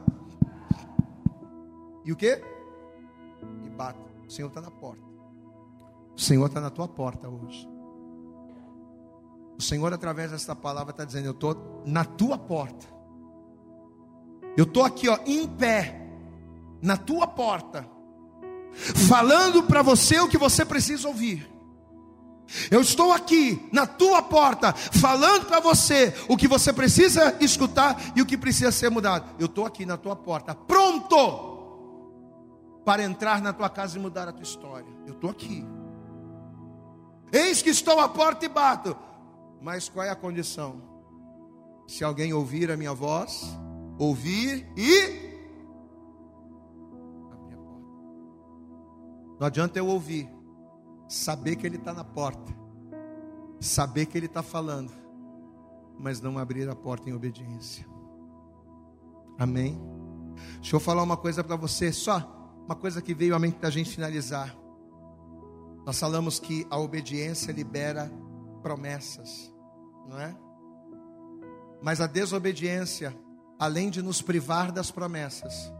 E 2.05 2.13
o 2.13 2.17
que? 2.17 2.54
Bato. 3.75 4.01
O 4.27 4.31
Senhor 4.31 4.49
está 4.49 4.61
na 4.61 4.71
porta. 4.71 5.03
O 6.17 6.21
Senhor 6.21 6.47
está 6.47 6.61
na 6.61 6.71
tua 6.71 6.89
porta 6.89 7.29
hoje. 7.29 7.69
O 9.59 9.63
Senhor, 9.63 9.93
através 9.93 10.31
desta 10.31 10.55
palavra, 10.55 10.91
está 10.91 11.05
dizendo: 11.05 11.27
Eu 11.27 11.33
estou 11.33 11.83
na 11.85 12.05
tua 12.05 12.39
porta. 12.39 12.87
Eu 14.57 14.65
estou 14.65 14.85
aqui, 14.85 15.09
ó, 15.09 15.19
em 15.27 15.47
pé, 15.49 16.09
na 16.81 16.97
tua 16.97 17.27
porta, 17.27 17.89
falando 19.09 19.65
para 19.65 19.83
você 19.83 20.21
o 20.21 20.29
que 20.29 20.39
você 20.39 20.65
precisa 20.65 21.09
ouvir. 21.09 21.51
Eu 22.71 22.81
estou 22.83 23.11
aqui 23.11 23.69
na 23.73 23.87
tua 23.87 24.23
porta, 24.23 24.73
falando 24.73 25.47
para 25.47 25.61
você 25.61 26.15
o 26.29 26.37
que 26.37 26.47
você 26.47 26.73
precisa 26.73 27.37
escutar 27.41 28.13
e 28.15 28.23
o 28.23 28.27
que 28.27 28.37
precisa 28.37 28.71
ser 28.71 28.91
mudado. 28.91 29.29
Eu 29.39 29.47
estou 29.47 29.65
aqui 29.67 29.85
na 29.87 29.97
tua 29.97 30.15
porta, 30.15 30.55
pronto 30.55 31.54
para 32.85 33.03
entrar 33.03 33.41
na 33.41 33.53
tua 33.53 33.71
casa 33.71 33.99
e 33.99 34.01
mudar 34.01 34.29
a 34.29 34.33
tua 34.33 34.43
história. 34.43 34.93
Eu 35.07 35.15
estou 35.15 35.31
aqui. 35.31 35.65
Eis 37.33 37.63
que 37.63 37.71
estou 37.71 37.99
à 37.99 38.09
porta 38.09 38.45
e 38.45 38.49
bato. 38.49 38.97
Mas 39.61 39.89
qual 39.89 40.05
é 40.05 40.11
a 40.11 40.17
condição? 40.17 40.83
Se 41.87 42.05
alguém 42.05 42.33
ouvir 42.33 42.71
a 42.71 42.77
minha 42.77 42.93
voz, 42.93 43.43
ouvir 43.99 44.71
e 44.77 44.99
abrir 47.33 47.55
a 47.55 47.57
porta. 47.57 47.85
Não 49.41 49.47
adianta 49.47 49.79
eu 49.79 49.87
ouvir 49.87 50.29
saber 51.09 51.57
que 51.57 51.67
Ele 51.67 51.77
está 51.77 51.95
na 51.95 52.05
porta, 52.05 52.55
saber 53.59 54.07
que 54.07 54.19
Ele 54.19 54.27
está 54.27 54.43
falando, 54.43 54.93
mas 55.99 56.21
não 56.21 56.39
abrir 56.39 56.69
a 56.69 56.77
porta 56.77 57.09
em 57.09 57.15
obediência. 57.15 57.87
Amém? 59.39 59.81
Deixa 60.61 60.77
eu 60.77 60.81
falar 60.81 61.03
uma 61.03 61.17
coisa 61.17 61.43
para 61.43 61.57
você, 61.57 61.93
só 61.93 62.44
uma 62.65 62.75
coisa 62.75 63.03
que 63.03 63.15
veio 63.15 63.35
à 63.35 63.39
mente 63.39 63.59
da 63.59 63.71
gente 63.71 63.91
finalizar. 63.91 64.57
Nós 65.85 65.99
falamos 65.99 66.39
que 66.39 66.67
a 66.71 66.79
obediência 66.79 67.53
libera 67.53 68.11
promessas, 68.63 69.53
não 70.09 70.19
é? 70.19 70.35
Mas 71.83 72.01
a 72.01 72.07
desobediência, 72.07 73.15
além 73.59 73.91
de 73.91 74.03
nos 74.03 74.23
privar 74.23 74.73
das 74.73 74.91
promessas, 74.91 75.71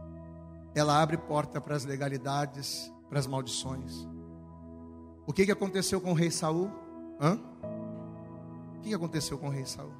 ela 0.75 1.01
abre 1.01 1.17
porta 1.17 1.59
para 1.59 1.75
as 1.75 1.83
legalidades, 1.85 2.93
para 3.09 3.17
as 3.17 3.25
maldições. 3.25 4.07
O 5.25 5.33
que, 5.33 5.45
que 5.45 5.51
aconteceu 5.51 5.99
com 5.99 6.11
o 6.11 6.13
rei 6.13 6.29
Saul? 6.29 6.69
Hã? 7.19 7.39
O 8.77 8.81
que, 8.81 8.89
que 8.89 8.95
aconteceu 8.95 9.39
com 9.39 9.47
o 9.47 9.51
rei 9.51 9.65
Saul? 9.65 9.93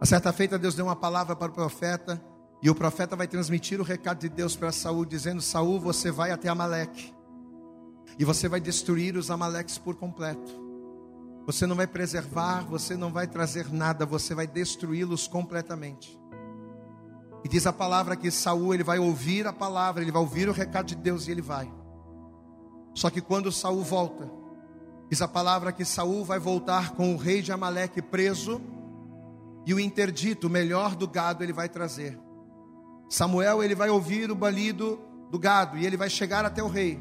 A 0.00 0.06
certa 0.06 0.32
feita 0.32 0.58
Deus 0.58 0.74
deu 0.74 0.86
uma 0.86 0.96
palavra 0.96 1.36
para 1.36 1.52
o 1.52 1.54
profeta 1.54 2.20
e 2.64 2.70
o 2.70 2.74
profeta 2.74 3.14
vai 3.14 3.28
transmitir 3.28 3.78
o 3.78 3.84
recado 3.84 4.20
de 4.20 4.28
Deus 4.30 4.56
para 4.56 4.72
Saul, 4.72 5.04
dizendo: 5.04 5.42
Saul, 5.42 5.78
você 5.78 6.10
vai 6.10 6.30
até 6.30 6.48
Amaleque 6.48 7.12
e 8.18 8.24
você 8.24 8.48
vai 8.48 8.58
destruir 8.58 9.18
os 9.18 9.30
Amaleques 9.30 9.76
por 9.76 9.96
completo. 9.96 10.64
Você 11.44 11.66
não 11.66 11.76
vai 11.76 11.86
preservar, 11.86 12.62
você 12.62 12.96
não 12.96 13.12
vai 13.12 13.26
trazer 13.26 13.70
nada, 13.70 14.06
você 14.06 14.34
vai 14.34 14.46
destruí-los 14.46 15.28
completamente. 15.28 16.18
E 17.44 17.48
diz 17.50 17.66
a 17.66 17.72
palavra 17.72 18.16
que 18.16 18.30
Saul 18.30 18.72
ele 18.72 18.82
vai 18.82 18.98
ouvir 18.98 19.46
a 19.46 19.52
palavra, 19.52 20.02
ele 20.02 20.10
vai 20.10 20.22
ouvir 20.22 20.48
o 20.48 20.52
recado 20.52 20.86
de 20.86 20.94
Deus 20.94 21.28
e 21.28 21.32
ele 21.32 21.42
vai. 21.42 21.70
Só 22.94 23.10
que 23.10 23.20
quando 23.20 23.52
Saul 23.52 23.82
volta, 23.82 24.30
diz 25.10 25.20
a 25.20 25.28
palavra 25.28 25.70
que 25.70 25.84
Saul 25.84 26.24
vai 26.24 26.38
voltar 26.38 26.92
com 26.92 27.12
o 27.12 27.18
rei 27.18 27.42
de 27.42 27.52
Amaleque 27.52 28.00
preso 28.00 28.58
e 29.66 29.74
o 29.74 29.78
interdito, 29.78 30.46
o 30.46 30.50
melhor 30.50 30.96
do 30.96 31.06
gado 31.06 31.44
ele 31.44 31.52
vai 31.52 31.68
trazer. 31.68 32.23
Samuel 33.08 33.62
ele 33.62 33.74
vai 33.74 33.90
ouvir 33.90 34.30
o 34.30 34.34
balido 34.34 34.98
do 35.30 35.38
gado 35.38 35.76
e 35.76 35.86
ele 35.86 35.96
vai 35.96 36.08
chegar 36.08 36.44
até 36.44 36.62
o 36.62 36.68
rei. 36.68 37.00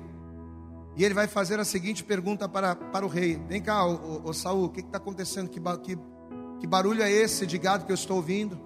E 0.95 1.03
ele 1.03 1.13
vai 1.13 1.27
fazer 1.27 1.59
a 1.59 1.65
seguinte 1.65 2.03
pergunta 2.03 2.47
para, 2.47 2.75
para 2.75 3.05
o 3.05 3.09
rei: 3.09 3.41
Vem 3.47 3.61
cá, 3.61 3.85
ô, 3.85 4.31
Saul, 4.33 4.65
o 4.65 4.69
que 4.69 4.81
está 4.81 4.97
acontecendo? 4.97 5.49
Que, 5.49 5.59
que, 5.59 5.97
que 6.59 6.67
barulho 6.67 7.01
é 7.01 7.11
esse 7.11 7.47
de 7.47 7.57
gado 7.57 7.85
que 7.85 7.91
eu 7.91 7.95
estou 7.95 8.17
ouvindo? 8.17 8.59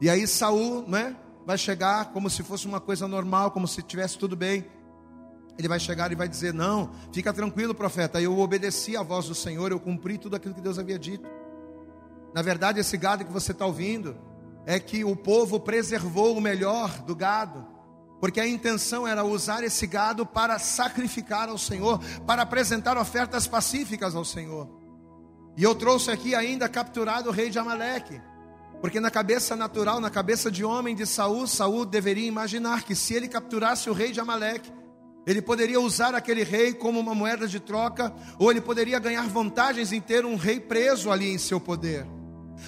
E 0.00 0.08
aí 0.08 0.26
Saul, 0.26 0.86
né, 0.86 1.16
vai 1.44 1.56
chegar 1.56 2.12
como 2.12 2.28
se 2.28 2.42
fosse 2.42 2.66
uma 2.66 2.80
coisa 2.80 3.06
normal, 3.06 3.50
como 3.50 3.68
se 3.68 3.82
tivesse 3.82 4.18
tudo 4.18 4.36
bem. 4.36 4.64
Ele 5.58 5.68
vai 5.68 5.78
chegar 5.78 6.10
e 6.10 6.14
vai 6.14 6.28
dizer: 6.28 6.54
Não, 6.54 6.90
fica 7.12 7.32
tranquilo, 7.32 7.74
profeta. 7.74 8.20
Eu 8.20 8.38
obedeci 8.38 8.96
à 8.96 9.02
voz 9.02 9.26
do 9.26 9.34
Senhor, 9.34 9.70
eu 9.70 9.80
cumpri 9.80 10.16
tudo 10.16 10.36
aquilo 10.36 10.54
que 10.54 10.60
Deus 10.60 10.78
havia 10.78 10.98
dito. 10.98 11.28
Na 12.34 12.42
verdade, 12.42 12.80
esse 12.80 12.96
gado 12.96 13.24
que 13.24 13.32
você 13.32 13.52
está 13.52 13.64
ouvindo 13.64 14.16
é 14.66 14.80
que 14.80 15.04
o 15.04 15.14
povo 15.14 15.60
preservou 15.60 16.36
o 16.36 16.40
melhor 16.40 16.98
do 17.02 17.14
gado, 17.14 17.64
porque 18.20 18.40
a 18.40 18.46
intenção 18.46 19.06
era 19.06 19.24
usar 19.24 19.62
esse 19.62 19.86
gado 19.86 20.26
para 20.26 20.58
sacrificar 20.58 21.48
ao 21.48 21.56
Senhor, 21.56 22.00
para 22.26 22.42
apresentar 22.42 22.98
ofertas 22.98 23.46
pacíficas 23.46 24.16
ao 24.16 24.24
Senhor. 24.24 24.68
E 25.56 25.62
eu 25.62 25.74
trouxe 25.74 26.10
aqui 26.10 26.34
ainda 26.34 26.68
capturado 26.68 27.30
o 27.30 27.32
rei 27.32 27.48
de 27.48 27.58
Amaleque. 27.58 28.20
Porque 28.80 29.00
na 29.00 29.10
cabeça 29.10 29.56
natural, 29.56 30.00
na 30.00 30.10
cabeça 30.10 30.50
de 30.50 30.64
homem 30.64 30.94
de 30.94 31.06
Saul, 31.06 31.46
Saul 31.46 31.86
deveria 31.86 32.26
imaginar 32.26 32.82
que 32.82 32.94
se 32.94 33.14
ele 33.14 33.28
capturasse 33.28 33.88
o 33.88 33.92
rei 33.94 34.12
de 34.12 34.20
Amaleque, 34.20 34.70
ele 35.26 35.40
poderia 35.40 35.80
usar 35.80 36.14
aquele 36.14 36.44
rei 36.44 36.74
como 36.74 37.00
uma 37.00 37.14
moeda 37.14 37.48
de 37.48 37.58
troca, 37.58 38.14
ou 38.38 38.50
ele 38.50 38.60
poderia 38.60 38.98
ganhar 38.98 39.26
vantagens 39.28 39.92
em 39.92 40.00
ter 40.00 40.24
um 40.24 40.36
rei 40.36 40.60
preso 40.60 41.10
ali 41.10 41.32
em 41.32 41.38
seu 41.38 41.60
poder. 41.60 42.06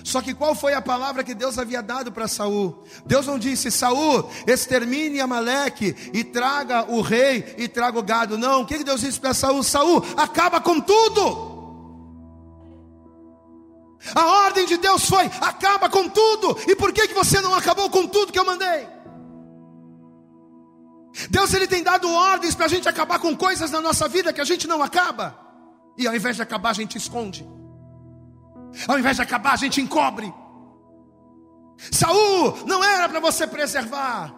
Só 0.05 0.23
que 0.23 0.35
qual 0.35 0.55
foi 0.55 0.75
a 0.75 0.83
palavra 0.83 1.25
que 1.25 1.35
Deus 1.35 1.59
havia 1.59 1.83
dado 1.83 2.13
para 2.13 2.29
Saul? 2.29 2.85
Deus 3.05 3.27
não 3.27 3.39
disse: 3.39 3.71
Saul, 3.71 4.31
extermine 4.47 5.21
Amaleque 5.21 5.95
e 6.13 6.25
traga 6.25 6.91
o 6.91 7.01
rei 7.01 7.55
e 7.59 7.69
traga 7.69 7.99
o 7.99 8.03
gado. 8.03 8.39
Não, 8.39 8.63
o 8.63 8.67
que 8.67 8.83
Deus 8.85 9.01
disse 9.01 9.19
para 9.19 9.35
Saul? 9.35 9.63
Saul, 9.63 10.05
acaba 10.17 10.61
com 10.61 10.81
tudo. 10.81 11.49
A 14.15 14.27
ordem 14.45 14.67
de 14.67 14.77
Deus 14.77 15.05
foi: 15.05 15.27
acaba 15.41 15.89
com 15.89 16.09
tudo. 16.09 16.57
E 16.67 16.77
por 16.77 16.93
que, 16.93 17.09
que 17.09 17.15
você 17.15 17.41
não 17.41 17.55
acabou 17.55 17.91
com 17.91 18.07
tudo 18.07 18.33
que 18.33 18.39
eu 18.39 18.45
mandei? 18.45 18.87
Deus 21.31 21.53
ele 21.53 21.67
tem 21.67 21.83
dado 21.83 22.09
ordens 22.09 22.55
para 22.55 22.67
a 22.67 22.69
gente 22.69 22.89
acabar 22.89 23.19
com 23.19 23.37
coisas 23.37 23.71
na 23.71 23.81
nossa 23.81 24.07
vida 24.07 24.33
que 24.33 24.41
a 24.41 24.45
gente 24.45 24.69
não 24.69 24.83
acaba. 24.83 25.37
E 25.97 26.07
ao 26.07 26.15
invés 26.15 26.37
de 26.37 26.43
acabar, 26.43 26.71
a 26.71 26.75
gente 26.75 26.97
esconde. 26.97 27.58
Ao 28.87 28.99
invés 28.99 29.17
de 29.17 29.23
acabar, 29.23 29.53
a 29.53 29.57
gente 29.57 29.81
encobre. 29.81 30.33
Saul, 31.93 32.67
não 32.67 32.83
era 32.83 33.09
para 33.09 33.21
você 33.21 33.47
preservar. 33.47 34.35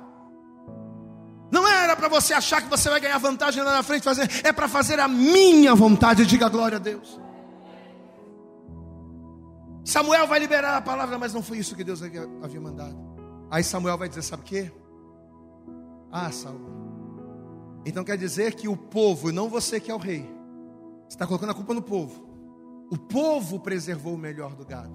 Não 1.51 1.67
era 1.67 1.97
para 1.97 2.09
você 2.09 2.33
achar 2.33 2.63
que 2.63 2.69
você 2.69 2.89
vai 2.89 3.01
ganhar 3.01 3.19
vantagem 3.19 3.63
lá 3.63 3.73
na 3.73 3.83
frente 3.83 4.05
fazer, 4.05 4.29
é 4.45 4.53
para 4.53 4.69
fazer 4.69 5.01
a 5.01 5.09
minha 5.09 5.75
vontade, 5.75 6.25
diga 6.25 6.49
glória 6.49 6.77
a 6.77 6.81
Deus. 6.81 7.21
Samuel 9.85 10.27
vai 10.29 10.39
liberar 10.39 10.77
a 10.77 10.81
palavra, 10.81 11.19
mas 11.19 11.35
não 11.35 11.43
foi 11.43 11.59
isso 11.59 11.75
que 11.75 11.83
Deus 11.83 12.01
havia, 12.03 12.61
mandado. 12.61 12.97
Aí 13.51 13.65
Samuel 13.65 13.99
vai 13.99 14.09
dizer: 14.09 14.23
Sabe 14.23 14.43
o 14.43 14.47
que? 14.47 14.71
Ah, 16.13 16.31
Saul. 16.31 16.61
Então 17.85 18.05
quer 18.05 18.17
dizer 18.17 18.55
que 18.55 18.69
o 18.69 18.77
povo, 18.77 19.31
e 19.31 19.33
não 19.33 19.49
você 19.49 19.81
que 19.81 19.91
é 19.91 19.95
o 19.95 19.99
rei, 19.99 20.31
está 21.09 21.27
colocando 21.27 21.51
a 21.51 21.55
culpa 21.55 21.75
no 21.75 21.83
povo. 21.83 22.30
O 22.91 22.99
povo 22.99 23.61
preservou 23.61 24.15
o 24.15 24.19
melhor 24.19 24.55
do 24.57 24.65
gado. 24.65 24.93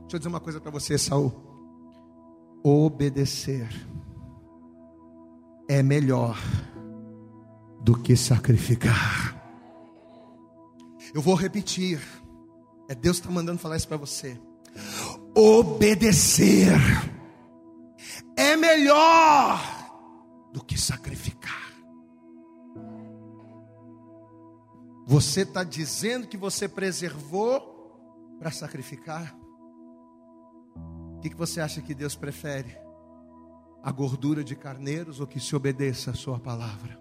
Deixa 0.00 0.16
eu 0.16 0.18
dizer 0.18 0.28
uma 0.28 0.40
coisa 0.40 0.60
para 0.60 0.70
você, 0.70 0.98
Saul. 0.98 1.32
Obedecer 2.62 3.68
é 5.68 5.82
melhor 5.82 6.36
do 7.80 7.96
que 7.96 8.16
sacrificar. 8.16 9.36
Eu 11.14 11.22
vou 11.22 11.34
repetir. 11.34 12.00
É 12.88 12.94
Deus 12.94 13.18
está 13.18 13.30
mandando 13.30 13.58
falar 13.58 13.76
isso 13.76 13.86
para 13.86 13.96
você. 13.96 14.40
Obedecer 15.34 16.72
é 18.36 18.56
melhor 18.56 19.60
do 20.52 20.64
que 20.64 20.78
sacrificar. 20.78 21.27
Você 25.08 25.40
está 25.40 25.64
dizendo 25.64 26.26
que 26.26 26.36
você 26.36 26.68
preservou 26.68 28.36
para 28.38 28.50
sacrificar? 28.50 29.34
O 31.16 31.20
que, 31.22 31.30
que 31.30 31.34
você 31.34 31.62
acha 31.62 31.80
que 31.80 31.94
Deus 31.94 32.14
prefere? 32.14 32.76
A 33.82 33.90
gordura 33.90 34.44
de 34.44 34.54
carneiros 34.54 35.18
ou 35.18 35.26
que 35.26 35.40
se 35.40 35.56
obedeça 35.56 36.10
a 36.10 36.14
sua 36.14 36.38
palavra? 36.38 37.00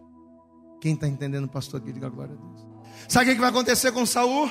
Quem 0.79 0.93
está 0.93 1.05
entendendo, 1.05 1.49
pastor, 1.49 1.81
diga 1.81 2.07
glória 2.07 2.33
a 2.33 2.37
Deus. 2.37 2.65
Sabe 3.09 3.29
o 3.29 3.35
que 3.35 3.41
vai 3.41 3.49
acontecer 3.49 3.91
com 3.91 4.05
Saul? 4.05 4.49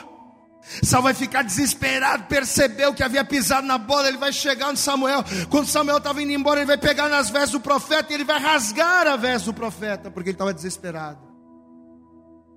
Saul 0.83 1.05
vai 1.05 1.15
ficar 1.15 1.41
desesperado, 1.41 2.25
percebeu 2.25 2.93
que 2.93 3.03
havia 3.03 3.25
pisado 3.25 3.67
na 3.67 3.79
bola, 3.79 4.09
ele 4.09 4.19
vai 4.19 4.35
chegar 4.35 4.71
no 4.71 4.77
Samuel. 4.77 5.25
Quando 5.49 5.67
Samuel 5.67 5.97
estava 5.97 6.23
indo 6.23 6.33
embora, 6.33 6.61
ele 6.61 6.67
vai 6.67 6.77
pegar 6.77 7.09
nas 7.09 7.31
vestes 7.31 7.53
do 7.53 7.61
profeta 7.61 8.13
e 8.13 8.17
ele 8.17 8.25
vai 8.25 8.39
rasgar 8.39 9.07
a 9.07 9.17
veste 9.17 9.47
do 9.47 9.55
profeta, 9.55 10.11
porque 10.11 10.29
ele 10.29 10.35
estava 10.35 10.53
desesperado. 10.53 11.26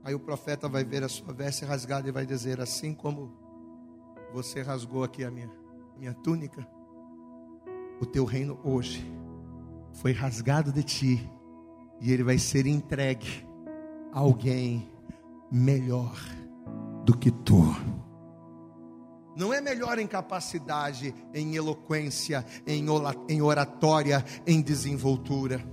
Aí 0.10 0.16
o 0.16 0.20
profeta 0.20 0.68
vai 0.68 0.84
ver 0.84 1.04
a 1.04 1.08
sua 1.08 1.32
veste 1.32 1.64
rasgada 1.64 2.10
e 2.10 2.12
vai 2.12 2.26
dizer: 2.26 2.60
Assim 2.60 2.96
como 2.96 3.32
você 4.34 4.64
rasgou 4.64 5.04
aqui 5.04 5.24
a 5.24 5.30
minha, 5.30 5.52
minha 6.00 6.16
túnica, 6.16 6.68
o 8.02 8.08
teu 8.08 8.26
reino 8.26 8.60
hoje 8.64 9.06
foi 9.94 10.12
rasgado 10.12 10.72
de 10.72 10.82
ti, 10.82 11.32
e 12.02 12.12
ele 12.12 12.24
vai 12.24 12.40
ser 12.40 12.66
entregue 12.66 13.48
a 14.12 14.18
alguém 14.18 14.90
melhor 15.52 16.18
do 17.06 17.16
que 17.16 17.30
tu. 17.30 17.62
Não 19.38 19.54
é 19.54 19.62
melhor 19.62 20.00
em 20.00 20.08
capacidade, 20.08 21.14
em 21.36 21.56
eloquência, 21.56 22.44
em 22.66 23.42
oratória, 23.44 24.26
em 24.48 24.60
desenvoltura. 24.60 25.64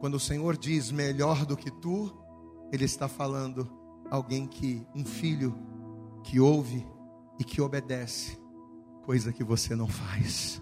Quando 0.00 0.14
o 0.14 0.20
Senhor 0.20 0.56
diz 0.56 0.90
melhor 0.90 1.44
do 1.44 1.54
que 1.54 1.70
tu, 1.70 2.17
Ele 2.72 2.84
está 2.84 3.08
falando 3.08 3.70
alguém 4.10 4.46
que, 4.46 4.86
um 4.94 5.04
filho 5.04 5.56
que 6.22 6.40
ouve 6.40 6.86
e 7.38 7.44
que 7.44 7.60
obedece, 7.60 8.38
coisa 9.04 9.32
que 9.32 9.44
você 9.44 9.74
não 9.74 9.86
faz. 9.86 10.60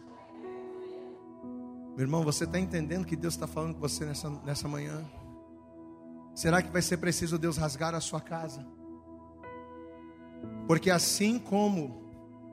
Meu 1.97 2.05
irmão, 2.05 2.23
você 2.23 2.45
está 2.45 2.61
entendendo 2.61 3.07
que 3.07 3.17
Deus 3.17 3.35
está 3.35 3.47
falando 3.47 3.75
com 3.75 3.81
você 3.81 4.05
nessa, 4.05 4.29
nessa 4.45 4.69
manhã? 4.69 5.05
Será 6.35 6.61
que 6.61 6.71
vai 6.71 6.83
ser 6.83 6.99
preciso 6.99 7.39
Deus 7.39 7.57
rasgar 7.57 7.95
a 7.95 8.01
sua 8.01 8.21
casa? 8.21 8.67
Porque 10.67 10.91
assim 10.91 11.39
como, 11.39 12.05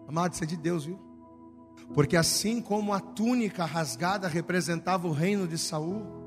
amado, 0.07 0.33
isso 0.33 0.43
é 0.43 0.47
de 0.47 0.55
Deus, 0.55 0.85
viu? 0.85 0.97
Porque 1.93 2.15
assim 2.15 2.61
como 2.61 2.93
a 2.93 2.99
túnica 3.01 3.65
rasgada 3.65 4.27
representava 4.27 5.07
o 5.07 5.11
reino 5.11 5.47
de 5.47 5.57
Saul, 5.57 6.22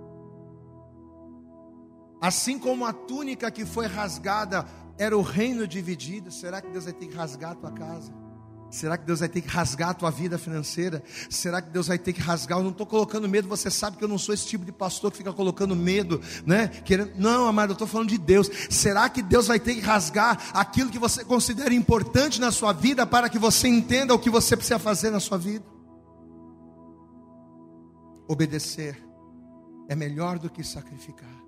assim 2.20 2.58
como 2.58 2.84
a 2.84 2.92
túnica 2.92 3.50
que 3.50 3.64
foi 3.64 3.86
rasgada 3.86 4.66
era 4.98 5.16
o 5.16 5.22
reino 5.22 5.66
dividido, 5.66 6.30
será 6.30 6.60
que 6.60 6.70
Deus 6.70 6.84
vai 6.84 6.92
ter 6.92 7.06
que 7.06 7.14
rasgar 7.14 7.52
a 7.52 7.54
tua 7.54 7.72
casa? 7.72 8.12
Será 8.70 8.98
que 8.98 9.06
Deus 9.06 9.20
vai 9.20 9.28
ter 9.28 9.40
que 9.40 9.48
rasgar 9.48 9.90
a 9.90 9.94
tua 9.94 10.10
vida 10.10 10.38
financeira? 10.38 11.02
Será 11.30 11.62
que 11.62 11.70
Deus 11.70 11.86
vai 11.86 11.98
ter 11.98 12.12
que 12.12 12.20
rasgar? 12.20 12.58
Eu 12.58 12.64
não 12.64 12.72
estou 12.72 12.86
colocando 12.86 13.28
medo, 13.28 13.48
você 13.48 13.70
sabe 13.70 13.96
que 13.96 14.04
eu 14.04 14.08
não 14.08 14.18
sou 14.18 14.34
esse 14.34 14.46
tipo 14.46 14.64
de 14.64 14.72
pastor 14.72 15.10
que 15.10 15.18
fica 15.18 15.32
colocando 15.32 15.76
medo, 15.76 16.20
né? 16.44 16.68
Querendo... 16.68 17.12
Não, 17.16 17.46
amado, 17.46 17.70
eu 17.70 17.74
estou 17.74 17.86
falando 17.86 18.08
de 18.08 18.18
Deus. 18.18 18.50
Será 18.68 19.08
que 19.08 19.22
Deus 19.22 19.46
vai 19.46 19.60
ter 19.60 19.74
que 19.74 19.80
rasgar 19.80 20.50
aquilo 20.52 20.90
que 20.90 20.98
você 20.98 21.24
considera 21.24 21.72
importante 21.72 22.40
na 22.40 22.50
sua 22.50 22.72
vida 22.72 23.06
para 23.06 23.28
que 23.28 23.38
você 23.38 23.68
entenda 23.68 24.14
o 24.14 24.18
que 24.18 24.30
você 24.30 24.56
precisa 24.56 24.78
fazer 24.78 25.10
na 25.10 25.20
sua 25.20 25.38
vida? 25.38 25.64
Obedecer 28.28 29.00
é 29.88 29.94
melhor 29.94 30.38
do 30.38 30.50
que 30.50 30.64
sacrificar. 30.64 31.45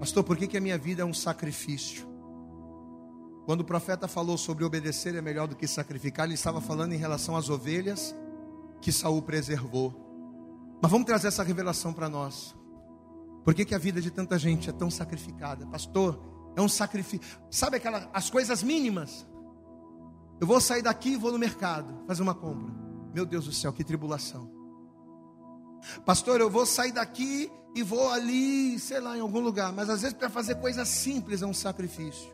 Pastor, 0.00 0.24
por 0.24 0.34
que, 0.38 0.46
que 0.46 0.56
a 0.56 0.60
minha 0.62 0.78
vida 0.78 1.02
é 1.02 1.04
um 1.04 1.12
sacrifício? 1.12 2.08
Quando 3.44 3.60
o 3.60 3.64
profeta 3.64 4.08
falou 4.08 4.38
sobre 4.38 4.64
obedecer 4.64 5.14
é 5.14 5.20
melhor 5.20 5.46
do 5.46 5.54
que 5.54 5.66
sacrificar, 5.66 6.24
ele 6.24 6.34
estava 6.34 6.58
falando 6.58 6.94
em 6.94 6.96
relação 6.96 7.36
às 7.36 7.50
ovelhas 7.50 8.16
que 8.80 8.90
Saul 8.90 9.20
preservou. 9.20 9.94
Mas 10.80 10.90
vamos 10.90 11.06
trazer 11.06 11.28
essa 11.28 11.42
revelação 11.42 11.92
para 11.92 12.08
nós. 12.08 12.56
Por 13.44 13.52
que, 13.52 13.62
que 13.66 13.74
a 13.74 13.78
vida 13.78 14.00
de 14.00 14.10
tanta 14.10 14.38
gente 14.38 14.70
é 14.70 14.72
tão 14.72 14.90
sacrificada? 14.90 15.66
Pastor, 15.66 16.18
é 16.56 16.62
um 16.62 16.68
sacrifício. 16.68 17.38
Sabe 17.50 17.76
aquelas 17.76 18.08
as 18.10 18.30
coisas 18.30 18.62
mínimas? 18.62 19.26
Eu 20.40 20.46
vou 20.46 20.62
sair 20.62 20.80
daqui 20.80 21.10
e 21.10 21.16
vou 21.16 21.30
no 21.30 21.38
mercado 21.38 22.06
fazer 22.06 22.22
uma 22.22 22.34
compra. 22.34 22.72
Meu 23.12 23.26
Deus 23.26 23.44
do 23.44 23.52
céu, 23.52 23.70
que 23.70 23.84
tribulação. 23.84 24.59
Pastor, 26.04 26.40
eu 26.40 26.50
vou 26.50 26.66
sair 26.66 26.92
daqui 26.92 27.50
e 27.74 27.82
vou 27.82 28.10
ali, 28.10 28.78
sei 28.78 29.00
lá, 29.00 29.16
em 29.16 29.20
algum 29.20 29.40
lugar. 29.40 29.72
Mas 29.72 29.88
às 29.88 30.02
vezes 30.02 30.16
para 30.16 30.28
fazer 30.28 30.56
coisas 30.56 30.88
simples 30.88 31.42
é 31.42 31.46
um 31.46 31.54
sacrifício. 31.54 32.30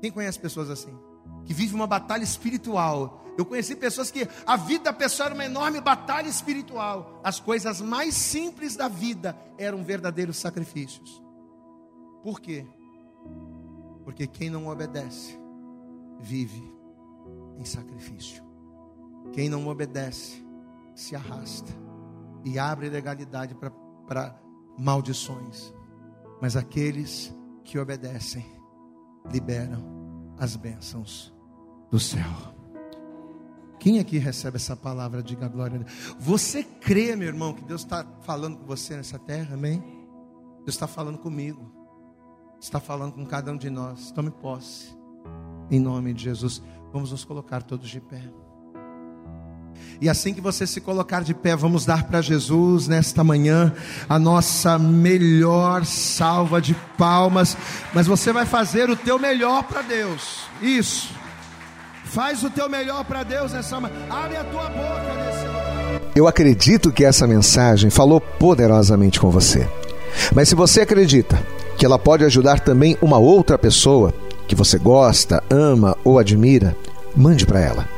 Quem 0.00 0.10
conhece 0.10 0.38
pessoas 0.38 0.70
assim? 0.70 0.96
Que 1.44 1.52
vive 1.52 1.74
uma 1.74 1.86
batalha 1.86 2.22
espiritual. 2.22 3.24
Eu 3.36 3.44
conheci 3.44 3.76
pessoas 3.76 4.10
que 4.10 4.28
a 4.46 4.56
vida 4.56 4.84
da 4.84 4.92
pessoa 4.92 5.26
era 5.26 5.34
uma 5.34 5.44
enorme 5.44 5.80
batalha 5.80 6.28
espiritual. 6.28 7.20
As 7.22 7.38
coisas 7.38 7.80
mais 7.80 8.14
simples 8.14 8.74
da 8.74 8.88
vida 8.88 9.36
eram 9.56 9.84
verdadeiros 9.84 10.38
sacrifícios. 10.38 11.22
Por 12.22 12.40
quê? 12.40 12.66
Porque 14.04 14.26
quem 14.26 14.50
não 14.50 14.66
obedece 14.66 15.38
vive 16.18 16.72
em 17.58 17.64
sacrifício. 17.64 18.42
Quem 19.32 19.48
não 19.48 19.68
obedece 19.68 20.44
se 20.94 21.14
arrasta 21.14 21.87
e 22.44 22.58
abre 22.58 22.88
legalidade 22.88 23.54
para 24.06 24.40
maldições. 24.78 25.72
Mas 26.40 26.56
aqueles 26.56 27.34
que 27.64 27.78
obedecem 27.78 28.44
liberam 29.30 30.34
as 30.38 30.56
bênçãos 30.56 31.34
do 31.90 31.98
céu. 31.98 32.58
Quem 33.78 33.98
aqui 33.98 34.18
recebe 34.18 34.56
essa 34.56 34.76
palavra, 34.76 35.22
diga 35.22 35.46
a 35.46 35.48
glória. 35.48 35.84
Você 36.18 36.62
crê, 36.64 37.14
meu 37.14 37.28
irmão, 37.28 37.52
que 37.52 37.64
Deus 37.64 37.82
está 37.82 38.04
falando 38.22 38.58
com 38.58 38.66
você 38.66 38.96
nessa 38.96 39.18
terra, 39.18 39.54
amém? 39.54 39.80
Deus 40.58 40.74
está 40.74 40.86
falando 40.86 41.18
comigo, 41.18 41.70
está 42.60 42.80
falando 42.80 43.12
com 43.12 43.24
cada 43.24 43.52
um 43.52 43.56
de 43.56 43.70
nós. 43.70 44.10
Tome 44.10 44.30
posse, 44.30 44.96
em 45.70 45.78
nome 45.78 46.12
de 46.12 46.24
Jesus. 46.24 46.62
Vamos 46.92 47.12
nos 47.12 47.24
colocar 47.24 47.62
todos 47.62 47.88
de 47.88 48.00
pé. 48.00 48.22
E 50.00 50.08
assim 50.08 50.32
que 50.32 50.40
você 50.40 50.66
se 50.66 50.80
colocar 50.80 51.22
de 51.22 51.34
pé, 51.34 51.56
vamos 51.56 51.84
dar 51.84 52.04
para 52.04 52.22
Jesus 52.22 52.86
nesta 52.86 53.24
manhã 53.24 53.72
a 54.08 54.18
nossa 54.18 54.78
melhor 54.78 55.84
salva 55.84 56.60
de 56.60 56.74
palmas. 56.96 57.56
Mas 57.92 58.06
você 58.06 58.32
vai 58.32 58.46
fazer 58.46 58.88
o 58.88 58.96
teu 58.96 59.18
melhor 59.18 59.64
para 59.64 59.82
Deus. 59.82 60.40
Isso. 60.62 61.10
Faz 62.04 62.42
o 62.44 62.50
teu 62.50 62.68
melhor 62.68 63.04
para 63.04 63.22
Deus 63.22 63.52
nessa 63.52 63.80
manhã. 63.80 63.94
Abre 64.08 64.36
a 64.36 64.44
tua 64.44 64.68
boca 64.70 65.14
nesse 65.26 65.46
lugar. 65.46 66.00
Eu 66.14 66.26
acredito 66.26 66.92
que 66.92 67.04
essa 67.04 67.26
mensagem 67.26 67.90
falou 67.90 68.20
poderosamente 68.20 69.20
com 69.20 69.30
você. 69.30 69.68
Mas 70.34 70.48
se 70.48 70.54
você 70.54 70.82
acredita 70.82 71.40
que 71.76 71.84
ela 71.84 71.98
pode 71.98 72.24
ajudar 72.24 72.60
também 72.60 72.96
uma 73.02 73.18
outra 73.18 73.58
pessoa 73.58 74.12
que 74.46 74.54
você 74.54 74.78
gosta, 74.78 75.42
ama 75.50 75.96
ou 76.04 76.18
admira, 76.18 76.76
mande 77.14 77.44
para 77.44 77.60
ela. 77.60 77.97